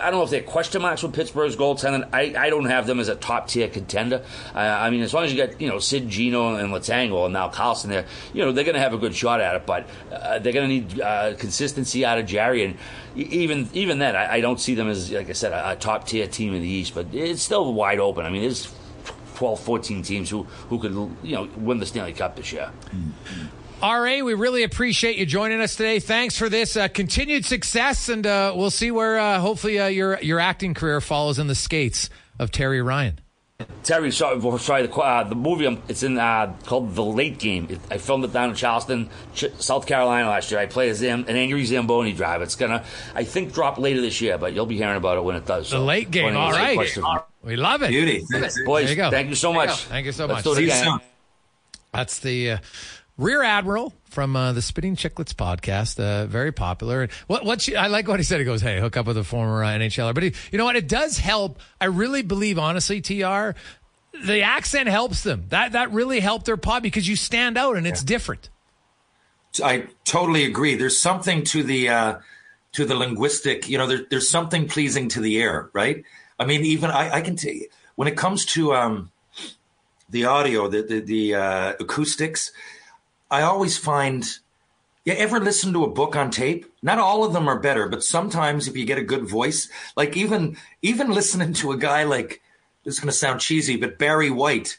I 0.00 0.10
don't 0.10 0.20
know 0.20 0.24
if 0.24 0.30
they're 0.30 0.42
question 0.42 0.82
marks 0.82 1.02
with 1.02 1.12
Pittsburgh's 1.12 1.56
goaltending. 1.56 2.08
I, 2.12 2.34
I 2.36 2.50
don't 2.50 2.66
have 2.66 2.86
them 2.86 3.00
as 3.00 3.08
a 3.08 3.14
top 3.14 3.48
tier 3.48 3.68
contender. 3.68 4.24
Uh, 4.54 4.58
I 4.58 4.90
mean, 4.90 5.02
as 5.02 5.12
long 5.12 5.24
as 5.24 5.32
you 5.32 5.46
got 5.46 5.60
you 5.60 5.68
know 5.68 5.78
Sid 5.78 6.08
Geno 6.08 6.54
and 6.56 6.72
Letangel 6.72 7.24
and 7.24 7.32
now 7.32 7.48
Karlsson 7.48 7.88
there, 7.88 8.06
you 8.32 8.44
know 8.44 8.52
they're 8.52 8.64
going 8.64 8.74
to 8.74 8.80
have 8.80 8.94
a 8.94 8.98
good 8.98 9.14
shot 9.14 9.40
at 9.40 9.56
it. 9.56 9.66
But 9.66 9.88
uh, 10.12 10.38
they're 10.38 10.52
going 10.52 10.68
to 10.68 10.74
need 10.74 11.00
uh, 11.00 11.34
consistency 11.34 12.04
out 12.04 12.18
of 12.18 12.26
Jarry, 12.26 12.64
and 12.64 12.76
even 13.16 13.68
even 13.72 13.98
then, 13.98 14.16
I, 14.16 14.34
I, 14.34 14.40
don't 14.40 14.60
see 14.60 14.74
them 14.74 14.88
as 14.88 15.10
like 15.10 15.28
I 15.28 15.32
said 15.32 15.52
a, 15.52 15.72
a 15.72 15.76
top 15.76 16.06
tier 16.06 16.26
team 16.26 16.54
in 16.54 16.62
the 16.62 16.68
East. 16.68 16.94
But 16.94 17.08
it's 17.12 17.42
still 17.42 17.72
wide 17.72 17.98
open. 17.98 18.24
I 18.24 18.30
mean, 18.30 18.42
there's 18.42 18.72
12, 19.36 19.60
14 19.60 20.02
teams 20.02 20.30
who 20.30 20.44
who 20.44 20.78
could 20.78 20.92
you 21.22 21.34
know 21.34 21.48
win 21.56 21.78
the 21.78 21.86
Stanley 21.86 22.12
Cup 22.12 22.36
this 22.36 22.52
year. 22.52 22.70
Mm-hmm. 22.86 23.61
RA, 23.82 24.20
we 24.22 24.34
really 24.34 24.62
appreciate 24.62 25.16
you 25.16 25.26
joining 25.26 25.60
us 25.60 25.74
today. 25.74 25.98
Thanks 25.98 26.38
for 26.38 26.48
this 26.48 26.76
uh, 26.76 26.86
continued 26.86 27.44
success, 27.44 28.08
and 28.08 28.24
uh, 28.24 28.52
we'll 28.54 28.70
see 28.70 28.92
where 28.92 29.18
uh, 29.18 29.40
hopefully 29.40 29.80
uh, 29.80 29.88
your 29.88 30.20
your 30.20 30.38
acting 30.38 30.72
career 30.72 31.00
follows 31.00 31.40
in 31.40 31.48
the 31.48 31.54
skates 31.56 32.08
of 32.38 32.52
Terry 32.52 32.80
Ryan. 32.80 33.18
Terry, 33.82 34.12
sorry, 34.12 34.40
sorry 34.58 34.86
the, 34.86 34.94
uh, 34.94 35.24
the 35.24 35.34
movie 35.34 35.66
um, 35.66 35.82
it's 35.88 36.02
in 36.02 36.16
uh, 36.18 36.54
called 36.64 36.94
The 36.94 37.04
Late 37.04 37.38
Game. 37.38 37.66
It, 37.70 37.80
I 37.90 37.98
filmed 37.98 38.24
it 38.24 38.32
down 38.32 38.50
in 38.50 38.54
Charleston, 38.54 39.10
Ch- 39.34 39.52
South 39.58 39.86
Carolina 39.86 40.28
last 40.28 40.50
year. 40.50 40.60
I 40.60 40.66
play 40.66 40.88
as 40.88 40.98
Zam, 40.98 41.24
an 41.26 41.36
angry 41.36 41.64
Zamboni 41.64 42.12
driver. 42.12 42.44
It's 42.44 42.56
gonna, 42.56 42.84
I 43.14 43.24
think, 43.24 43.52
drop 43.52 43.78
later 43.78 44.00
this 44.00 44.20
year, 44.20 44.38
but 44.38 44.52
you'll 44.52 44.66
be 44.66 44.76
hearing 44.76 44.96
about 44.96 45.18
it 45.18 45.24
when 45.24 45.36
it 45.36 45.46
does. 45.46 45.70
The 45.70 45.80
late 45.80 46.10
game. 46.10 46.36
All 46.36 46.52
right. 46.52 46.78
We 47.42 47.56
love 47.56 47.82
it. 47.82 47.88
Beauty. 47.88 48.24
boys. 48.64 48.84
There 48.84 48.90
you 48.90 48.96
go. 48.96 49.10
Thank 49.10 49.28
you 49.28 49.34
so 49.34 49.52
much. 49.52 49.84
Thank 49.84 50.06
you 50.06 50.12
so 50.12 50.26
Let's 50.26 50.44
much. 50.44 50.56
See 50.56 50.64
you 50.64 50.70
soon. 50.70 51.00
That's 51.92 52.20
the 52.20 52.52
uh, 52.52 52.58
Rear 53.18 53.42
Admiral 53.42 53.92
from 54.04 54.34
uh, 54.36 54.52
the 54.52 54.62
Spitting 54.62 54.96
Chiclets 54.96 55.34
podcast. 55.34 56.00
Uh, 56.00 56.26
very 56.26 56.52
popular. 56.52 57.08
What? 57.26 57.44
What? 57.44 57.60
She, 57.60 57.76
I 57.76 57.88
like 57.88 58.08
what 58.08 58.18
he 58.18 58.24
said. 58.24 58.38
He 58.38 58.44
goes, 58.44 58.62
"Hey, 58.62 58.80
hook 58.80 58.96
up 58.96 59.06
with 59.06 59.18
a 59.18 59.24
former 59.24 59.62
uh, 59.62 59.68
NHLer." 59.68 60.14
But 60.14 60.22
he, 60.22 60.34
you 60.50 60.58
know 60.58 60.64
what? 60.64 60.76
It 60.76 60.88
does 60.88 61.18
help. 61.18 61.60
I 61.80 61.86
really 61.86 62.22
believe, 62.22 62.58
honestly, 62.58 63.00
Tr. 63.00 63.12
The 64.24 64.42
accent 64.42 64.88
helps 64.88 65.22
them. 65.22 65.46
That 65.48 65.72
that 65.72 65.92
really 65.92 66.20
helped 66.20 66.46
their 66.46 66.56
pod 66.56 66.82
because 66.82 67.06
you 67.06 67.16
stand 67.16 67.58
out 67.58 67.76
and 67.76 67.86
it's 67.86 68.02
different. 68.02 68.50
I 69.62 69.88
totally 70.04 70.44
agree. 70.44 70.76
There's 70.76 71.00
something 71.00 71.44
to 71.44 71.62
the 71.62 71.88
uh, 71.88 72.18
to 72.72 72.84
the 72.84 72.94
linguistic. 72.94 73.68
You 73.68 73.78
know, 73.78 73.86
there, 73.86 74.00
there's 74.08 74.30
something 74.30 74.68
pleasing 74.68 75.08
to 75.10 75.20
the 75.20 75.34
ear, 75.36 75.70
right? 75.72 76.04
I 76.38 76.46
mean, 76.46 76.64
even 76.64 76.90
I, 76.90 77.16
I 77.16 77.20
can 77.20 77.36
tell 77.36 77.52
you 77.52 77.68
when 77.96 78.08
it 78.08 78.16
comes 78.16 78.46
to 78.46 78.74
um, 78.74 79.10
the 80.08 80.24
audio, 80.24 80.68
the 80.68 80.82
the, 80.82 81.00
the 81.00 81.34
uh, 81.34 81.72
acoustics. 81.80 82.52
I 83.32 83.42
always 83.42 83.76
find. 83.76 84.24
You 85.04 85.14
ever 85.14 85.40
listen 85.40 85.72
to 85.72 85.82
a 85.82 85.90
book 85.90 86.14
on 86.14 86.30
tape? 86.30 86.64
Not 86.80 87.00
all 87.00 87.24
of 87.24 87.32
them 87.32 87.48
are 87.48 87.58
better, 87.58 87.88
but 87.88 88.04
sometimes 88.04 88.68
if 88.68 88.76
you 88.76 88.84
get 88.84 88.98
a 88.98 89.02
good 89.02 89.28
voice, 89.28 89.68
like 89.96 90.16
even 90.16 90.56
even 90.82 91.10
listening 91.10 91.54
to 91.54 91.72
a 91.72 91.76
guy 91.76 92.04
like 92.04 92.40
this 92.84 92.94
is 92.94 93.00
going 93.00 93.08
to 93.08 93.16
sound 93.16 93.40
cheesy, 93.40 93.76
but 93.76 93.98
Barry 93.98 94.30
White, 94.30 94.78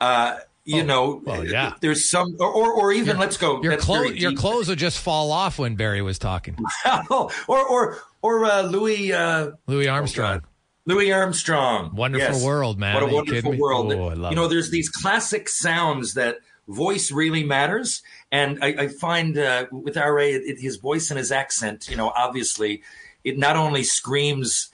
uh, 0.00 0.36
you 0.64 0.84
know, 0.84 1.22
well, 1.24 1.46
yeah. 1.46 1.74
there's 1.80 2.10
some, 2.10 2.36
or 2.38 2.52
or, 2.52 2.72
or 2.72 2.92
even 2.92 3.18
let's 3.18 3.36
go. 3.36 3.62
Your 3.62 3.76
clothes, 3.78 4.16
your 4.16 4.34
clothes 4.34 4.68
would 4.68 4.78
just 4.78 4.98
fall 4.98 5.32
off 5.32 5.58
when 5.58 5.76
Barry 5.76 6.02
was 6.02 6.18
talking. 6.18 6.56
or 7.08 7.30
or 7.48 7.98
or 8.20 8.44
uh, 8.44 8.62
Louis 8.62 9.12
uh, 9.12 9.52
Louis 9.66 9.88
Armstrong. 9.88 10.42
Louis 10.84 11.12
Armstrong. 11.12 11.94
Wonderful 11.94 12.44
world, 12.44 12.78
man. 12.78 12.94
What 12.94 13.04
a 13.04 13.14
wonderful 13.14 13.56
world. 13.56 13.92
Oh, 13.92 14.08
I 14.08 14.14
love 14.14 14.32
you 14.32 14.36
know, 14.36 14.46
it. 14.46 14.48
there's 14.48 14.70
these 14.70 14.88
classic 14.88 15.48
sounds 15.48 16.14
that 16.14 16.38
voice 16.72 17.10
really 17.10 17.44
matters, 17.44 18.02
and 18.30 18.58
I, 18.62 18.68
I 18.68 18.88
find 18.88 19.36
uh, 19.36 19.66
with 19.70 19.96
RA, 19.96 20.18
it, 20.18 20.58
his 20.58 20.76
voice 20.76 21.10
and 21.10 21.18
his 21.18 21.30
accent, 21.30 21.88
you 21.88 21.96
know, 21.96 22.12
obviously, 22.16 22.82
it 23.24 23.38
not 23.38 23.56
only 23.56 23.82
screams 23.82 24.70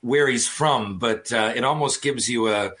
where 0.00 0.28
he's 0.28 0.46
from, 0.46 0.98
but 0.98 1.32
uh, 1.32 1.52
it 1.54 1.64
almost 1.64 2.02
gives 2.02 2.28
you 2.28 2.48
a 2.48 2.72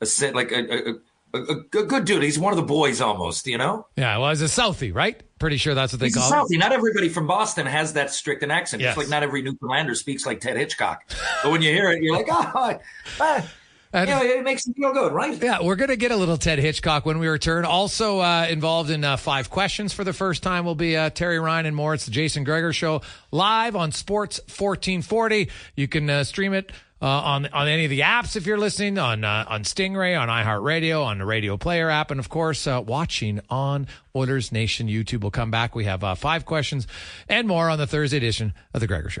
a 0.00 0.06
sen- 0.06 0.34
like 0.34 0.52
a, 0.52 0.90
a, 0.90 0.94
a, 1.34 1.38
a, 1.38 1.54
good 1.56 2.04
dude. 2.04 2.22
He's 2.22 2.38
one 2.38 2.52
of 2.52 2.56
the 2.56 2.62
boys 2.62 3.00
almost, 3.00 3.46
you 3.46 3.58
know. 3.58 3.86
Yeah, 3.96 4.16
well, 4.18 4.30
he's 4.30 4.42
a 4.42 4.44
Southie, 4.44 4.94
right? 4.94 5.20
Pretty 5.38 5.56
sure 5.56 5.74
that's 5.74 5.92
what 5.92 6.00
they 6.00 6.06
He's 6.06 6.16
a 6.16 6.20
call 6.20 6.32
him. 6.32 6.46
Southie. 6.46 6.58
Not 6.58 6.72
everybody 6.72 7.08
from 7.08 7.26
Boston 7.26 7.66
has 7.66 7.94
that 7.94 8.10
strict 8.12 8.42
an 8.42 8.50
accent. 8.50 8.80
Yes. 8.80 8.90
Just 8.90 8.98
like 8.98 9.08
not 9.08 9.22
every 9.22 9.42
Newfoundlander 9.42 9.94
speaks 9.94 10.24
like 10.24 10.40
Ted 10.40 10.56
Hitchcock. 10.56 11.02
But 11.42 11.52
when 11.52 11.62
you 11.62 11.72
hear 11.72 11.90
it, 11.90 12.02
you're 12.02 12.16
like, 12.16 12.28
oh, 12.30 12.78
ah, 13.20 13.50
And- 13.92 14.10
know, 14.10 14.22
it 14.22 14.44
makes 14.44 14.66
you 14.66 14.74
feel 14.74 14.92
good, 14.92 15.12
right? 15.12 15.40
Yeah, 15.42 15.62
we're 15.62 15.76
going 15.76 15.88
to 15.88 15.96
get 15.96 16.10
a 16.10 16.16
little 16.16 16.36
Ted 16.36 16.58
Hitchcock 16.58 17.06
when 17.06 17.18
we 17.18 17.28
return. 17.28 17.64
Also 17.64 18.20
uh, 18.20 18.46
involved 18.48 18.90
in 18.90 19.04
uh, 19.04 19.16
five 19.16 19.50
questions 19.50 19.92
for 19.92 20.04
the 20.04 20.12
first 20.12 20.42
time 20.42 20.64
will 20.64 20.74
be 20.74 20.96
uh, 20.96 21.10
Terry 21.10 21.38
Ryan 21.38 21.66
and 21.66 21.76
more. 21.76 21.94
It's 21.94 22.04
the 22.04 22.10
Jason 22.10 22.44
Gregor 22.44 22.72
Show 22.72 23.02
live 23.30 23.76
on 23.76 23.92
Sports 23.92 24.40
1440. 24.46 25.48
You 25.76 25.88
can 25.88 26.08
uh, 26.10 26.24
stream 26.24 26.52
it. 26.52 26.72
Uh, 27.00 27.06
on 27.06 27.46
on 27.52 27.68
any 27.68 27.84
of 27.84 27.90
the 27.90 28.00
apps 28.00 28.34
if 28.34 28.44
you're 28.44 28.58
listening 28.58 28.98
on 28.98 29.22
uh, 29.22 29.44
on 29.46 29.62
Stingray 29.62 30.20
on 30.20 30.28
iHeartRadio 30.28 31.04
on 31.04 31.18
the 31.18 31.24
Radio 31.24 31.56
Player 31.56 31.88
app 31.88 32.10
and 32.10 32.18
of 32.18 32.28
course 32.28 32.66
uh, 32.66 32.82
watching 32.84 33.40
on 33.48 33.86
Oilers 34.16 34.50
Nation 34.50 34.88
YouTube. 34.88 35.20
We'll 35.20 35.30
come 35.30 35.52
back. 35.52 35.76
We 35.76 35.84
have 35.84 36.02
uh, 36.02 36.16
five 36.16 36.44
questions 36.44 36.88
and 37.28 37.46
more 37.46 37.70
on 37.70 37.78
the 37.78 37.86
Thursday 37.86 38.16
edition 38.16 38.52
of 38.74 38.80
the 38.80 38.88
Gregor 38.88 39.10
Show. 39.10 39.20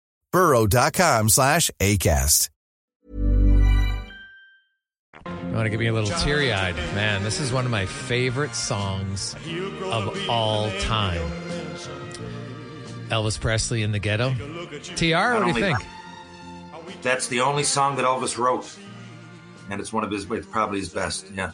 burrow.com 0.31 1.29
slash 1.29 1.69
ACAST. 1.79 2.49
I 5.25 5.53
want 5.53 5.65
to 5.65 5.69
give 5.69 5.81
you 5.81 5.91
a 5.91 5.95
little 5.99 6.17
teary 6.19 6.53
eyed. 6.53 6.75
Man, 6.95 7.23
this 7.23 7.41
is 7.41 7.51
one 7.51 7.65
of 7.65 7.71
my 7.71 7.85
favorite 7.85 8.55
songs 8.55 9.35
of 9.83 10.29
all 10.29 10.71
time. 10.79 11.21
Elvis 13.09 13.37
Presley 13.39 13.83
in 13.83 13.91
the 13.91 13.99
ghetto. 13.99 14.33
TR, 14.33 15.33
what 15.35 15.41
do 15.41 15.47
you 15.47 15.53
think? 15.53 15.77
That's 17.01 17.27
the 17.27 17.41
only 17.41 17.63
song 17.63 17.97
that 17.97 18.05
Elvis 18.05 18.37
wrote, 18.37 18.73
and 19.69 19.81
it's 19.81 19.91
one 19.91 20.03
of 20.05 20.11
his. 20.11 20.29
It's 20.31 20.47
probably 20.47 20.79
his 20.79 20.89
best. 20.89 21.27
Yeah, 21.35 21.51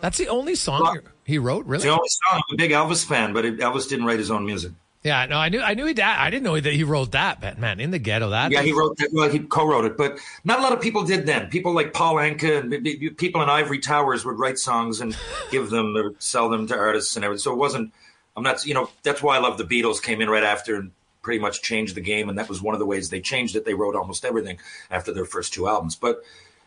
That's 0.00 0.18
the 0.18 0.28
only 0.28 0.54
song 0.56 1.00
he 1.24 1.38
wrote, 1.38 1.66
really? 1.66 1.84
the 1.84 1.90
only 1.90 2.08
song. 2.08 2.42
I'm 2.48 2.54
a 2.54 2.56
big 2.56 2.72
Elvis 2.72 3.04
fan, 3.06 3.32
but 3.32 3.44
Elvis 3.44 3.88
didn't 3.88 4.06
write 4.06 4.18
his 4.18 4.30
own 4.32 4.44
music. 4.44 4.72
Yeah, 5.06 5.24
no, 5.26 5.38
I 5.38 5.50
knew 5.50 5.60
I 5.60 5.74
knew 5.74 5.86
he 5.86 5.92
that 5.94 6.18
I 6.18 6.30
didn't 6.30 6.42
know 6.42 6.58
that 6.58 6.72
he 6.72 6.82
wrote 6.82 7.12
that, 7.12 7.40
but 7.40 7.60
man, 7.60 7.78
in 7.78 7.92
the 7.92 7.98
ghetto. 8.00 8.30
That 8.30 8.50
Yeah, 8.50 8.62
he 8.62 8.72
wrote 8.72 8.96
that. 8.96 9.10
Well, 9.12 9.30
he 9.30 9.38
co-wrote 9.38 9.84
it, 9.84 9.96
but 9.96 10.18
not 10.42 10.58
a 10.58 10.62
lot 10.62 10.72
of 10.72 10.80
people 10.80 11.04
did 11.04 11.26
then. 11.26 11.48
People 11.48 11.72
like 11.72 11.92
Paul 11.92 12.16
Anka 12.16 12.58
and 12.58 13.16
people 13.16 13.40
in 13.40 13.48
Ivory 13.48 13.78
Towers 13.78 14.24
would 14.24 14.36
write 14.36 14.58
songs 14.58 15.00
and 15.00 15.16
give 15.52 15.70
them 15.70 15.96
or 15.96 16.14
sell 16.18 16.48
them 16.48 16.66
to 16.66 16.76
artists 16.76 17.14
and 17.14 17.24
everything. 17.24 17.42
So 17.42 17.52
it 17.52 17.56
wasn't 17.56 17.92
I'm 18.36 18.42
not, 18.42 18.66
you 18.66 18.74
know, 18.74 18.90
that's 19.04 19.22
why 19.22 19.36
I 19.36 19.38
love 19.38 19.58
the 19.58 19.64
Beatles. 19.64 20.02
Came 20.02 20.20
in 20.20 20.28
right 20.28 20.42
after 20.42 20.74
and 20.74 20.90
pretty 21.22 21.38
much 21.38 21.62
changed 21.62 21.94
the 21.94 22.00
game, 22.00 22.28
and 22.28 22.36
that 22.36 22.48
was 22.48 22.60
one 22.60 22.74
of 22.74 22.80
the 22.80 22.86
ways 22.86 23.08
they 23.08 23.20
changed 23.20 23.54
it. 23.54 23.64
They 23.64 23.74
wrote 23.74 23.94
almost 23.94 24.24
everything 24.24 24.58
after 24.90 25.12
their 25.12 25.24
first 25.24 25.52
two 25.52 25.68
albums, 25.68 25.94
but. 25.94 26.22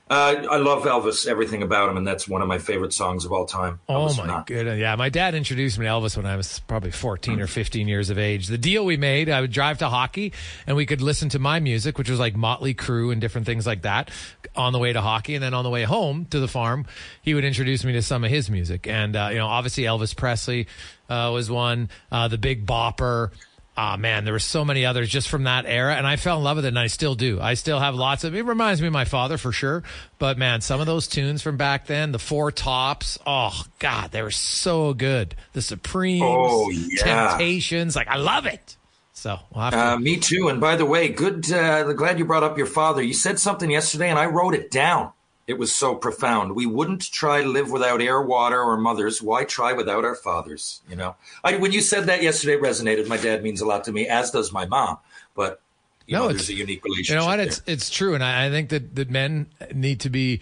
Uh, 0.09 0.43
I 0.49 0.57
love 0.57 0.83
Elvis, 0.85 1.27
everything 1.27 1.61
about 1.61 1.87
him, 1.87 1.95
and 1.95 2.07
that's 2.07 2.27
one 2.27 2.41
of 2.41 2.47
my 2.47 2.57
favorite 2.57 2.93
songs 2.93 3.25
of 3.25 3.31
all 3.31 3.45
time. 3.45 3.79
Oh 3.87 4.07
Elvis 4.07 4.25
my 4.25 4.43
goodness! 4.43 4.79
Yeah, 4.79 4.95
my 4.95 5.09
dad 5.09 5.35
introduced 5.35 5.77
me 5.77 5.85
to 5.85 5.91
Elvis 5.91 6.17
when 6.17 6.25
I 6.25 6.35
was 6.35 6.61
probably 6.61 6.89
14 6.89 7.39
or 7.39 7.45
15 7.45 7.87
years 7.87 8.09
of 8.09 8.17
age. 8.17 8.47
The 8.47 8.57
deal 8.57 8.83
we 8.85 8.97
made, 8.97 9.29
I 9.29 9.39
would 9.39 9.51
drive 9.51 9.77
to 9.79 9.89
hockey, 9.89 10.33
and 10.65 10.75
we 10.75 10.87
could 10.87 11.01
listen 11.01 11.29
to 11.29 11.39
my 11.39 11.59
music, 11.59 11.99
which 11.99 12.09
was 12.09 12.19
like 12.19 12.35
Motley 12.35 12.73
Crue 12.73 13.11
and 13.11 13.21
different 13.21 13.45
things 13.45 13.67
like 13.67 13.83
that, 13.83 14.09
on 14.55 14.73
the 14.73 14.79
way 14.79 14.93
to 14.93 15.01
hockey, 15.01 15.35
and 15.35 15.43
then 15.43 15.53
on 15.53 15.63
the 15.63 15.69
way 15.69 15.83
home 15.83 16.25
to 16.31 16.39
the 16.39 16.47
farm, 16.47 16.87
he 17.21 17.35
would 17.35 17.45
introduce 17.45 17.85
me 17.85 17.93
to 17.93 18.01
some 18.01 18.23
of 18.23 18.31
his 18.31 18.49
music, 18.49 18.87
and 18.87 19.15
uh, 19.15 19.29
you 19.31 19.37
know, 19.37 19.47
obviously 19.47 19.83
Elvis 19.83 20.15
Presley 20.15 20.65
uh, 21.07 21.29
was 21.31 21.51
one, 21.51 21.87
uh, 22.11 22.27
the 22.27 22.39
Big 22.39 22.65
Bopper. 22.65 23.29
Ah 23.77 23.95
man, 23.95 24.25
there 24.25 24.33
were 24.33 24.39
so 24.39 24.65
many 24.65 24.85
others 24.85 25.07
just 25.09 25.29
from 25.29 25.43
that 25.45 25.65
era, 25.65 25.95
and 25.95 26.05
I 26.05 26.17
fell 26.17 26.37
in 26.37 26.43
love 26.43 26.57
with 26.57 26.65
it, 26.65 26.69
and 26.69 26.79
I 26.79 26.87
still 26.87 27.15
do. 27.15 27.39
I 27.39 27.53
still 27.53 27.79
have 27.79 27.95
lots 27.95 28.25
of. 28.25 28.35
It 28.35 28.43
reminds 28.43 28.81
me 28.81 28.87
of 28.87 28.93
my 28.93 29.05
father 29.05 29.37
for 29.37 29.53
sure, 29.53 29.83
but 30.17 30.37
man, 30.37 30.59
some 30.59 30.81
of 30.81 30.85
those 30.85 31.07
tunes 31.07 31.41
from 31.41 31.55
back 31.55 31.87
then, 31.87 32.11
the 32.11 32.19
Four 32.19 32.51
Tops, 32.51 33.17
oh 33.25 33.63
god, 33.79 34.11
they 34.11 34.21
were 34.21 34.31
so 34.31 34.93
good. 34.93 35.33
The 35.53 35.61
Supremes, 35.61 36.23
Oh, 36.25 36.69
yeah. 36.71 37.29
Temptations, 37.29 37.95
like 37.95 38.09
I 38.09 38.17
love 38.17 38.45
it. 38.45 38.75
So 39.13 39.37
we'll 39.53 39.63
have 39.63 39.73
to. 39.73 39.79
Uh, 39.79 39.97
me 39.97 40.17
too. 40.17 40.47
And 40.49 40.59
by 40.61 40.75
the 40.75 40.85
way, 40.85 41.09
good. 41.09 41.49
Uh, 41.51 41.91
glad 41.93 42.19
you 42.19 42.25
brought 42.25 42.43
up 42.43 42.57
your 42.57 42.67
father. 42.67 43.01
You 43.01 43.13
said 43.13 43.37
something 43.39 43.69
yesterday, 43.69 44.09
and 44.09 44.17
I 44.19 44.25
wrote 44.27 44.55
it 44.55 44.71
down. 44.71 45.11
It 45.49 45.57
was 45.57 45.73
so 45.73 45.95
profound. 45.95 46.53
We 46.55 46.67
wouldn't 46.67 47.11
try 47.11 47.41
to 47.41 47.47
live 47.49 47.71
without 47.71 48.01
air, 48.03 48.21
water, 48.21 48.61
or 48.61 48.77
mothers. 48.77 49.19
Why 49.19 49.45
try 49.45 49.73
without 49.73 50.05
our 50.05 50.13
fathers? 50.13 50.81
You 50.87 50.95
know, 50.95 51.15
I, 51.43 51.57
when 51.57 51.71
you 51.71 51.81
said 51.81 52.05
that 52.05 52.21
yesterday, 52.21 52.53
it 52.53 52.61
resonated. 52.61 53.07
My 53.07 53.17
dad 53.17 53.41
means 53.41 53.59
a 53.59 53.65
lot 53.65 53.83
to 53.85 53.91
me, 53.91 54.07
as 54.07 54.29
does 54.29 54.51
my 54.51 54.65
mom. 54.67 54.97
But 55.35 55.59
you 56.05 56.13
No, 56.15 56.19
know, 56.19 56.29
it's- 56.29 56.45
there's 56.47 56.55
a 56.55 56.59
unique 56.59 56.83
relationship. 56.83 57.13
You 57.15 57.19
know 57.21 57.25
what? 57.25 57.37
there. 57.37 57.47
It's 57.47 57.61
it's 57.65 57.89
true, 57.89 58.13
and 58.13 58.23
I, 58.23 58.45
I 58.45 58.49
think 58.51 58.69
that 58.69 58.95
that 58.95 59.09
men 59.09 59.47
need 59.73 59.99
to 60.01 60.09
be 60.11 60.41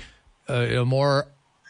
uh, 0.50 0.66
you 0.70 0.76
know, 0.76 0.86
more 0.86 1.28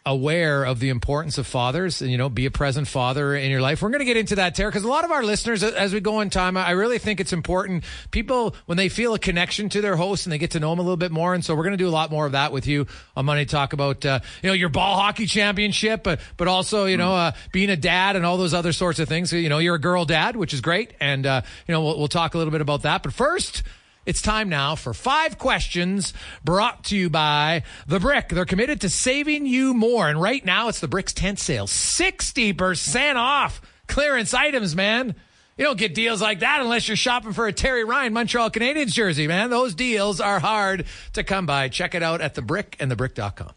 aware 0.07 0.63
of 0.63 0.79
the 0.79 0.89
importance 0.89 1.37
of 1.37 1.45
fathers, 1.45 2.01
and 2.01 2.09
you 2.09 2.17
know, 2.17 2.29
be 2.29 2.45
a 2.45 2.51
present 2.51 2.87
father 2.87 3.35
in 3.35 3.51
your 3.51 3.61
life. 3.61 3.81
We're 3.81 3.89
going 3.89 3.99
to 3.99 4.05
get 4.05 4.17
into 4.17 4.35
that, 4.35 4.55
Terry, 4.55 4.69
because 4.69 4.85
a 4.85 4.87
lot 4.87 5.03
of 5.03 5.11
our 5.11 5.21
listeners, 5.21 5.63
as 5.63 5.93
we 5.93 5.99
go 5.99 6.21
in 6.21 6.29
time, 6.29 6.55
I 6.55 6.71
really 6.71 6.97
think 6.97 7.19
it's 7.19 7.33
important. 7.33 7.83
People 8.11 8.55
when 8.65 8.77
they 8.77 8.89
feel 8.89 9.13
a 9.13 9.19
connection 9.19 9.69
to 9.69 9.81
their 9.81 9.97
host 9.97 10.25
and 10.25 10.33
they 10.33 10.37
get 10.37 10.51
to 10.51 10.59
know 10.59 10.69
them 10.69 10.79
a 10.79 10.81
little 10.81 10.97
bit 10.97 11.11
more, 11.11 11.33
and 11.33 11.43
so 11.43 11.53
we're 11.55 11.63
going 11.63 11.77
to 11.77 11.77
do 11.77 11.87
a 11.87 11.91
lot 11.91 12.09
more 12.09 12.25
of 12.25 12.31
that 12.31 12.51
with 12.51 12.65
you 12.67 12.87
on 13.15 13.25
Monday. 13.25 13.45
Talk 13.45 13.73
about 13.73 14.05
uh, 14.05 14.21
you 14.41 14.49
know 14.49 14.53
your 14.53 14.69
ball 14.69 14.95
hockey 14.95 15.25
championship, 15.25 16.03
but 16.03 16.21
but 16.37 16.47
also 16.47 16.85
you 16.85 16.97
know 16.97 17.13
uh, 17.13 17.31
being 17.51 17.69
a 17.69 17.77
dad 17.77 18.15
and 18.15 18.25
all 18.25 18.37
those 18.37 18.53
other 18.53 18.71
sorts 18.71 18.99
of 18.99 19.09
things. 19.09 19.33
You 19.33 19.49
know, 19.49 19.59
you're 19.59 19.75
a 19.75 19.79
girl 19.79 20.05
dad, 20.05 20.37
which 20.37 20.53
is 20.53 20.61
great, 20.61 20.93
and 21.01 21.25
uh, 21.25 21.41
you 21.67 21.73
know 21.73 21.83
we'll, 21.83 21.99
we'll 21.99 22.07
talk 22.07 22.33
a 22.33 22.37
little 22.37 22.51
bit 22.51 22.61
about 22.61 22.83
that. 22.83 23.03
But 23.03 23.13
first. 23.13 23.63
It's 24.07 24.21
time 24.21 24.47
now 24.47 24.75
for 24.75 24.93
five 24.93 25.37
questions 25.37 26.13
brought 26.41 26.85
to 26.85 26.95
you 26.95 27.09
by 27.09 27.63
The 27.87 27.99
Brick. 27.99 28.29
They're 28.29 28.45
committed 28.45 28.79
to 28.81 28.89
saving 28.89 29.45
you 29.45 29.73
more. 29.73 30.07
And 30.07 30.21
right 30.21 30.45
now, 30.45 30.69
it's 30.69 30.79
the 30.79 30.87
Brick's 30.87 31.11
tent 31.11 31.39
sale 31.39 31.67
60% 31.67 33.15
off 33.17 33.61
clearance 33.87 34.33
items, 34.33 34.77
man. 34.77 35.13
You 35.57 35.65
don't 35.65 35.77
get 35.77 35.93
deals 35.93 36.21
like 36.21 36.39
that 36.39 36.61
unless 36.61 36.87
you're 36.87 36.95
shopping 36.95 37.33
for 37.33 37.47
a 37.47 37.53
Terry 37.53 37.83
Ryan 37.83 38.13
Montreal 38.13 38.49
Canadiens 38.49 38.93
jersey, 38.93 39.27
man. 39.27 39.49
Those 39.49 39.75
deals 39.75 40.21
are 40.21 40.39
hard 40.39 40.85
to 41.11 41.25
come 41.25 41.45
by. 41.45 41.67
Check 41.67 41.93
it 41.93 42.01
out 42.01 42.21
at 42.21 42.33
The 42.33 42.41
Brick 42.41 42.77
and 42.79 42.89
TheBrick.com. 42.89 43.51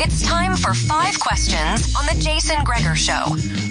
It's 0.00 0.22
time 0.22 0.54
for 0.54 0.74
five 0.74 1.18
questions 1.18 1.92
on 1.96 2.06
the 2.06 2.16
Jason 2.22 2.62
Gregor 2.62 2.94
Show. 2.94 3.20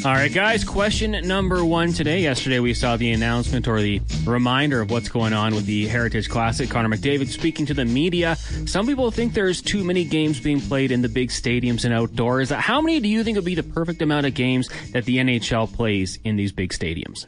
All 0.04 0.14
right, 0.14 0.34
guys. 0.34 0.66
Question 0.66 1.12
number 1.26 1.64
one 1.64 1.94
today. 1.94 2.20
Yesterday, 2.20 2.60
we 2.60 2.74
saw 2.74 2.98
the 2.98 3.12
announcement 3.14 3.66
or 3.66 3.82
the 3.82 4.02
reminder 4.26 4.82
of 4.82 4.92
what's 4.92 5.08
going 5.08 5.32
on 5.32 5.56
with 5.56 5.66
the 5.66 5.88
Heritage 5.88 6.28
Classic. 6.28 6.70
Connor 6.70 6.90
McDavid 6.90 7.30
speaking 7.30 7.66
to 7.68 7.74
the 7.74 7.86
media. 7.86 8.36
Some 8.66 8.86
people 8.86 9.10
think 9.10 9.36
there's 9.36 9.62
too 9.62 9.86
many 9.86 10.04
games 10.04 10.42
being 10.42 10.60
played 10.60 10.92
in 10.92 11.02
the 11.02 11.08
big 11.08 11.30
stadiums 11.30 11.86
and 11.86 11.94
outdoors. 11.94 12.50
How 12.50 12.82
many 12.82 13.00
do 13.00 13.08
you 13.08 13.24
think 13.24 13.38
would 13.38 13.46
be 13.46 13.56
the 13.56 13.64
perfect 13.64 14.02
amount 14.02 14.26
of 14.26 14.34
games 14.34 14.70
that 14.92 15.06
the 15.06 15.20
NHL 15.20 15.74
plays 15.74 16.20
in 16.26 16.36
these 16.36 16.52
big 16.52 16.72
stadiums? 16.72 17.26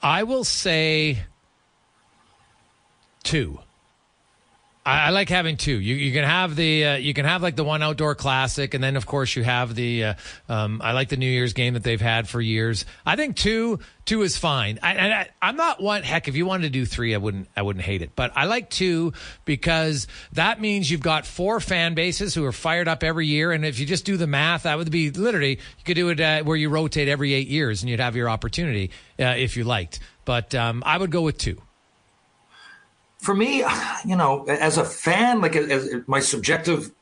I 0.00 0.22
will 0.22 0.44
say 0.44 1.24
two. 3.24 3.58
I, 4.86 5.06
I 5.06 5.10
like 5.10 5.28
having 5.28 5.56
two. 5.56 5.78
You, 5.78 5.96
you 5.96 6.12
can 6.12 6.24
have 6.24 6.54
the 6.54 6.84
uh, 6.86 6.96
you 6.96 7.12
can 7.12 7.24
have 7.24 7.42
like 7.42 7.56
the 7.56 7.64
one 7.64 7.82
outdoor 7.82 8.14
classic, 8.14 8.72
and 8.72 8.82
then 8.82 8.96
of 8.96 9.04
course 9.04 9.34
you 9.34 9.42
have 9.42 9.74
the. 9.74 10.04
Uh, 10.04 10.14
um, 10.48 10.80
I 10.82 10.92
like 10.92 11.08
the 11.08 11.16
New 11.16 11.28
Year's 11.28 11.52
game 11.52 11.74
that 11.74 11.82
they've 11.82 12.00
had 12.00 12.28
for 12.28 12.40
years. 12.40 12.86
I 13.04 13.16
think 13.16 13.36
two 13.36 13.80
two 14.04 14.22
is 14.22 14.36
fine. 14.36 14.78
I, 14.82 15.26
I'm 15.42 15.56
not 15.56 15.82
one. 15.82 16.04
Heck, 16.04 16.28
if 16.28 16.36
you 16.36 16.46
wanted 16.46 16.62
to 16.62 16.70
do 16.70 16.86
three, 16.86 17.14
I 17.14 17.18
wouldn't 17.18 17.48
I 17.56 17.62
wouldn't 17.62 17.84
hate 17.84 18.00
it. 18.00 18.12
But 18.14 18.32
I 18.36 18.44
like 18.44 18.70
two 18.70 19.12
because 19.44 20.06
that 20.32 20.60
means 20.60 20.88
you've 20.88 21.02
got 21.02 21.26
four 21.26 21.58
fan 21.58 21.94
bases 21.94 22.34
who 22.34 22.44
are 22.44 22.52
fired 22.52 22.86
up 22.86 23.02
every 23.02 23.26
year, 23.26 23.50
and 23.50 23.64
if 23.64 23.80
you 23.80 23.86
just 23.86 24.04
do 24.04 24.16
the 24.16 24.28
math, 24.28 24.62
that 24.62 24.78
would 24.78 24.90
be 24.90 25.10
literally 25.10 25.50
you 25.50 25.84
could 25.84 25.96
do 25.96 26.08
it 26.10 26.20
uh, 26.20 26.44
where 26.44 26.56
you 26.56 26.68
rotate 26.68 27.08
every 27.08 27.34
eight 27.34 27.48
years, 27.48 27.82
and 27.82 27.90
you'd 27.90 28.00
have 28.00 28.14
your 28.14 28.30
opportunity 28.30 28.92
uh, 29.18 29.34
if 29.36 29.56
you 29.56 29.64
liked. 29.64 29.98
But 30.24 30.54
um, 30.54 30.84
I 30.86 30.96
would 30.96 31.10
go 31.10 31.22
with 31.22 31.38
two. 31.38 31.60
For 33.26 33.34
me, 33.34 33.64
you 34.06 34.16
know, 34.16 34.44
as 34.46 34.78
a 34.78 34.84
fan, 34.84 35.42
like 35.42 35.56
as, 35.56 35.90
my 36.06 36.20
subjective 36.20 36.92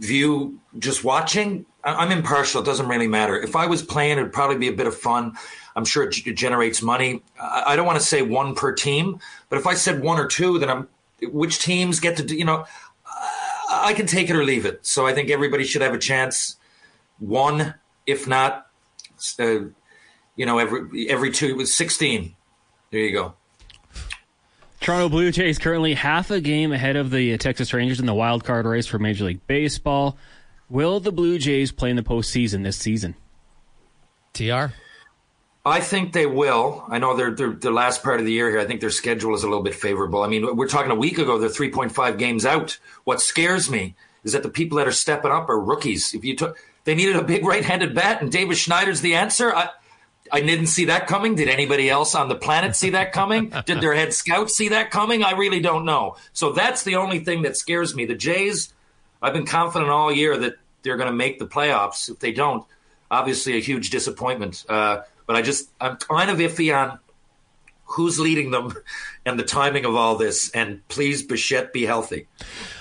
view, 0.00 0.58
just 0.78 1.04
watching, 1.04 1.66
I'm 1.84 2.10
impartial. 2.10 2.62
It 2.62 2.64
doesn't 2.64 2.88
really 2.88 3.06
matter. 3.06 3.40
If 3.40 3.54
I 3.54 3.66
was 3.66 3.82
playing, 3.82 4.18
it'd 4.18 4.32
probably 4.32 4.56
be 4.56 4.68
a 4.68 4.72
bit 4.72 4.86
of 4.86 4.96
fun. 4.96 5.34
I'm 5.76 5.84
sure 5.84 6.04
it 6.04 6.10
generates 6.10 6.82
money. 6.82 7.22
I 7.38 7.76
don't 7.76 7.86
want 7.86 8.00
to 8.00 8.04
say 8.04 8.22
one 8.22 8.54
per 8.54 8.72
team, 8.72 9.20
but 9.48 9.58
if 9.58 9.66
I 9.66 9.74
said 9.74 10.02
one 10.02 10.18
or 10.18 10.26
two, 10.26 10.58
then 10.58 10.70
I'm 10.70 10.88
which 11.22 11.58
teams 11.60 12.00
get 12.00 12.16
to 12.16 12.22
do, 12.24 12.36
you 12.36 12.44
know, 12.44 12.66
I 13.70 13.94
can 13.94 14.06
take 14.06 14.28
it 14.28 14.36
or 14.36 14.44
leave 14.44 14.66
it. 14.66 14.84
So 14.86 15.06
I 15.06 15.14
think 15.14 15.30
everybody 15.30 15.64
should 15.64 15.82
have 15.82 15.94
a 15.94 15.98
chance. 15.98 16.56
One, 17.18 17.74
if 18.06 18.26
not, 18.26 18.66
uh, 19.38 19.60
you 20.36 20.46
know, 20.46 20.58
every 20.58 21.08
every 21.08 21.30
two. 21.30 21.48
It 21.48 21.56
was 21.56 21.72
16. 21.74 22.34
There 22.90 23.00
you 23.00 23.12
go. 23.12 23.34
Toronto 24.84 25.08
Blue 25.08 25.30
Jays 25.30 25.58
currently 25.58 25.94
half 25.94 26.30
a 26.30 26.42
game 26.42 26.70
ahead 26.70 26.96
of 26.96 27.10
the 27.10 27.38
Texas 27.38 27.72
Rangers 27.72 28.00
in 28.00 28.04
the 28.04 28.12
wild 28.12 28.44
card 28.44 28.66
race 28.66 28.86
for 28.86 28.98
Major 28.98 29.24
League 29.24 29.40
Baseball. 29.46 30.18
Will 30.68 31.00
the 31.00 31.10
Blue 31.10 31.38
Jays 31.38 31.72
play 31.72 31.88
in 31.88 31.96
the 31.96 32.02
postseason 32.02 32.64
this 32.64 32.76
season? 32.76 33.14
Tr. 34.34 34.66
I 35.64 35.80
think 35.80 36.12
they 36.12 36.26
will. 36.26 36.84
I 36.86 36.98
know 36.98 37.16
they're, 37.16 37.30
they're 37.30 37.54
the 37.54 37.70
last 37.70 38.02
part 38.02 38.20
of 38.20 38.26
the 38.26 38.32
year 38.32 38.50
here. 38.50 38.60
I 38.60 38.66
think 38.66 38.82
their 38.82 38.90
schedule 38.90 39.34
is 39.34 39.42
a 39.42 39.48
little 39.48 39.62
bit 39.62 39.74
favorable. 39.74 40.22
I 40.22 40.28
mean, 40.28 40.54
we're 40.54 40.68
talking 40.68 40.90
a 40.90 40.94
week 40.96 41.16
ago. 41.16 41.38
They're 41.38 41.48
three 41.48 41.70
point 41.70 41.92
five 41.92 42.18
games 42.18 42.44
out. 42.44 42.78
What 43.04 43.22
scares 43.22 43.70
me 43.70 43.94
is 44.22 44.32
that 44.32 44.42
the 44.42 44.50
people 44.50 44.76
that 44.76 44.86
are 44.86 44.92
stepping 44.92 45.30
up 45.30 45.48
are 45.48 45.58
rookies. 45.58 46.12
If 46.12 46.26
you 46.26 46.36
took, 46.36 46.58
they 46.84 46.94
needed 46.94 47.16
a 47.16 47.22
big 47.22 47.46
right-handed 47.46 47.94
bat, 47.94 48.20
and 48.20 48.30
Davis 48.30 48.58
Schneider's 48.58 49.00
the 49.00 49.14
answer. 49.14 49.50
I, 49.54 49.70
I 50.32 50.40
didn't 50.40 50.68
see 50.68 50.86
that 50.86 51.06
coming. 51.06 51.34
Did 51.34 51.48
anybody 51.48 51.90
else 51.90 52.14
on 52.14 52.28
the 52.28 52.34
planet 52.34 52.74
see 52.74 52.90
that 52.90 53.12
coming? 53.12 53.52
Did 53.66 53.80
their 53.80 53.94
head 53.94 54.12
scouts 54.14 54.56
see 54.56 54.68
that 54.68 54.90
coming? 54.90 55.22
I 55.22 55.32
really 55.32 55.60
don't 55.60 55.84
know. 55.84 56.16
So 56.32 56.52
that's 56.52 56.82
the 56.82 56.96
only 56.96 57.20
thing 57.20 57.42
that 57.42 57.56
scares 57.56 57.94
me. 57.94 58.06
The 58.06 58.14
Jays, 58.14 58.72
I've 59.20 59.34
been 59.34 59.46
confident 59.46 59.90
all 59.90 60.10
year 60.10 60.36
that 60.36 60.54
they're 60.82 60.96
going 60.96 61.10
to 61.10 61.16
make 61.16 61.38
the 61.38 61.46
playoffs. 61.46 62.10
If 62.10 62.20
they 62.20 62.32
don't, 62.32 62.64
obviously 63.10 63.56
a 63.56 63.60
huge 63.60 63.90
disappointment. 63.90 64.64
Uh, 64.68 65.02
but 65.26 65.36
I 65.36 65.42
just, 65.42 65.70
I'm 65.80 65.96
kind 65.96 66.30
of 66.30 66.38
iffy 66.38 66.74
on 66.74 66.98
who's 67.84 68.18
leading 68.18 68.50
them 68.50 68.74
and 69.26 69.38
the 69.38 69.44
timing 69.44 69.84
of 69.84 69.94
all 69.94 70.16
this. 70.16 70.50
And 70.50 70.86
please, 70.88 71.22
Bichette, 71.22 71.72
be 71.72 71.84
healthy. 71.84 72.26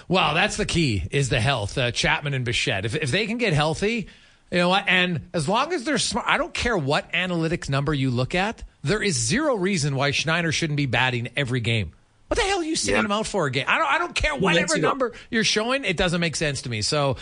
Well, 0.07 0.33
that's 0.33 0.57
the 0.57 0.65
key 0.65 1.03
is 1.11 1.29
the 1.29 1.41
health. 1.41 1.77
Uh, 1.77 1.91
Chapman 1.91 2.33
and 2.33 2.45
Bichette. 2.45 2.85
If, 2.85 2.95
if 2.95 3.11
they 3.11 3.25
can 3.25 3.37
get 3.37 3.53
healthy, 3.53 4.07
you 4.53 4.59
know 4.59 4.69
what? 4.69 4.85
And 4.87 5.21
as 5.33 5.49
long 5.49 5.73
as 5.73 5.83
they're 5.83 5.97
smart, 5.97 6.27
I 6.29 6.37
don't 6.37 6.53
care 6.53 6.77
what 6.77 7.11
analytics 7.11 7.69
number 7.69 7.93
you 7.93 8.09
look 8.11 8.35
at. 8.35 8.63
There 8.83 9.01
is 9.03 9.15
zero 9.17 9.55
reason 9.55 9.95
why 9.95 10.11
Schneider 10.11 10.51
shouldn't 10.53 10.77
be 10.77 10.85
batting 10.85 11.27
every 11.35 11.59
game. 11.59 11.91
What 12.27 12.39
the 12.39 12.45
hell 12.45 12.59
are 12.59 12.63
you 12.63 12.75
sitting 12.75 12.95
Yeah. 12.95 13.05
him 13.05 13.11
out 13.11 13.27
for 13.27 13.45
again? 13.45 13.65
I 13.67 13.77
don't. 13.77 13.91
I 13.91 13.97
don't 13.97 14.15
care 14.15 14.35
whatever 14.35 14.77
number 14.77 15.11
you're 15.29 15.43
showing. 15.43 15.83
It 15.85 15.97
doesn't 15.97 16.21
make 16.21 16.35
sense 16.35 16.61
to 16.63 16.69
me. 16.69 16.81
So, 16.81 17.17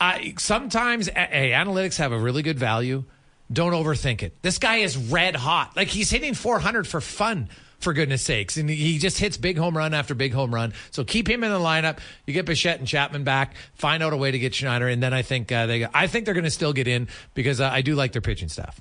I 0.00 0.34
sometimes, 0.38 1.08
hey, 1.08 1.50
analytics 1.54 1.98
have 1.98 2.12
a 2.12 2.18
really 2.18 2.42
good 2.42 2.58
value. 2.58 3.04
Don't 3.52 3.72
overthink 3.72 4.22
it. 4.22 4.34
This 4.42 4.58
guy 4.58 4.76
is 4.76 4.96
red 4.96 5.36
hot. 5.36 5.76
Like 5.76 5.88
he's 5.88 6.10
hitting 6.10 6.34
400 6.34 6.86
for 6.86 7.00
fun. 7.00 7.48
For 7.80 7.92
goodness 7.92 8.22
sakes, 8.22 8.56
and 8.56 8.70
he 8.70 8.96
just 8.96 9.18
hits 9.18 9.36
big 9.36 9.58
home 9.58 9.76
run 9.76 9.92
after 9.92 10.14
big 10.14 10.32
home 10.32 10.54
run. 10.54 10.72
So 10.90 11.04
keep 11.04 11.28
him 11.28 11.44
in 11.44 11.50
the 11.50 11.58
lineup. 11.58 11.98
You 12.24 12.32
get 12.32 12.46
Bichette 12.46 12.78
and 12.78 12.88
Chapman 12.88 13.24
back. 13.24 13.56
Find 13.74 14.02
out 14.02 14.14
a 14.14 14.16
way 14.16 14.30
to 14.30 14.38
get 14.38 14.54
Schneider, 14.54 14.88
and 14.88 15.02
then 15.02 15.12
I 15.12 15.20
think 15.20 15.52
uh, 15.52 15.66
they. 15.66 15.86
I 15.92 16.06
think 16.06 16.24
they're 16.24 16.32
going 16.32 16.44
to 16.44 16.50
still 16.50 16.72
get 16.72 16.88
in 16.88 17.08
because 17.34 17.60
uh, 17.60 17.68
I 17.68 17.82
do 17.82 17.94
like 17.94 18.12
their 18.12 18.22
pitching 18.22 18.48
staff. 18.48 18.80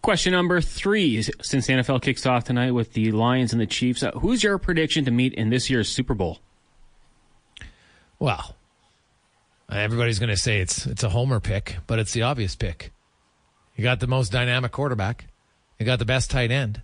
Question 0.00 0.32
number 0.32 0.62
three. 0.62 1.20
Since 1.20 1.66
the 1.66 1.74
NFL 1.74 2.00
kicks 2.00 2.24
off 2.24 2.44
tonight 2.44 2.70
with 2.70 2.94
the 2.94 3.12
Lions 3.12 3.52
and 3.52 3.60
the 3.60 3.66
Chiefs, 3.66 4.02
uh, 4.02 4.12
who's 4.12 4.42
your 4.42 4.56
prediction 4.56 5.04
to 5.04 5.10
meet 5.10 5.34
in 5.34 5.50
this 5.50 5.68
year's 5.68 5.90
Super 5.90 6.14
Bowl? 6.14 6.38
Well, 8.18 8.56
Everybody's 9.70 10.18
going 10.18 10.30
to 10.30 10.36
say 10.36 10.60
it's 10.60 10.86
it's 10.86 11.04
a 11.04 11.08
homer 11.08 11.40
pick, 11.40 11.76
but 11.86 11.98
it's 11.98 12.12
the 12.12 12.22
obvious 12.22 12.56
pick. 12.56 12.92
You 13.76 13.84
got 13.84 14.00
the 14.00 14.06
most 14.06 14.32
dynamic 14.32 14.72
quarterback. 14.72 15.26
You 15.78 15.86
got 15.86 15.98
the 15.98 16.04
best 16.04 16.30
tight 16.30 16.50
end. 16.50 16.82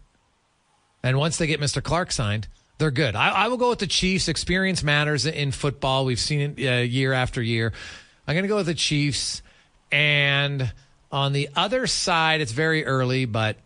And 1.02 1.18
once 1.18 1.36
they 1.36 1.46
get 1.46 1.60
Mr. 1.60 1.82
Clark 1.82 2.10
signed, 2.10 2.48
they're 2.78 2.90
good. 2.90 3.14
I, 3.14 3.30
I 3.30 3.48
will 3.48 3.56
go 3.56 3.70
with 3.70 3.78
the 3.78 3.86
Chiefs. 3.86 4.28
Experience 4.28 4.82
matters 4.82 5.26
in 5.26 5.52
football. 5.52 6.04
We've 6.04 6.20
seen 6.20 6.56
it 6.58 6.66
uh, 6.66 6.82
year 6.82 7.12
after 7.12 7.42
year. 7.42 7.72
I'm 8.26 8.34
going 8.34 8.44
to 8.44 8.48
go 8.48 8.56
with 8.56 8.66
the 8.66 8.74
Chiefs. 8.74 9.42
And 9.92 10.72
on 11.12 11.32
the 11.32 11.48
other 11.54 11.86
side, 11.86 12.40
it's 12.40 12.52
very 12.52 12.84
early, 12.84 13.24
but 13.24 13.56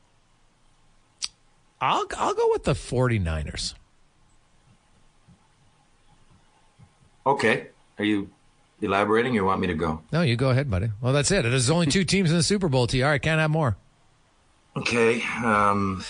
I'll 1.80 2.04
I'll 2.16 2.34
go 2.34 2.50
with 2.52 2.64
the 2.64 2.74
49ers. 2.74 3.74
Okay. 7.26 7.68
Are 7.98 8.04
you 8.04 8.30
elaborating? 8.80 9.32
Or 9.32 9.36
you 9.36 9.44
want 9.44 9.60
me 9.60 9.66
to 9.68 9.74
go? 9.74 10.02
No, 10.12 10.22
you 10.22 10.36
go 10.36 10.50
ahead, 10.50 10.70
buddy. 10.70 10.90
Well, 11.00 11.12
that's 11.12 11.30
it. 11.30 11.42
There's 11.42 11.70
only 11.70 11.86
two 11.86 12.04
teams 12.04 12.30
in 12.30 12.36
the 12.36 12.42
Super 12.42 12.68
Bowl. 12.68 12.86
TR, 12.86 13.06
I 13.06 13.18
can't 13.18 13.40
have 13.40 13.50
more. 13.50 13.76
Okay. 14.76 15.22
Um, 15.44 16.04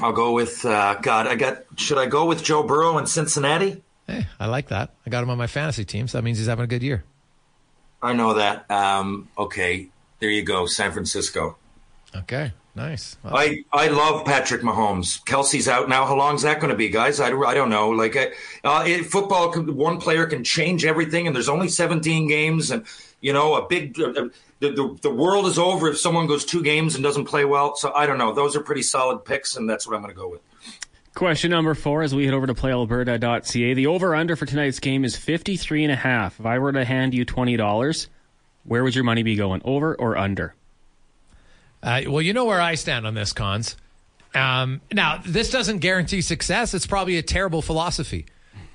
I'll 0.00 0.12
go 0.12 0.32
with 0.32 0.64
uh, 0.64 0.94
God. 1.02 1.26
I 1.26 1.34
got. 1.34 1.64
Should 1.76 1.98
I 1.98 2.06
go 2.06 2.26
with 2.26 2.42
Joe 2.42 2.62
Burrow 2.62 2.98
in 2.98 3.06
Cincinnati? 3.06 3.82
Hey, 4.06 4.26
I 4.38 4.46
like 4.46 4.68
that. 4.68 4.94
I 5.06 5.10
got 5.10 5.22
him 5.22 5.30
on 5.30 5.38
my 5.38 5.46
fantasy 5.46 5.84
team, 5.84 6.08
so 6.08 6.18
that 6.18 6.22
means 6.22 6.38
he's 6.38 6.46
having 6.46 6.64
a 6.64 6.68
good 6.68 6.82
year. 6.82 7.04
I 8.02 8.12
know 8.12 8.34
that. 8.34 8.70
Um, 8.70 9.28
okay, 9.36 9.88
there 10.20 10.30
you 10.30 10.42
go, 10.42 10.66
San 10.66 10.92
Francisco. 10.92 11.56
Okay, 12.16 12.52
nice. 12.74 13.16
Well, 13.22 13.36
I, 13.36 13.64
I 13.72 13.88
love 13.88 14.24
Patrick 14.24 14.62
Mahomes. 14.62 15.22
Kelce's 15.24 15.68
out 15.68 15.88
now. 15.88 16.06
How 16.06 16.16
long 16.16 16.34
is 16.34 16.42
that 16.42 16.60
going 16.60 16.70
to 16.70 16.76
be, 16.76 16.88
guys? 16.88 17.20
I, 17.20 17.28
I 17.28 17.54
don't 17.54 17.70
know. 17.70 17.90
Like 17.90 18.16
uh, 18.16 18.84
it, 18.86 19.06
football, 19.06 19.52
one 19.52 19.98
player 19.98 20.26
can 20.26 20.44
change 20.44 20.84
everything, 20.84 21.26
and 21.26 21.34
there's 21.34 21.48
only 21.48 21.68
17 21.68 22.28
games, 22.28 22.70
and 22.70 22.84
you 23.20 23.32
know 23.32 23.54
a 23.54 23.66
big. 23.66 24.00
Uh, 24.00 24.28
the, 24.60 24.72
the, 24.72 24.98
the 25.00 25.10
world 25.10 25.46
is 25.46 25.58
over 25.58 25.88
if 25.88 25.98
someone 25.98 26.26
goes 26.26 26.44
two 26.44 26.62
games 26.62 26.94
and 26.94 27.02
doesn't 27.02 27.24
play 27.24 27.46
well. 27.46 27.76
So 27.76 27.92
I 27.94 28.04
don't 28.04 28.18
know. 28.18 28.34
Those 28.34 28.56
are 28.56 28.60
pretty 28.60 28.82
solid 28.82 29.24
picks, 29.24 29.56
and 29.56 29.68
that's 29.68 29.86
what 29.86 29.96
I'm 29.96 30.02
going 30.02 30.14
to 30.14 30.20
go 30.20 30.28
with. 30.28 30.42
Question 31.14 31.50
number 31.50 31.74
four 31.74 32.02
as 32.02 32.14
we 32.14 32.24
head 32.24 32.34
over 32.34 32.46
to 32.46 32.54
playalberta.ca. 32.54 33.74
The 33.74 33.86
over 33.88 34.14
under 34.14 34.36
for 34.36 34.46
tonight's 34.46 34.78
game 34.78 35.04
is 35.04 35.16
53 35.16 35.84
and 35.84 35.92
a 35.92 35.96
half. 35.96 36.38
If 36.38 36.46
I 36.46 36.58
were 36.58 36.72
to 36.72 36.84
hand 36.84 37.14
you 37.14 37.26
$20, 37.26 38.06
where 38.64 38.84
would 38.84 38.94
your 38.94 39.04
money 39.04 39.22
be 39.22 39.34
going? 39.34 39.60
Over 39.64 39.94
or 39.94 40.16
under? 40.16 40.54
Uh, 41.82 42.02
well, 42.08 42.22
you 42.22 42.32
know 42.32 42.44
where 42.44 42.60
I 42.60 42.74
stand 42.74 43.06
on 43.06 43.14
this, 43.14 43.32
Cons. 43.32 43.76
Um, 44.34 44.80
now, 44.92 45.20
this 45.24 45.50
doesn't 45.50 45.78
guarantee 45.78 46.20
success. 46.20 46.74
It's 46.74 46.86
probably 46.86 47.16
a 47.16 47.22
terrible 47.22 47.62
philosophy, 47.62 48.26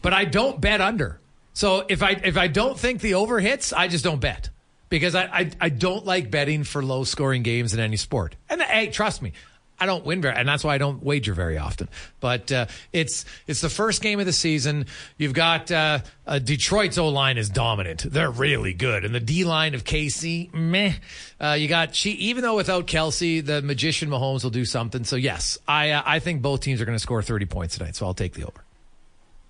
but 0.02 0.14
I 0.14 0.26
don't 0.26 0.60
bet 0.60 0.82
under. 0.82 1.20
So 1.54 1.86
if 1.88 2.04
I 2.04 2.12
if 2.24 2.36
I 2.36 2.48
don't 2.48 2.78
think 2.78 3.00
the 3.02 3.14
over 3.14 3.40
hits, 3.40 3.72
I 3.72 3.88
just 3.88 4.04
don't 4.04 4.20
bet 4.20 4.50
because 4.90 5.16
I, 5.16 5.24
I, 5.24 5.52
I 5.62 5.70
don't 5.70 6.06
like 6.06 6.30
betting 6.30 6.64
for 6.64 6.84
low 6.84 7.04
scoring 7.06 7.44
games 7.44 7.74
in 7.74 7.80
any 7.80 7.96
sport. 7.96 8.36
And 8.50 8.62
hey, 8.62 8.90
trust 8.90 9.22
me, 9.22 9.32
I 9.80 9.86
don't 9.86 10.06
win 10.06 10.22
very, 10.22 10.36
and 10.36 10.48
that's 10.48 10.64
why 10.64 10.76
I 10.76 10.78
don't 10.78 11.04
wager 11.04 11.34
very 11.34 11.58
often. 11.58 11.90
But 12.20 12.52
uh, 12.52 12.68
it's 12.94 13.26
it's 13.48 13.62
the 13.62 13.70
first 13.70 14.02
game 14.02 14.20
of 14.20 14.26
the 14.26 14.34
season. 14.34 14.86
You've 15.18 15.34
got 15.34 15.70
uh, 15.72 16.00
uh, 16.26 16.40
Detroit's 16.40 16.98
O 16.98 17.10
line 17.10 17.38
is 17.38 17.50
dominant; 17.50 18.06
they're 18.10 18.32
really 18.32 18.74
good, 18.74 19.04
and 19.04 19.14
the 19.14 19.20
D 19.20 19.44
line 19.44 19.76
of 19.76 19.84
KC, 19.84 20.54
meh. 20.54 20.94
Uh, 21.42 21.58
you 21.60 21.68
got 21.68 21.94
she, 21.94 22.12
even 22.12 22.44
though 22.44 22.56
without 22.56 22.88
Kelce, 22.88 23.46
the 23.46 23.62
magician 23.62 24.10
Mahomes 24.10 24.44
will 24.44 24.52
do 24.52 24.66
something. 24.66 25.04
So 25.04 25.18
yes, 25.18 25.58
I 25.68 25.92
uh, 25.92 26.04
I 26.06 26.20
think 26.20 26.42
both 26.42 26.62
teams 26.62 26.80
are 26.80 26.86
going 26.86 26.98
to 26.98 27.02
score 27.02 27.22
thirty 27.22 27.46
points 27.46 27.78
tonight. 27.78 27.96
So 27.96 28.06
I'll 28.06 28.14
take 28.14 28.34
the 28.34 28.44
over. 28.44 28.64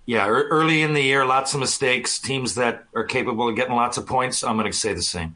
Yeah, 0.07 0.28
early 0.28 0.84
in 0.84 0.93
the 0.93 1.01
year, 1.01 1.26
lots 1.26 1.53
of 1.55 1.59
mistakes. 1.59 2.19
Teams 2.19 2.55
that 2.55 2.86
are 2.93 3.03
capable 3.03 3.49
of 3.49 3.55
getting 3.55 3.76
lots 3.76 3.97
of 3.97 4.05
points, 4.05 4.43
I'm 4.43 4.55
going 4.55 4.71
to 4.71 4.78
say 4.78 4.93
the 4.93 5.01
same. 5.01 5.36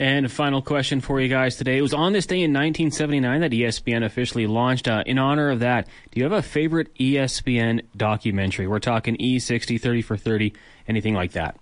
And 0.00 0.24
a 0.24 0.30
final 0.30 0.62
question 0.62 1.02
for 1.02 1.20
you 1.20 1.28
guys 1.28 1.56
today. 1.56 1.76
It 1.76 1.82
was 1.82 1.92
on 1.92 2.14
this 2.14 2.24
day 2.24 2.36
in 2.36 2.54
1979 2.54 3.42
that 3.42 3.50
ESPN 3.50 4.02
officially 4.02 4.46
launched. 4.46 4.88
Uh, 4.88 5.02
in 5.04 5.18
honor 5.18 5.50
of 5.50 5.60
that, 5.60 5.88
do 6.10 6.20
you 6.20 6.24
have 6.24 6.32
a 6.32 6.40
favorite 6.40 6.88
ESPN 6.94 7.82
documentary? 7.94 8.66
We're 8.66 8.78
talking 8.78 9.18
E60, 9.18 9.78
30 9.78 10.00
for 10.00 10.16
30, 10.16 10.54
anything 10.88 11.12
like 11.12 11.32
that. 11.32 11.58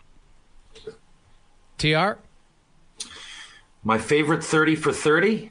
TR? 1.78 2.20
My 3.82 3.98
favorite 3.98 4.44
30 4.44 4.76
for 4.76 4.92
30? 4.92 5.50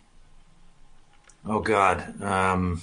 Oh, 1.46 1.60
God. 1.60 2.22
Um, 2.24 2.82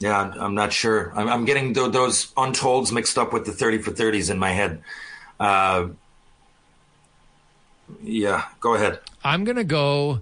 yeah, 0.00 0.18
I'm 0.40 0.56
not 0.56 0.72
sure. 0.72 1.12
I'm, 1.14 1.28
I'm 1.28 1.44
getting 1.44 1.72
th- 1.72 1.92
those 1.92 2.32
untolds 2.36 2.90
mixed 2.90 3.16
up 3.16 3.32
with 3.32 3.46
the 3.46 3.52
30 3.52 3.78
for 3.78 3.92
30s 3.92 4.28
in 4.28 4.40
my 4.40 4.50
head. 4.50 4.82
Uh, 5.38 5.88
yeah, 8.02 8.44
go 8.60 8.74
ahead. 8.74 9.00
I'm 9.24 9.44
going 9.44 9.56
to 9.56 9.64
go. 9.64 10.20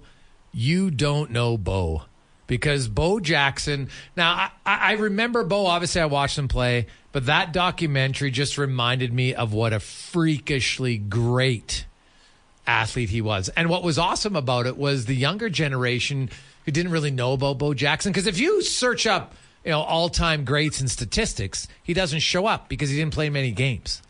You 0.53 0.89
don't 0.89 1.31
know 1.31 1.57
Bo 1.57 2.03
because 2.47 2.87
Bo 2.87 3.19
Jackson. 3.19 3.89
Now, 4.15 4.51
I, 4.65 4.91
I, 4.91 4.91
remember 4.93 5.43
Bo. 5.43 5.67
Obviously, 5.67 6.01
I 6.01 6.05
watched 6.05 6.37
him 6.37 6.47
play, 6.47 6.87
but 7.11 7.27
that 7.27 7.53
documentary 7.53 8.31
just 8.31 8.57
reminded 8.57 9.13
me 9.13 9.35
of 9.35 9.53
what 9.53 9.73
a 9.73 9.79
freakishly 9.79 10.97
great 10.97 11.85
athlete 12.65 13.09
he 13.09 13.21
was. 13.21 13.49
And 13.49 13.69
what 13.69 13.83
was 13.83 13.97
awesome 13.97 14.35
about 14.35 14.65
it 14.65 14.77
was 14.77 15.05
the 15.05 15.15
younger 15.15 15.49
generation 15.49 16.29
who 16.65 16.71
didn't 16.71 16.91
really 16.91 17.11
know 17.11 17.33
about 17.33 17.59
Bo 17.59 17.73
Jackson. 17.73 18.11
Because 18.11 18.27
if 18.27 18.39
you 18.39 18.61
search 18.61 19.05
up, 19.05 19.35
you 19.63 19.71
know, 19.71 19.81
all 19.81 20.09
time 20.09 20.45
greats 20.45 20.79
and 20.79 20.89
statistics, 20.89 21.67
he 21.83 21.93
doesn't 21.93 22.19
show 22.19 22.45
up 22.45 22.69
because 22.69 22.89
he 22.89 22.97
didn't 22.97 23.13
play 23.13 23.29
many 23.29 23.51
games. 23.51 24.01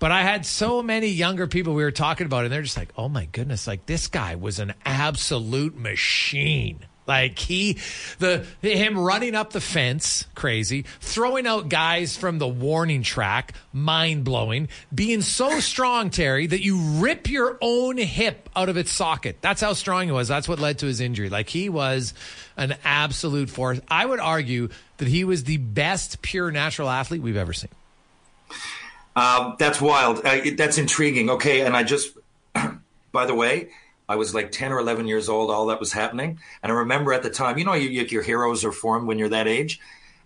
But 0.00 0.12
I 0.12 0.22
had 0.22 0.46
so 0.46 0.82
many 0.82 1.08
younger 1.08 1.46
people 1.46 1.74
we 1.74 1.84
were 1.84 1.90
talking 1.92 2.26
about, 2.26 2.44
and 2.44 2.52
they're 2.52 2.62
just 2.62 2.78
like, 2.78 2.88
oh 2.96 3.08
my 3.08 3.26
goodness, 3.26 3.66
like 3.66 3.84
this 3.86 4.08
guy 4.08 4.34
was 4.34 4.58
an 4.58 4.74
absolute 4.84 5.76
machine. 5.76 6.80
Like 7.06 7.38
he, 7.38 7.76
the 8.18 8.46
him 8.62 8.96
running 8.96 9.34
up 9.34 9.52
the 9.52 9.60
fence, 9.60 10.26
crazy, 10.34 10.84
throwing 11.00 11.46
out 11.46 11.68
guys 11.68 12.16
from 12.16 12.38
the 12.38 12.48
warning 12.48 13.02
track, 13.02 13.52
mind 13.72 14.24
blowing, 14.24 14.68
being 14.94 15.20
so 15.20 15.60
strong, 15.60 16.10
Terry, 16.10 16.46
that 16.46 16.62
you 16.62 16.78
rip 16.78 17.28
your 17.28 17.58
own 17.60 17.98
hip 17.98 18.48
out 18.56 18.68
of 18.68 18.76
its 18.76 18.92
socket. 18.92 19.38
That's 19.40 19.60
how 19.60 19.72
strong 19.72 20.06
he 20.06 20.12
was. 20.12 20.28
That's 20.28 20.48
what 20.48 20.60
led 20.60 20.78
to 20.78 20.86
his 20.86 21.00
injury. 21.00 21.28
Like 21.28 21.48
he 21.48 21.68
was 21.68 22.14
an 22.56 22.76
absolute 22.84 23.50
force. 23.50 23.80
I 23.88 24.06
would 24.06 24.20
argue 24.20 24.68
that 24.98 25.08
he 25.08 25.24
was 25.24 25.44
the 25.44 25.56
best 25.58 26.22
pure 26.22 26.50
natural 26.50 26.88
athlete 26.88 27.22
we've 27.22 27.36
ever 27.36 27.52
seen. 27.52 27.70
Um, 29.16 29.56
that's 29.58 29.80
wild. 29.80 30.24
Uh, 30.24 30.38
that's 30.56 30.78
intriguing. 30.78 31.30
Okay, 31.30 31.62
and 31.62 31.76
I 31.76 31.82
just, 31.82 32.16
by 33.12 33.26
the 33.26 33.34
way, 33.34 33.70
I 34.08 34.16
was 34.16 34.34
like 34.34 34.52
ten 34.52 34.72
or 34.72 34.78
eleven 34.78 35.06
years 35.06 35.28
old. 35.28 35.50
All 35.50 35.66
that 35.66 35.80
was 35.80 35.92
happening, 35.92 36.38
and 36.62 36.72
I 36.72 36.74
remember 36.74 37.12
at 37.12 37.22
the 37.22 37.30
time, 37.30 37.58
you 37.58 37.64
know, 37.64 37.74
you, 37.74 37.88
you, 37.88 38.02
your 38.04 38.22
heroes 38.22 38.64
are 38.64 38.72
formed 38.72 39.06
when 39.06 39.18
you're 39.18 39.28
that 39.30 39.48
age. 39.48 39.80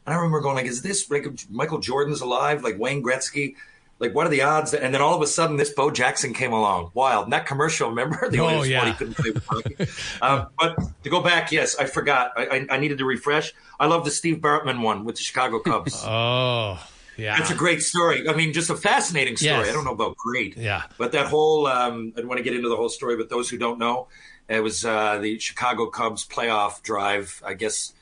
And 0.06 0.14
I 0.14 0.16
remember 0.16 0.40
going 0.40 0.56
like, 0.56 0.66
"Is 0.66 0.82
this 0.82 1.10
like 1.10 1.26
Michael 1.50 1.78
Jordan's 1.78 2.20
alive? 2.20 2.62
Like 2.62 2.78
Wayne 2.78 3.02
Gretzky? 3.02 3.56
Like 3.98 4.14
what 4.14 4.26
are 4.26 4.30
the 4.30 4.42
odds?" 4.42 4.74
And 4.74 4.94
then 4.94 5.00
all 5.00 5.14
of 5.14 5.22
a 5.22 5.26
sudden, 5.26 5.56
this 5.56 5.72
Bo 5.72 5.90
Jackson 5.90 6.34
came 6.34 6.52
along. 6.52 6.90
Wild. 6.92 7.24
And 7.24 7.32
that 7.32 7.46
commercial, 7.46 7.88
remember? 7.88 8.28
The 8.30 8.40
oh 8.40 8.62
yeah. 8.62 8.84
He 8.86 8.92
couldn't 8.92 9.14
play 9.14 9.30
with 9.30 9.46
hockey. 9.46 9.76
um, 10.22 10.48
but 10.58 10.76
to 11.04 11.10
go 11.10 11.22
back, 11.22 11.52
yes, 11.52 11.76
I 11.76 11.86
forgot. 11.86 12.32
I, 12.36 12.46
I, 12.46 12.66
I 12.72 12.78
needed 12.78 12.98
to 12.98 13.06
refresh. 13.06 13.54
I 13.80 13.86
love 13.86 14.04
the 14.04 14.10
Steve 14.10 14.38
Bartman 14.38 14.82
one 14.82 15.04
with 15.04 15.16
the 15.16 15.22
Chicago 15.22 15.58
Cubs. 15.60 16.02
oh. 16.04 16.86
Yeah. 17.16 17.36
That's 17.38 17.50
a 17.50 17.54
great 17.54 17.82
story. 17.82 18.28
I 18.28 18.34
mean, 18.34 18.52
just 18.52 18.70
a 18.70 18.76
fascinating 18.76 19.36
story. 19.36 19.60
Yes. 19.60 19.68
I 19.68 19.72
don't 19.72 19.84
know 19.84 19.92
about 19.92 20.16
great. 20.16 20.56
Yeah. 20.56 20.82
But 20.98 21.12
that 21.12 21.26
whole, 21.26 21.66
um, 21.66 22.12
I 22.16 22.20
don't 22.20 22.28
want 22.28 22.38
to 22.38 22.44
get 22.44 22.54
into 22.54 22.68
the 22.68 22.76
whole 22.76 22.88
story, 22.88 23.16
but 23.16 23.28
those 23.28 23.48
who 23.48 23.58
don't 23.58 23.78
know, 23.78 24.08
it 24.48 24.60
was 24.60 24.84
uh, 24.84 25.18
the 25.18 25.38
Chicago 25.38 25.86
Cubs 25.86 26.26
playoff 26.26 26.82
drive, 26.82 27.42
I 27.44 27.54
guess 27.54 27.92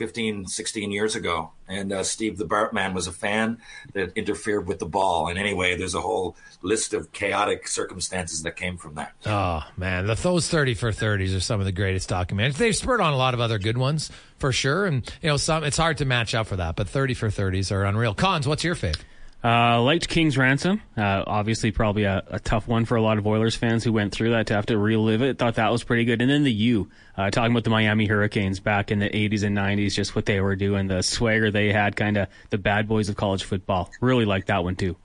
15, 0.00 0.46
16 0.46 0.90
years 0.90 1.14
ago. 1.14 1.50
And 1.68 1.92
uh, 1.92 2.02
Steve 2.04 2.38
the 2.38 2.46
Bartman 2.46 2.94
was 2.94 3.06
a 3.06 3.12
fan 3.12 3.58
that 3.92 4.16
interfered 4.16 4.66
with 4.66 4.78
the 4.78 4.86
ball. 4.86 5.28
And 5.28 5.38
anyway, 5.38 5.76
there's 5.76 5.94
a 5.94 6.00
whole 6.00 6.36
list 6.62 6.94
of 6.94 7.12
chaotic 7.12 7.68
circumstances 7.68 8.42
that 8.44 8.56
came 8.56 8.78
from 8.78 8.94
that. 8.94 9.12
Oh, 9.26 9.62
man. 9.76 10.06
The, 10.06 10.14
those 10.14 10.48
30 10.48 10.72
for 10.72 10.90
30s 10.90 11.36
are 11.36 11.40
some 11.40 11.60
of 11.60 11.66
the 11.66 11.72
greatest 11.72 12.08
documentaries. 12.08 12.56
They've 12.56 12.74
spurred 12.74 13.02
on 13.02 13.12
a 13.12 13.16
lot 13.18 13.34
of 13.34 13.40
other 13.40 13.58
good 13.58 13.76
ones 13.76 14.10
for 14.38 14.52
sure. 14.52 14.86
And, 14.86 15.06
you 15.20 15.28
know, 15.28 15.36
some 15.36 15.64
it's 15.64 15.76
hard 15.76 15.98
to 15.98 16.06
match 16.06 16.34
up 16.34 16.46
for 16.46 16.56
that, 16.56 16.76
but 16.76 16.88
30 16.88 17.12
for 17.12 17.28
30s 17.28 17.70
are 17.70 17.84
unreal. 17.84 18.14
Cons, 18.14 18.48
what's 18.48 18.64
your 18.64 18.74
fave? 18.74 18.98
Uh, 19.42 19.80
liked 19.80 20.06
King's 20.08 20.36
Ransom. 20.36 20.82
Uh, 20.96 21.24
obviously, 21.26 21.70
probably 21.70 22.04
a, 22.04 22.22
a, 22.28 22.38
tough 22.38 22.68
one 22.68 22.84
for 22.84 22.96
a 22.96 23.02
lot 23.02 23.16
of 23.16 23.26
Oilers 23.26 23.56
fans 23.56 23.82
who 23.82 23.92
went 23.92 24.12
through 24.12 24.32
that 24.32 24.48
to 24.48 24.54
have 24.54 24.66
to 24.66 24.76
relive 24.76 25.22
it. 25.22 25.38
Thought 25.38 25.54
that 25.54 25.72
was 25.72 25.82
pretty 25.82 26.04
good. 26.04 26.20
And 26.20 26.30
then 26.30 26.44
the 26.44 26.52
U, 26.52 26.90
uh, 27.16 27.30
talking 27.30 27.52
about 27.52 27.64
the 27.64 27.70
Miami 27.70 28.04
Hurricanes 28.04 28.60
back 28.60 28.90
in 28.90 28.98
the 28.98 29.08
80s 29.08 29.42
and 29.42 29.56
90s, 29.56 29.94
just 29.94 30.14
what 30.14 30.26
they 30.26 30.40
were 30.40 30.56
doing, 30.56 30.88
the 30.88 31.02
swagger 31.02 31.50
they 31.50 31.72
had, 31.72 31.96
kind 31.96 32.18
of 32.18 32.28
the 32.50 32.58
bad 32.58 32.86
boys 32.86 33.08
of 33.08 33.16
college 33.16 33.44
football. 33.44 33.90
Really 34.02 34.26
liked 34.26 34.48
that 34.48 34.62
one 34.62 34.76
too. 34.76 34.96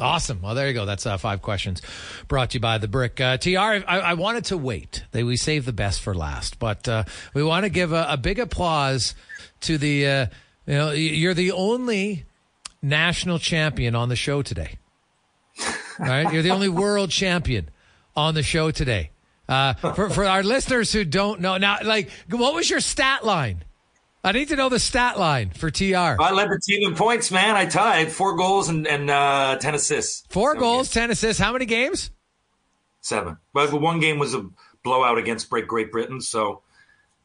Awesome. 0.00 0.40
Well, 0.40 0.54
there 0.54 0.66
you 0.66 0.74
go. 0.74 0.86
That's 0.86 1.04
uh, 1.06 1.18
five 1.18 1.42
questions 1.42 1.80
brought 2.26 2.50
to 2.50 2.54
you 2.54 2.60
by 2.60 2.78
the 2.78 2.88
Brick. 2.88 3.20
Uh, 3.20 3.36
TR, 3.36 3.58
I, 3.58 3.80
I 3.86 4.14
wanted 4.14 4.46
to 4.46 4.56
wait. 4.56 5.04
They, 5.12 5.22
we 5.22 5.36
saved 5.36 5.66
the 5.66 5.72
best 5.72 6.00
for 6.00 6.14
last, 6.14 6.58
but 6.58 6.88
uh, 6.88 7.04
we 7.32 7.44
want 7.44 7.64
to 7.64 7.70
give 7.70 7.92
a, 7.92 8.06
a, 8.08 8.16
big 8.16 8.40
applause 8.40 9.14
to 9.60 9.78
the, 9.78 10.06
uh, 10.06 10.26
you 10.66 10.74
know, 10.74 10.90
you're 10.90 11.34
the 11.34 11.52
only 11.52 12.24
national 12.84 13.38
champion 13.38 13.94
on 13.94 14.08
the 14.08 14.16
show 14.16 14.42
today. 14.42 14.78
All 15.98 16.06
right, 16.06 16.32
you're 16.32 16.42
the 16.42 16.50
only 16.50 16.68
world 16.68 17.10
champion 17.10 17.70
on 18.16 18.34
the 18.34 18.42
show 18.42 18.70
today. 18.70 19.10
Uh, 19.48 19.74
for 19.74 20.10
for 20.10 20.24
our 20.24 20.42
listeners 20.42 20.92
who 20.92 21.04
don't 21.04 21.40
know 21.40 21.56
now, 21.58 21.78
like, 21.84 22.10
what 22.30 22.54
was 22.54 22.68
your 22.68 22.80
stat 22.80 23.24
line? 23.24 23.64
I 24.24 24.32
need 24.32 24.48
to 24.48 24.56
know 24.56 24.70
the 24.70 24.78
stat 24.78 25.18
line 25.18 25.50
for 25.50 25.70
TR. 25.70 25.94
I 25.94 26.32
led 26.32 26.48
the 26.48 26.58
team 26.66 26.88
in 26.88 26.96
points, 26.96 27.30
man. 27.30 27.54
I 27.56 27.66
tied 27.66 28.10
four 28.10 28.36
goals 28.36 28.70
and, 28.70 28.86
and 28.86 29.10
uh, 29.10 29.56
ten 29.60 29.74
assists. 29.74 30.24
Four 30.30 30.52
Seven 30.52 30.60
goals, 30.60 30.86
games. 30.88 30.94
ten 30.94 31.10
assists. 31.10 31.42
How 31.42 31.52
many 31.52 31.66
games? 31.66 32.10
Seven. 33.02 33.36
But 33.52 33.70
one 33.72 34.00
game 34.00 34.18
was 34.18 34.34
a 34.34 34.46
blowout 34.82 35.18
against 35.18 35.50
Great 35.50 35.68
Great 35.68 35.92
Britain, 35.92 36.20
so 36.22 36.62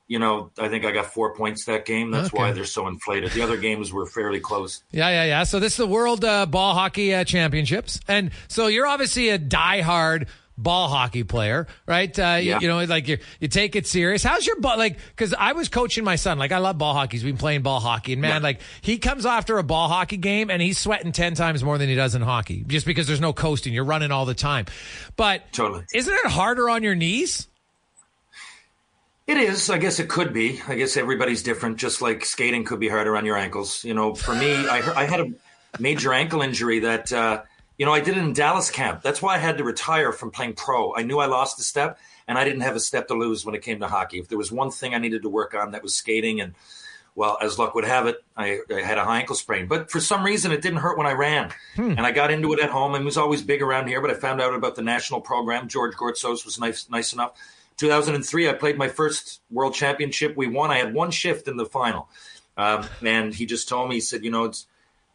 you 0.09 0.19
know 0.19 0.51
I 0.59 0.67
think 0.67 0.83
I 0.83 0.91
got 0.91 1.05
four 1.13 1.33
points 1.35 1.63
that 1.65 1.85
game. 1.85 2.11
That's 2.11 2.27
Okay. 2.27 2.37
why 2.37 2.51
they're 2.51 2.65
so 2.65 2.87
inflated. 2.89 3.31
The 3.31 3.41
other 3.43 3.55
games 3.57 3.93
were 3.93 4.05
fairly 4.07 4.41
close. 4.41 4.83
Yeah, 4.91 5.07
yeah, 5.09 5.23
yeah. 5.23 5.43
So 5.43 5.59
this 5.61 5.73
is 5.73 5.77
the 5.77 5.87
World 5.87 6.25
uh, 6.25 6.45
Ball 6.45 6.73
Hockey 6.73 7.13
uh, 7.13 7.23
Championships, 7.23 8.01
and 8.09 8.31
so 8.49 8.67
you're 8.67 8.87
obviously 8.87 9.29
a 9.29 9.39
diehard 9.39 10.27
ball 10.57 10.89
hockey 10.89 11.23
player, 11.23 11.67
right? 11.87 12.19
Uh, 12.19 12.37
you, 12.41 12.49
Yeah. 12.49 12.59
you 12.59 12.67
know, 12.67 12.83
like 12.83 13.07
you 13.07 13.19
you 13.39 13.47
take 13.47 13.77
it 13.77 13.87
serious. 13.87 14.23
How's 14.23 14.45
your 14.45 14.59
ball? 14.59 14.77
Like, 14.77 14.97
because 15.07 15.33
I 15.33 15.53
was 15.53 15.69
coaching 15.69 16.03
my 16.03 16.17
son. 16.17 16.37
Like, 16.37 16.51
I 16.51 16.57
love 16.57 16.77
ball 16.77 16.93
hockey. 16.93 17.15
He's 17.15 17.23
been 17.23 17.37
playing 17.37 17.61
ball 17.61 17.79
hockey, 17.79 18.11
and 18.13 18.21
man, 18.21 18.41
like 18.41 18.59
he 18.81 18.97
comes 18.97 19.25
after 19.25 19.57
a 19.57 19.63
ball 19.63 19.87
hockey 19.87 20.17
game, 20.17 20.49
and 20.49 20.61
he's 20.61 20.77
sweating 20.77 21.13
ten 21.13 21.33
times 21.35 21.63
more 21.63 21.77
than 21.77 21.87
he 21.87 21.95
does 21.95 22.13
in 22.13 22.21
hockey, 22.21 22.65
just 22.67 22.85
because 22.85 23.07
there's 23.07 23.21
no 23.21 23.31
coasting. 23.31 23.73
You're 23.73 23.85
running 23.85 24.11
all 24.11 24.25
the 24.25 24.33
time, 24.33 24.65
but 25.15 25.43
Totally. 25.53 25.85
isn't 25.93 26.13
it 26.13 26.25
harder 26.31 26.69
on 26.69 26.83
your 26.83 26.95
knees? 26.95 27.47
It 29.29 29.37
is. 29.37 29.69
I 29.69 29.77
guess 29.77 29.99
it 29.99 30.09
could 30.09 30.33
be. 30.33 30.59
I 30.67 30.73
guess 30.73 30.97
everybody's 30.97 31.43
different. 31.43 31.77
Just 31.77 32.01
like 32.01 32.25
skating 32.25 32.63
could 32.63 32.79
be 32.79 32.89
harder 32.89 33.15
on 33.15 33.27
your 33.27 33.37
ankles. 33.37 33.83
You 33.83 33.93
know, 33.93 34.15
for 34.15 34.33
me, 34.33 34.51
I, 34.51 34.77
I 34.95 35.05
had 35.05 35.19
a 35.19 35.31
major 35.77 36.11
ankle 36.11 36.41
injury 36.41 36.79
that, 36.79 37.13
uh, 37.13 37.43
you 37.77 37.85
know, 37.85 37.93
I 37.93 37.99
did 37.99 38.17
it 38.17 38.23
in 38.23 38.33
Dallas 38.33 38.71
camp. 38.71 39.03
That's 39.03 39.21
why 39.21 39.35
I 39.35 39.37
had 39.37 39.59
to 39.59 39.63
retire 39.63 40.11
from 40.13 40.31
playing 40.31 40.53
pro. 40.53 40.95
I 40.95 41.03
knew 41.03 41.19
I 41.19 41.27
lost 41.27 41.59
a 41.59 41.63
step, 41.63 41.99
and 42.27 42.39
I 42.39 42.43
didn't 42.43 42.61
have 42.61 42.75
a 42.75 42.79
step 42.79 43.07
to 43.09 43.13
lose 43.13 43.45
when 43.45 43.53
it 43.53 43.61
came 43.61 43.79
to 43.81 43.87
hockey. 43.87 44.17
If 44.17 44.29
there 44.29 44.37
was 44.39 44.51
one 44.51 44.71
thing 44.71 44.95
I 44.95 44.97
needed 44.97 45.21
to 45.21 45.29
work 45.29 45.53
on, 45.53 45.73
that 45.73 45.83
was 45.83 45.95
skating. 45.95 46.41
And 46.41 46.55
well, 47.13 47.37
as 47.39 47.59
luck 47.59 47.75
would 47.75 47.85
have 47.85 48.07
it, 48.07 48.17
I, 48.35 48.61
I 48.75 48.81
had 48.81 48.97
a 48.97 49.05
high 49.05 49.19
ankle 49.19 49.35
sprain. 49.35 49.67
But 49.67 49.91
for 49.91 49.99
some 49.99 50.23
reason, 50.23 50.51
it 50.51 50.63
didn't 50.63 50.79
hurt 50.79 50.97
when 50.97 51.05
I 51.05 51.11
ran. 51.13 51.53
And 51.97 52.01
I 52.07 52.11
got 52.13 52.31
into 52.31 52.51
it 52.53 52.59
at 52.59 52.71
home 52.71 52.95
and 52.95 53.05
was 53.05 53.17
always 53.17 53.43
big 53.43 53.61
around 53.61 53.89
here. 53.89 54.01
But 54.01 54.09
I 54.09 54.15
found 54.15 54.41
out 54.41 54.55
about 54.55 54.75
the 54.75 54.81
national 54.81 55.21
program. 55.21 55.67
George 55.67 55.93
Gortzos 55.93 56.45
was 56.45 56.59
nice, 56.59 56.89
nice 56.89 57.13
enough. 57.13 57.33
2003, 57.79 58.49
I 58.49 58.53
played 58.53 58.77
my 58.77 58.89
first 58.89 59.41
world 59.49 59.73
championship. 59.73 60.35
We 60.35 60.47
won. 60.47 60.69
I 60.69 60.77
had 60.77 60.93
one 60.93 61.11
shift 61.11 61.47
in 61.47 61.57
the 61.57 61.65
final. 61.65 62.09
Um, 62.57 62.85
and 63.01 63.33
he 63.33 63.45
just 63.45 63.69
told 63.69 63.87
me, 63.89 63.95
he 63.95 64.01
said, 64.01 64.23
you 64.23 64.31
know, 64.31 64.43
it's, 64.43 64.67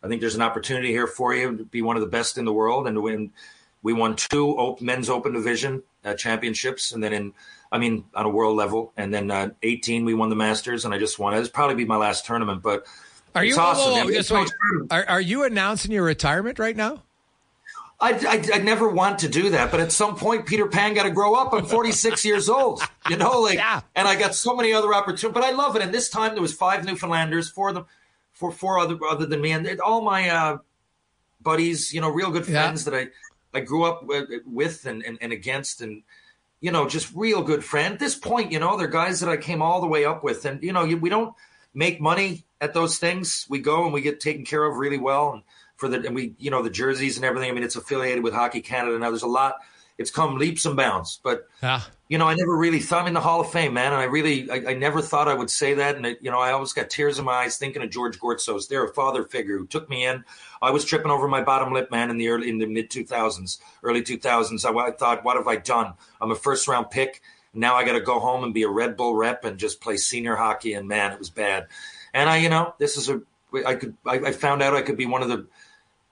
I 0.02 0.08
think 0.08 0.22
there's 0.22 0.34
an 0.34 0.42
opportunity 0.42 0.88
here 0.88 1.06
for 1.06 1.34
you 1.34 1.56
to 1.58 1.64
be 1.64 1.82
one 1.82 1.96
of 1.96 2.00
the 2.00 2.08
best 2.08 2.38
in 2.38 2.46
the 2.46 2.52
world 2.52 2.86
and 2.86 2.96
to 2.96 3.00
win. 3.02 3.32
We 3.82 3.92
won 3.92 4.16
two 4.16 4.48
op- 4.56 4.80
men's 4.80 5.10
open 5.10 5.34
division 5.34 5.82
uh, 6.04 6.14
championships, 6.14 6.92
and 6.92 7.04
then 7.04 7.12
in, 7.12 7.32
I 7.70 7.78
mean, 7.78 8.06
on 8.14 8.24
a 8.24 8.30
world 8.30 8.56
level, 8.56 8.92
and 8.96 9.12
then 9.12 9.30
uh, 9.30 9.50
18 9.62 10.06
we 10.06 10.14
won 10.14 10.30
the 10.30 10.36
Masters, 10.36 10.86
and 10.86 10.94
I 10.94 10.98
just 10.98 11.18
won. 11.18 11.34
It 11.34 11.38
was 11.38 11.50
probably 11.50 11.76
be 11.76 11.84
my 11.84 11.96
last 11.96 12.24
tournament, 12.24 12.62
but 12.62 12.86
Are 13.34 13.44
you? 13.44 13.56
awesome. 13.58 13.92
whoa, 13.92 14.04
whoa, 14.06 14.40
wait. 14.40 14.52
Are, 14.90 15.04
are 15.06 15.20
you 15.20 15.44
announcing 15.44 15.90
your 15.92 16.04
retirement 16.04 16.58
right 16.58 16.76
now? 16.76 17.02
I, 18.04 18.10
I, 18.28 18.56
I 18.56 18.58
never 18.58 18.88
want 18.88 19.20
to 19.20 19.28
do 19.28 19.50
that, 19.50 19.70
but 19.70 19.80
at 19.80 19.90
some 19.90 20.14
point, 20.16 20.44
Peter 20.46 20.66
Pan 20.66 20.92
got 20.94 21.04
to 21.04 21.10
grow 21.10 21.34
up. 21.34 21.52
I'm 21.54 21.64
46 21.64 22.24
years 22.30 22.48
old, 22.48 22.82
you 23.08 23.16
know, 23.16 23.40
like, 23.40 23.54
Yeah. 23.56 23.80
and 23.96 24.06
I 24.06 24.14
got 24.16 24.34
so 24.34 24.54
many 24.54 24.72
other 24.74 24.92
opportunities. 24.94 25.32
But 25.32 25.44
I 25.44 25.52
love 25.52 25.74
it. 25.76 25.82
And 25.82 25.92
this 25.92 26.10
time 26.10 26.32
there 26.34 26.42
was 26.42 26.52
five 26.52 26.84
Newfoundlanders, 26.84 27.50
four 27.50 27.70
of 27.70 27.74
them, 27.76 27.86
four 28.32 28.52
four 28.52 28.78
other 28.78 28.98
other 29.08 29.26
than 29.26 29.40
me, 29.40 29.52
and 29.52 29.80
all 29.80 30.02
my 30.02 30.28
uh, 30.28 30.58
buddies, 31.40 31.92
you 31.94 32.00
know, 32.00 32.10
real 32.10 32.30
good 32.30 32.46
Yeah. 32.46 32.62
friends 32.62 32.84
that 32.84 32.94
I 32.94 33.08
I 33.54 33.60
grew 33.60 33.84
up 33.84 34.04
with, 34.04 34.28
with 34.44 34.84
and, 34.86 35.02
and 35.04 35.16
and 35.20 35.32
against, 35.32 35.80
and 35.80 36.02
you 36.60 36.72
know, 36.72 36.88
just 36.88 37.14
real 37.14 37.42
good 37.42 37.64
friend. 37.64 37.94
At 37.94 38.00
this 38.00 38.14
point, 38.16 38.52
you 38.52 38.58
know, 38.58 38.76
they're 38.76 38.86
guys 38.88 39.20
that 39.20 39.28
I 39.30 39.36
came 39.36 39.62
all 39.62 39.80
the 39.80 39.86
way 39.86 40.04
up 40.04 40.24
with, 40.24 40.44
and 40.44 40.62
you 40.62 40.72
know, 40.72 40.84
we 40.84 41.08
don't 41.08 41.34
make 41.72 42.00
money 42.00 42.44
at 42.60 42.74
those 42.74 42.98
things. 42.98 43.46
We 43.48 43.60
go 43.60 43.84
and 43.84 43.92
we 43.92 44.00
get 44.00 44.20
taken 44.20 44.44
care 44.44 44.64
of 44.64 44.76
really 44.76 44.98
well, 44.98 45.32
and 45.32 45.42
for 45.84 45.88
the 45.98 46.06
and 46.06 46.14
we, 46.14 46.34
you 46.38 46.50
know, 46.50 46.62
the 46.62 46.70
jerseys 46.70 47.16
and 47.16 47.24
everything. 47.24 47.50
I 47.50 47.52
mean, 47.52 47.62
it's 47.64 47.76
affiliated 47.76 48.22
with 48.24 48.32
Hockey 48.34 48.60
Canada 48.60 48.98
now. 48.98 49.10
There's 49.10 49.22
a 49.22 49.26
lot. 49.26 49.56
It's 49.96 50.10
come 50.10 50.38
leaps 50.38 50.64
and 50.66 50.76
bounds, 50.76 51.20
but 51.22 51.46
Yeah. 51.62 51.80
you 52.08 52.18
know, 52.18 52.26
I 52.26 52.34
never 52.34 52.56
really 52.56 52.80
thought 52.80 53.02
I'm 53.02 53.06
in 53.06 53.14
the 53.14 53.20
Hall 53.20 53.40
of 53.40 53.52
Fame, 53.52 53.74
man. 53.74 53.92
And 53.92 54.00
I 54.00 54.04
really, 54.06 54.50
I, 54.50 54.70
I 54.70 54.74
never 54.74 55.00
thought 55.00 55.28
I 55.28 55.34
would 55.34 55.50
say 55.50 55.74
that. 55.74 55.94
And, 55.94 56.04
it, 56.04 56.18
you 56.20 56.32
know, 56.32 56.40
I 56.40 56.50
always 56.50 56.72
got 56.72 56.90
tears 56.90 57.20
in 57.20 57.24
my 57.24 57.44
eyes 57.44 57.58
thinking 57.58 57.80
of 57.80 57.90
George 57.90 58.18
Gortzos. 58.18 58.66
They're 58.66 58.84
a 58.84 58.92
father 58.92 59.22
figure 59.22 59.56
who 59.56 59.68
took 59.68 59.88
me 59.88 60.04
in. 60.04 60.24
I 60.60 60.72
was 60.72 60.84
tripping 60.84 61.12
over 61.12 61.28
my 61.28 61.42
bottom 61.44 61.72
lip, 61.72 61.92
man, 61.92 62.10
in 62.10 62.16
the 62.16 62.28
early, 62.28 62.48
in 62.48 62.58
the 62.58 62.66
mid 62.66 62.90
2000s, 62.90 63.58
early 63.84 64.02
2000s. 64.02 64.64
I, 64.64 64.88
I 64.88 64.90
thought, 64.90 65.22
what 65.24 65.36
have 65.36 65.46
I 65.46 65.56
done? 65.56 65.92
I'm 66.20 66.32
a 66.32 66.34
first 66.34 66.66
round 66.66 66.90
pick. 66.90 67.22
Now 67.52 67.76
I 67.76 67.84
got 67.84 67.92
to 67.92 68.00
go 68.00 68.18
home 68.18 68.42
and 68.42 68.52
be 68.52 68.64
a 68.64 68.68
Red 68.68 68.96
Bull 68.96 69.14
rep 69.14 69.44
and 69.44 69.58
just 69.58 69.80
play 69.80 69.96
senior 69.96 70.34
hockey. 70.34 70.72
And 70.72 70.88
man, 70.88 71.12
it 71.12 71.20
was 71.20 71.30
bad. 71.30 71.68
And 72.12 72.28
I, 72.28 72.38
you 72.38 72.48
know, 72.48 72.74
this 72.78 72.96
is 72.96 73.08
a, 73.08 73.22
I 73.64 73.76
could, 73.76 73.96
I, 74.04 74.14
I 74.14 74.32
found 74.32 74.60
out 74.60 74.74
I 74.74 74.82
could 74.82 74.96
be 74.96 75.06
one 75.06 75.22
of 75.22 75.28
the, 75.28 75.46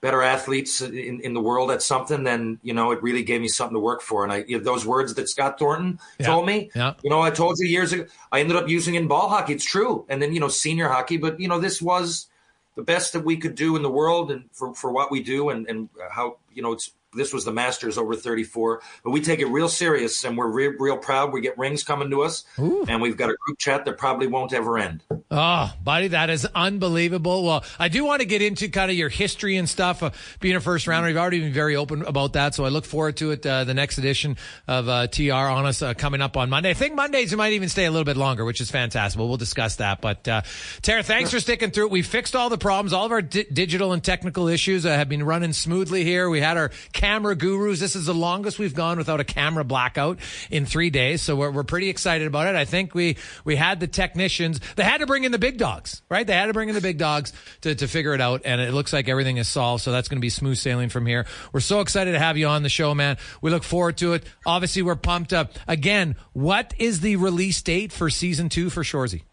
better 0.03 0.21
athletes 0.21 0.81
in, 0.81 1.21
in 1.21 1.33
the 1.33 1.39
world 1.39 1.71
at 1.71 1.81
something, 1.81 2.25
then 2.25 2.59
you 2.61 2.73
know 2.73 2.91
it 2.91 3.01
really 3.01 3.23
gave 3.23 3.39
me 3.39 3.47
something 3.47 3.73
to 3.73 3.79
work 3.79 4.01
for. 4.01 4.25
And 4.25 4.33
I 4.33 4.43
you 4.49 4.57
know, 4.57 4.63
those 4.63 4.85
words 4.85 5.13
that 5.13 5.29
Scott 5.29 5.57
Thornton 5.57 5.97
Yeah. 6.19 6.25
told 6.27 6.45
me, 6.45 6.69
Yeah. 6.75 6.93
you 7.03 7.09
know, 7.09 7.21
I 7.21 7.31
told 7.31 7.57
you 7.57 7.67
years 7.69 7.93
ago, 7.93 8.05
I 8.29 8.41
ended 8.41 8.57
up 8.57 8.67
using 8.67 8.95
in 8.95 9.07
ball 9.07 9.29
hockey. 9.29 9.53
It's 9.53 9.65
true, 9.65 10.05
and 10.09 10.21
then 10.21 10.33
you 10.33 10.41
know 10.41 10.49
senior 10.49 10.89
hockey, 10.89 11.15
but 11.15 11.39
you 11.39 11.47
know 11.47 11.57
this 11.57 11.81
was 11.81 12.27
the 12.75 12.83
best 12.83 13.13
that 13.13 13.23
we 13.23 13.37
could 13.37 13.55
do 13.55 13.77
in 13.77 13.81
the 13.81 13.89
world, 13.89 14.29
and 14.29 14.43
for 14.51 14.73
for 14.75 14.91
what 14.91 15.09
we 15.09 15.23
do, 15.23 15.49
and 15.49 15.67
and 15.69 15.87
how 16.11 16.37
you 16.53 16.61
know 16.61 16.73
it's. 16.73 16.91
This 17.15 17.33
was 17.33 17.45
the 17.45 17.53
Masters 17.53 17.97
over 17.97 18.15
34, 18.15 18.81
but 19.03 19.11
we 19.11 19.21
take 19.21 19.39
it 19.39 19.47
real 19.47 19.69
serious 19.69 20.23
and 20.23 20.37
we're 20.37 20.47
re- 20.47 20.75
real 20.79 20.97
proud. 20.97 21.33
We 21.33 21.41
get 21.41 21.57
rings 21.57 21.83
coming 21.83 22.09
to 22.09 22.23
us, 22.23 22.45
and 22.57 23.01
we've 23.01 23.17
got 23.17 23.29
a 23.29 23.35
group 23.45 23.57
chat 23.59 23.85
that 23.85 23.97
probably 23.97 24.27
won't 24.27 24.53
ever 24.53 24.77
end. 24.77 25.03
Oh, 25.29 25.73
buddy, 25.83 26.09
that 26.09 26.29
is 26.29 26.45
unbelievable. 26.55 27.43
Well, 27.43 27.63
I 27.79 27.87
do 27.87 28.05
want 28.05 28.21
to 28.21 28.25
get 28.25 28.41
into 28.41 28.69
kind 28.69 28.89
of 28.91 28.97
your 28.97 29.09
history 29.09 29.57
and 29.57 29.67
stuff. 29.67 30.03
Uh, 30.03 30.11
being 30.39 30.55
a 30.55 30.61
first 30.61 30.87
rounder, 30.87 31.09
you've 31.09 31.17
already 31.17 31.39
been 31.39 31.53
very 31.53 31.75
open 31.75 32.03
about 32.03 32.33
that, 32.33 32.55
so 32.55 32.65
I 32.65 32.69
look 32.69 32.85
forward 32.85 33.17
to 33.17 33.31
it. 33.31 33.45
Uh, 33.45 33.63
the 33.63 33.73
next 33.73 33.97
edition 33.97 34.37
of 34.67 34.87
uh, 34.87 35.07
TR 35.07 35.33
on 35.33 35.65
us 35.65 35.81
uh, 35.81 35.93
coming 35.93 36.21
up 36.21 36.37
on 36.37 36.49
Monday. 36.49 36.69
I 36.69 36.73
think 36.73 36.95
Mondays 36.95 37.31
you 37.31 37.37
might 37.37 37.53
even 37.53 37.69
stay 37.69 37.85
a 37.85 37.91
little 37.91 38.05
bit 38.05 38.17
longer, 38.17 38.45
which 38.45 38.61
is 38.61 38.71
fantastic. 38.71 39.17
But 39.17 39.25
we'll 39.25 39.37
discuss 39.37 39.77
that. 39.77 40.01
But 40.01 40.27
uh, 40.27 40.41
Terry, 40.81 41.03
thanks 41.03 41.31
for 41.31 41.39
sticking 41.39 41.71
through. 41.71 41.85
It. 41.85 41.91
We 41.91 42.01
fixed 42.01 42.35
all 42.35 42.49
the 42.49 42.57
problems. 42.57 42.93
All 42.93 43.05
of 43.05 43.11
our 43.11 43.21
di- 43.21 43.45
digital 43.51 43.91
and 43.91 44.03
technical 44.03 44.47
issues 44.47 44.85
uh, 44.85 44.89
have 44.89 45.09
been 45.09 45.23
running 45.23 45.53
smoothly 45.53 46.03
here. 46.03 46.29
We 46.29 46.41
had 46.41 46.57
our 46.57 46.71
camera 47.03 47.35
gurus. 47.35 47.81
This 47.81 47.97
is 47.97 48.05
the 48.05 48.13
longest 48.13 48.59
we've 48.59 48.73
gone 48.73 48.97
without 48.97 49.19
a 49.19 49.25
camera 49.25 49.65
blackout 49.65 50.19
in 50.49 50.65
three 50.65 50.89
days, 50.89 51.21
so 51.21 51.35
we're, 51.35 51.51
we're 51.51 51.65
pretty 51.65 51.89
excited 51.89 52.27
about 52.27 52.47
it. 52.47 52.55
I 52.55 52.63
think 52.63 52.95
we 52.95 53.17
we 53.43 53.57
had 53.57 53.81
the 53.81 53.87
technicians. 53.87 54.61
They 54.77 54.83
had 54.83 54.99
to 54.99 55.05
bring 55.05 55.25
in 55.25 55.33
the 55.33 55.37
big 55.37 55.57
dogs, 55.57 56.01
right? 56.09 56.25
They 56.25 56.33
had 56.33 56.45
to 56.45 56.53
bring 56.53 56.69
in 56.69 56.75
the 56.75 56.81
big 56.81 56.97
dogs 56.97 57.33
to, 57.59 57.75
to 57.75 57.89
figure 57.89 58.13
it 58.13 58.21
out, 58.21 58.43
and 58.45 58.61
it 58.61 58.73
looks 58.73 58.93
like 58.93 59.09
everything 59.09 59.35
is 59.35 59.49
solved. 59.49 59.83
So 59.83 59.91
that's 59.91 60.07
going 60.07 60.15
to 60.15 60.21
be 60.21 60.29
smooth 60.29 60.57
sailing 60.57 60.87
from 60.87 61.05
here. 61.05 61.25
We're 61.51 61.59
so 61.59 61.81
excited 61.81 62.13
to 62.13 62.19
have 62.19 62.37
you 62.37 62.47
on 62.47 62.63
the 62.63 62.69
show, 62.69 62.95
man. 62.95 63.17
We 63.41 63.51
look 63.51 63.63
forward 63.63 63.97
to 63.97 64.13
it. 64.13 64.23
Obviously, 64.45 64.81
we're 64.81 64.95
pumped 64.95 65.33
up. 65.33 65.51
Again, 65.67 66.15
what 66.31 66.73
is 66.79 67.01
the 67.01 67.17
release 67.17 67.61
date 67.61 67.91
for 67.91 68.09
season 68.09 68.47
two 68.47 68.69
for 68.69 68.81
Shoresy? 68.81 69.23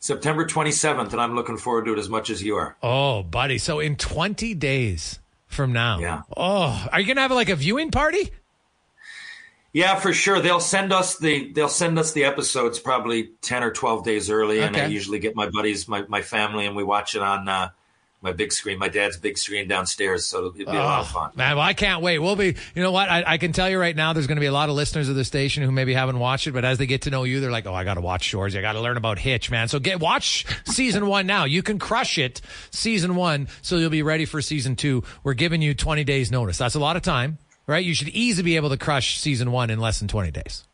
September 0.00 0.44
27th, 0.44 1.12
and 1.12 1.20
I'm 1.20 1.34
looking 1.34 1.56
forward 1.56 1.86
to 1.86 1.94
it 1.94 1.98
as 1.98 2.10
much 2.10 2.28
as 2.28 2.42
you 2.42 2.56
are. 2.56 2.76
Oh, 2.82 3.22
buddy. 3.22 3.56
So 3.56 3.80
in 3.80 3.96
20 3.96 4.52
days 4.54 5.18
from 5.50 5.72
now. 5.72 5.98
Yeah. 5.98 6.22
Oh, 6.36 6.88
are 6.90 7.00
you 7.00 7.06
going 7.06 7.16
to 7.16 7.22
have 7.22 7.30
like 7.32 7.50
a 7.50 7.56
viewing 7.56 7.90
party? 7.90 8.30
Yeah, 9.72 9.96
for 9.96 10.12
sure. 10.12 10.40
They'll 10.40 10.58
send 10.58 10.92
us 10.92 11.18
the 11.18 11.52
they'll 11.52 11.68
send 11.68 11.98
us 11.98 12.12
the 12.12 12.24
episodes 12.24 12.80
probably 12.80 13.30
ten 13.40 13.62
or 13.62 13.70
twelve 13.70 14.04
days 14.04 14.28
early, 14.28 14.60
and 14.60 14.76
I 14.76 14.86
usually 14.86 15.20
get 15.20 15.36
my 15.36 15.48
buddies, 15.48 15.86
my, 15.86 16.02
my 16.08 16.22
family, 16.22 16.66
and 16.66 16.74
we 16.74 16.82
watch 16.82 17.14
it 17.14 17.22
on 17.22 17.48
uh, 17.48 17.68
my 18.22 18.32
big 18.32 18.52
screen, 18.52 18.78
my 18.78 18.88
dad's 18.88 19.16
big 19.16 19.38
screen 19.38 19.66
downstairs. 19.66 20.26
So 20.26 20.38
it'll, 20.38 20.50
be 20.52 20.64
a 20.64 20.66
lot 20.66 21.00
of 21.00 21.06
oh, 21.06 21.12
fun. 21.12 21.30
Man, 21.34 21.56
well, 21.56 21.64
I 21.64 21.72
can't 21.72 22.02
wait. 22.02 22.18
We'll 22.18 22.36
be, 22.36 22.54
you 22.74 22.82
know 22.82 22.92
what? 22.92 23.08
I, 23.08 23.24
I 23.26 23.38
can 23.38 23.52
tell 23.52 23.70
you 23.70 23.78
right 23.78 23.96
now, 23.96 24.12
there's 24.12 24.26
going 24.26 24.36
to 24.36 24.40
be 24.40 24.46
a 24.46 24.52
lot 24.52 24.68
of 24.68 24.74
listeners 24.74 25.08
of 25.08 25.16
the 25.16 25.24
station 25.24 25.62
who 25.62 25.70
maybe 25.70 25.94
haven't 25.94 26.18
watched 26.18 26.46
it, 26.46 26.52
but 26.52 26.64
as 26.64 26.78
they 26.78 26.86
get 26.86 27.02
to 27.02 27.10
know 27.10 27.24
you, 27.24 27.40
they're 27.40 27.50
like, 27.50 27.66
oh, 27.66 27.74
I 27.74 27.84
got 27.84 27.94
to 27.94 28.02
watch 28.02 28.24
Shores. 28.24 28.54
I 28.54 28.60
got 28.60 28.74
to 28.74 28.80
learn 28.80 28.98
about 28.98 29.18
Hitch, 29.18 29.50
man. 29.50 29.68
So 29.68 29.78
get, 29.78 30.00
watch 30.00 30.44
season 30.66 31.06
one 31.06 31.26
now. 31.26 31.44
You 31.44 31.62
can 31.62 31.78
crush 31.78 32.18
it 32.18 32.42
season 32.70 33.14
one, 33.14 33.48
so 33.62 33.76
you'll 33.76 33.90
be 33.90 34.02
ready 34.02 34.26
for 34.26 34.42
season 34.42 34.76
two. 34.76 35.02
We're 35.22 35.34
giving 35.34 35.62
you 35.62 35.74
20 35.74 36.04
days 36.04 36.30
notice. 36.30 36.58
That's 36.58 36.74
a 36.74 36.80
lot 36.80 36.96
of 36.96 37.02
time, 37.02 37.38
right? 37.66 37.84
You 37.84 37.94
should 37.94 38.08
easily 38.08 38.44
be 38.44 38.56
able 38.56 38.68
to 38.68 38.76
crush 38.76 39.18
season 39.18 39.50
one 39.50 39.70
in 39.70 39.80
less 39.80 39.98
than 39.98 40.08
20 40.08 40.30
days. 40.30 40.64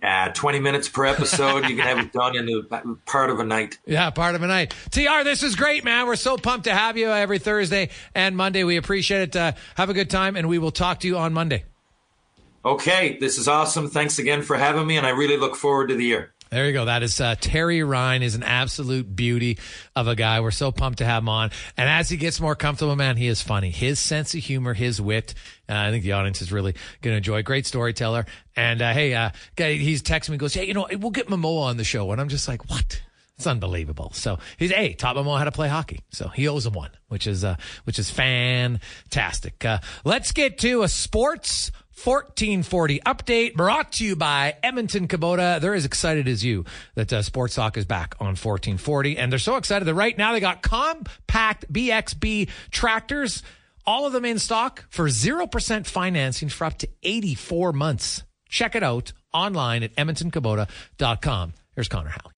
Uh, 0.00 0.28
Twenty 0.28 0.60
minutes 0.60 0.88
per 0.88 1.06
episode. 1.06 1.68
you 1.68 1.74
can 1.74 1.78
have 1.84 1.98
it 1.98 2.12
done 2.12 2.36
in 2.36 2.48
a 2.48 2.94
part 3.04 3.30
of 3.30 3.40
a 3.40 3.44
night. 3.44 3.78
Yeah, 3.84 4.10
part 4.10 4.36
of 4.36 4.42
a 4.42 4.46
night. 4.46 4.72
TR, 4.90 5.24
this 5.24 5.42
is 5.42 5.56
great, 5.56 5.82
man. 5.82 6.06
We're 6.06 6.14
so 6.14 6.36
pumped 6.36 6.64
to 6.64 6.74
have 6.74 6.96
you 6.96 7.08
every 7.10 7.40
Thursday 7.40 7.90
and 8.14 8.36
Monday. 8.36 8.62
We 8.62 8.76
appreciate 8.76 9.22
it. 9.22 9.36
Uh, 9.36 9.52
have 9.74 9.90
a 9.90 9.94
good 9.94 10.08
time, 10.08 10.36
and 10.36 10.48
we 10.48 10.58
will 10.58 10.70
talk 10.70 11.00
to 11.00 11.08
you 11.08 11.16
on 11.18 11.32
Monday. 11.32 11.64
Okay, 12.64 13.18
this 13.18 13.38
is 13.38 13.48
awesome. 13.48 13.88
Thanks 13.88 14.18
again 14.18 14.42
for 14.42 14.56
having 14.56 14.86
me, 14.86 14.96
and 14.98 15.06
I 15.06 15.10
really 15.10 15.36
look 15.36 15.56
forward 15.56 15.88
to 15.88 15.94
the 15.96 16.04
year. 16.04 16.32
There 16.50 16.66
you 16.66 16.72
go. 16.72 16.86
That 16.86 17.02
is 17.02 17.20
uh, 17.20 17.34
Terry 17.38 17.82
Ryan 17.82 18.22
is 18.22 18.34
an 18.34 18.42
absolute 18.42 19.14
beauty 19.14 19.58
of 19.94 20.08
a 20.08 20.14
guy. 20.14 20.40
We're 20.40 20.50
so 20.50 20.72
pumped 20.72 20.98
to 20.98 21.04
have 21.04 21.22
him 21.22 21.28
on. 21.28 21.50
And 21.76 21.90
as 21.90 22.08
he 22.08 22.16
gets 22.16 22.40
more 22.40 22.56
comfortable, 22.56 22.96
man, 22.96 23.16
he 23.16 23.26
is 23.26 23.42
funny. 23.42 23.70
His 23.70 23.98
sense 23.98 24.34
of 24.34 24.40
humor, 24.40 24.72
his 24.72 25.00
wit. 25.00 25.34
Uh, 25.68 25.74
I 25.74 25.90
think 25.90 26.04
the 26.04 26.12
audience 26.12 26.40
is 26.40 26.50
really 26.50 26.72
going 27.02 27.12
to 27.12 27.18
enjoy. 27.18 27.42
Great 27.42 27.66
storyteller. 27.66 28.24
And 28.56 28.80
uh, 28.80 28.92
hey, 28.92 29.14
uh, 29.14 29.30
he's 29.56 30.02
texting 30.02 30.30
me, 30.30 30.36
goes, 30.38 30.54
"Hey, 30.54 30.66
you 30.66 30.74
know, 30.74 30.88
we'll 30.98 31.10
get 31.10 31.28
Momoa 31.28 31.64
on 31.64 31.76
the 31.76 31.84
show." 31.84 32.10
And 32.12 32.20
I'm 32.20 32.28
just 32.28 32.48
like, 32.48 32.68
"What?" 32.70 33.02
It's 33.36 33.46
unbelievable. 33.46 34.10
So 34.14 34.40
he's 34.56 34.72
hey 34.72 34.94
taught 34.94 35.14
Momoa 35.14 35.38
how 35.38 35.44
to 35.44 35.52
play 35.52 35.68
hockey, 35.68 36.00
so 36.10 36.26
he 36.26 36.48
owes 36.48 36.66
him 36.66 36.72
one, 36.72 36.90
which 37.06 37.28
is 37.28 37.44
uh, 37.44 37.54
which 37.84 38.00
is 38.00 38.10
fantastic. 38.10 39.64
Uh, 39.64 39.78
let's 40.04 40.32
get 40.32 40.58
to 40.58 40.82
a 40.82 40.88
sports 40.88 41.70
1440 42.04 43.00
update 43.00 43.54
brought 43.54 43.92
to 43.92 44.04
you 44.04 44.14
by 44.14 44.56
Edmonton 44.62 45.08
Kubota. 45.08 45.60
They're 45.60 45.74
as 45.74 45.84
excited 45.84 46.28
as 46.28 46.44
you 46.44 46.64
that 46.94 47.12
uh, 47.12 47.22
Sports 47.22 47.56
Talk 47.56 47.76
is 47.76 47.84
back 47.84 48.14
on 48.20 48.28
1440. 48.28 49.18
And 49.18 49.32
they're 49.32 49.38
so 49.40 49.56
excited 49.56 49.84
that 49.84 49.94
right 49.94 50.16
now 50.16 50.32
they 50.32 50.40
got 50.40 50.62
compact 50.62 51.72
BXB 51.72 52.48
tractors, 52.70 53.42
all 53.84 54.06
of 54.06 54.12
them 54.12 54.24
in 54.24 54.38
stock 54.38 54.84
for 54.88 55.06
0% 55.06 55.86
financing 55.86 56.48
for 56.48 56.66
up 56.66 56.78
to 56.78 56.88
84 57.02 57.72
months. 57.72 58.22
Check 58.48 58.76
it 58.76 58.84
out 58.84 59.12
online 59.34 59.82
at 59.82 59.94
edmontonkubota.com. 59.96 61.54
Here's 61.74 61.88
Connor 61.88 62.10
Halley. 62.10 62.37